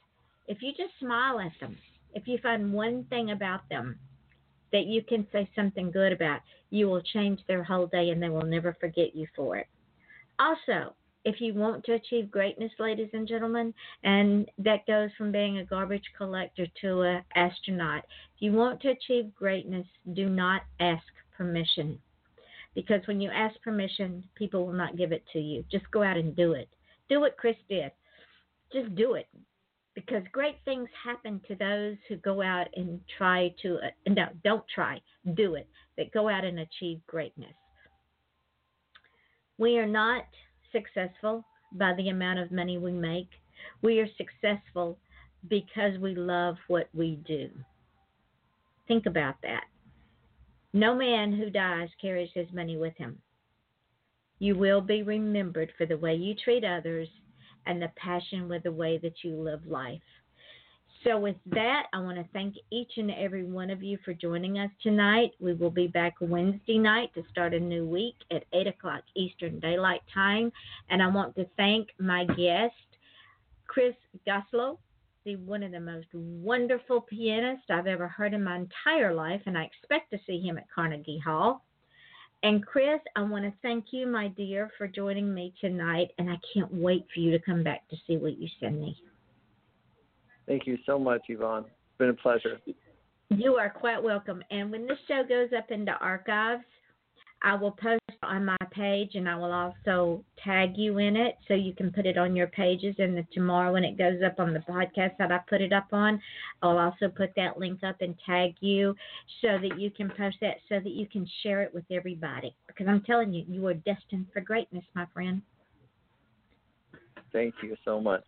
if 0.47 0.61
you 0.61 0.71
just 0.71 0.97
smile 0.99 1.39
at 1.39 1.53
them, 1.59 1.77
if 2.13 2.27
you 2.27 2.37
find 2.43 2.73
one 2.73 3.05
thing 3.09 3.31
about 3.31 3.61
them 3.69 3.97
that 4.71 4.85
you 4.85 5.01
can 5.01 5.27
say 5.31 5.49
something 5.55 5.91
good 5.91 6.11
about, 6.11 6.41
you 6.69 6.87
will 6.87 7.01
change 7.01 7.39
their 7.47 7.63
whole 7.63 7.87
day 7.87 8.09
and 8.09 8.21
they 8.21 8.29
will 8.29 8.41
never 8.41 8.75
forget 8.79 9.15
you 9.15 9.27
for 9.35 9.57
it. 9.57 9.67
Also, 10.39 10.93
if 11.23 11.39
you 11.39 11.53
want 11.53 11.83
to 11.85 11.93
achieve 11.93 12.31
greatness, 12.31 12.71
ladies 12.79 13.09
and 13.13 13.27
gentlemen, 13.27 13.73
and 14.03 14.49
that 14.57 14.85
goes 14.87 15.11
from 15.17 15.31
being 15.31 15.59
a 15.59 15.65
garbage 15.65 16.09
collector 16.17 16.65
to 16.81 17.01
an 17.01 17.23
astronaut, 17.35 18.03
if 18.35 18.41
you 18.41 18.53
want 18.53 18.81
to 18.81 18.89
achieve 18.89 19.35
greatness, 19.35 19.85
do 20.13 20.29
not 20.29 20.63
ask 20.79 21.03
permission. 21.37 21.99
Because 22.75 23.01
when 23.05 23.19
you 23.19 23.29
ask 23.29 23.59
permission, 23.61 24.23
people 24.35 24.65
will 24.65 24.73
not 24.73 24.97
give 24.97 25.11
it 25.11 25.23
to 25.33 25.39
you. 25.39 25.63
Just 25.71 25.89
go 25.91 26.03
out 26.03 26.17
and 26.17 26.35
do 26.35 26.53
it. 26.53 26.69
Do 27.09 27.19
what 27.19 27.37
Chris 27.37 27.57
did. 27.69 27.91
Just 28.71 28.95
do 28.95 29.15
it. 29.15 29.27
Because 29.93 30.23
great 30.31 30.55
things 30.63 30.87
happen 31.03 31.41
to 31.49 31.55
those 31.55 31.97
who 32.07 32.15
go 32.17 32.41
out 32.41 32.67
and 32.75 33.01
try 33.17 33.53
to, 33.61 33.75
uh, 33.75 34.09
no, 34.09 34.27
don't 34.43 34.63
try, 34.73 35.01
do 35.33 35.55
it, 35.55 35.67
that 35.97 36.13
go 36.13 36.29
out 36.29 36.45
and 36.45 36.59
achieve 36.59 37.01
greatness. 37.07 37.53
We 39.57 39.77
are 39.77 39.85
not 39.87 40.23
successful 40.71 41.45
by 41.73 41.93
the 41.95 42.09
amount 42.09 42.39
of 42.39 42.51
money 42.51 42.77
we 42.77 42.93
make. 42.93 43.29
We 43.81 43.99
are 43.99 44.07
successful 44.17 44.97
because 45.49 45.97
we 45.99 46.15
love 46.15 46.55
what 46.67 46.87
we 46.93 47.19
do. 47.27 47.49
Think 48.87 49.05
about 49.05 49.35
that. 49.43 49.65
No 50.73 50.95
man 50.95 51.33
who 51.33 51.49
dies 51.49 51.89
carries 51.99 52.29
his 52.33 52.47
money 52.53 52.77
with 52.77 52.95
him. 52.97 53.17
You 54.39 54.55
will 54.55 54.81
be 54.81 55.03
remembered 55.03 55.71
for 55.77 55.85
the 55.85 55.97
way 55.97 56.15
you 56.15 56.33
treat 56.33 56.63
others 56.63 57.07
and 57.65 57.81
the 57.81 57.91
passion 57.95 58.47
with 58.47 58.63
the 58.63 58.71
way 58.71 58.97
that 58.99 59.23
you 59.23 59.35
live 59.35 59.65
life. 59.67 60.01
So, 61.03 61.19
with 61.19 61.35
that, 61.47 61.87
I 61.93 61.99
want 61.99 62.17
to 62.17 62.25
thank 62.31 62.55
each 62.71 62.91
and 62.97 63.09
every 63.11 63.43
one 63.43 63.71
of 63.71 63.81
you 63.81 63.97
for 64.05 64.13
joining 64.13 64.59
us 64.59 64.69
tonight. 64.83 65.31
We 65.39 65.53
will 65.53 65.71
be 65.71 65.87
back 65.87 66.13
Wednesday 66.21 66.77
night 66.77 67.11
to 67.15 67.23
start 67.31 67.55
a 67.55 67.59
new 67.59 67.87
week 67.87 68.15
at 68.29 68.43
8 68.53 68.67
o'clock 68.67 69.01
Eastern 69.15 69.59
Daylight 69.59 70.01
Time. 70.13 70.51
And 70.89 71.01
I 71.01 71.07
want 71.07 71.35
to 71.37 71.45
thank 71.57 71.89
my 71.99 72.25
guest, 72.25 72.75
Chris 73.65 73.95
Goslow, 74.27 74.77
the 75.25 75.35
one 75.37 75.63
of 75.63 75.71
the 75.71 75.79
most 75.79 76.07
wonderful 76.13 77.01
pianists 77.01 77.65
I've 77.69 77.87
ever 77.87 78.07
heard 78.07 78.33
in 78.33 78.43
my 78.43 78.57
entire 78.57 79.13
life, 79.13 79.41
and 79.45 79.57
I 79.57 79.63
expect 79.63 80.11
to 80.11 80.19
see 80.25 80.39
him 80.39 80.57
at 80.57 80.65
Carnegie 80.73 81.21
Hall. 81.23 81.63
And 82.43 82.65
Chris, 82.65 82.99
I 83.15 83.21
want 83.21 83.45
to 83.45 83.53
thank 83.61 83.85
you, 83.91 84.07
my 84.07 84.29
dear, 84.29 84.71
for 84.77 84.87
joining 84.87 85.33
me 85.33 85.53
tonight, 85.61 86.09
and 86.17 86.29
I 86.29 86.39
can't 86.53 86.73
wait 86.73 87.05
for 87.13 87.19
you 87.19 87.31
to 87.31 87.39
come 87.39 87.63
back 87.63 87.87
to 87.89 87.95
see 88.07 88.17
what 88.17 88.39
you 88.39 88.47
send 88.59 88.81
me. 88.81 88.97
Thank 90.47 90.65
you 90.65 90.77
so 90.85 90.97
much, 90.97 91.21
Yvonne. 91.29 91.65
It's 91.65 91.97
been 91.99 92.09
a 92.09 92.13
pleasure. 92.13 92.59
You 93.29 93.55
are 93.55 93.69
quite 93.69 94.01
welcome. 94.01 94.43
And 94.49 94.71
when 94.71 94.87
this 94.87 94.97
show 95.07 95.23
goes 95.27 95.49
up 95.55 95.69
into 95.69 95.91
archives, 95.91 96.63
I 97.43 97.55
will 97.55 97.71
post 97.71 98.01
on 98.21 98.45
my 98.45 98.57
page 98.69 99.15
and 99.15 99.27
I 99.27 99.35
will 99.35 99.51
also 99.51 100.23
tag 100.43 100.73
you 100.75 100.99
in 100.99 101.15
it 101.15 101.37
so 101.47 101.55
you 101.55 101.73
can 101.73 101.91
put 101.91 102.05
it 102.05 102.17
on 102.17 102.35
your 102.35 102.47
pages. 102.47 102.95
And 102.99 103.17
the, 103.17 103.25
tomorrow, 103.33 103.73
when 103.73 103.83
it 103.83 103.97
goes 103.97 104.21
up 104.23 104.39
on 104.39 104.53
the 104.53 104.59
podcast 104.59 105.17
that 105.17 105.31
I 105.31 105.39
put 105.49 105.59
it 105.59 105.73
up 105.73 105.87
on, 105.91 106.21
I'll 106.61 106.77
also 106.77 107.07
put 107.07 107.31
that 107.35 107.57
link 107.57 107.83
up 107.83 107.95
and 108.01 108.15
tag 108.25 108.53
you 108.59 108.95
so 109.41 109.57
that 109.59 109.79
you 109.79 109.89
can 109.89 110.09
post 110.09 110.37
that 110.41 110.57
so 110.69 110.75
that 110.75 110.91
you 110.91 111.07
can 111.07 111.27
share 111.41 111.63
it 111.63 111.73
with 111.73 111.85
everybody. 111.89 112.55
Because 112.67 112.87
I'm 112.87 113.01
telling 113.01 113.33
you, 113.33 113.43
you 113.47 113.65
are 113.67 113.73
destined 113.73 114.27
for 114.31 114.41
greatness, 114.41 114.85
my 114.93 115.07
friend. 115.11 115.41
Thank 117.33 117.55
you 117.63 117.75
so 117.83 117.99
much. 117.99 118.25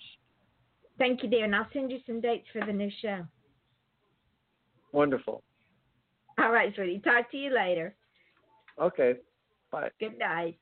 Thank 0.98 1.22
you, 1.22 1.30
dear. 1.30 1.46
And 1.46 1.56
I'll 1.56 1.68
send 1.72 1.92
you 1.92 2.00
some 2.08 2.20
dates 2.20 2.48
for 2.52 2.66
the 2.66 2.74
new 2.74 2.90
show. 3.02 3.26
Wonderful. 4.92 5.44
All 6.40 6.52
right, 6.52 6.74
sweetie. 6.74 7.00
Talk 7.00 7.30
to 7.32 7.38
you 7.38 7.54
later. 7.54 7.94
Okay. 8.80 9.16
Bye. 9.72 9.90
Good 10.00 10.18
night. 10.20 10.60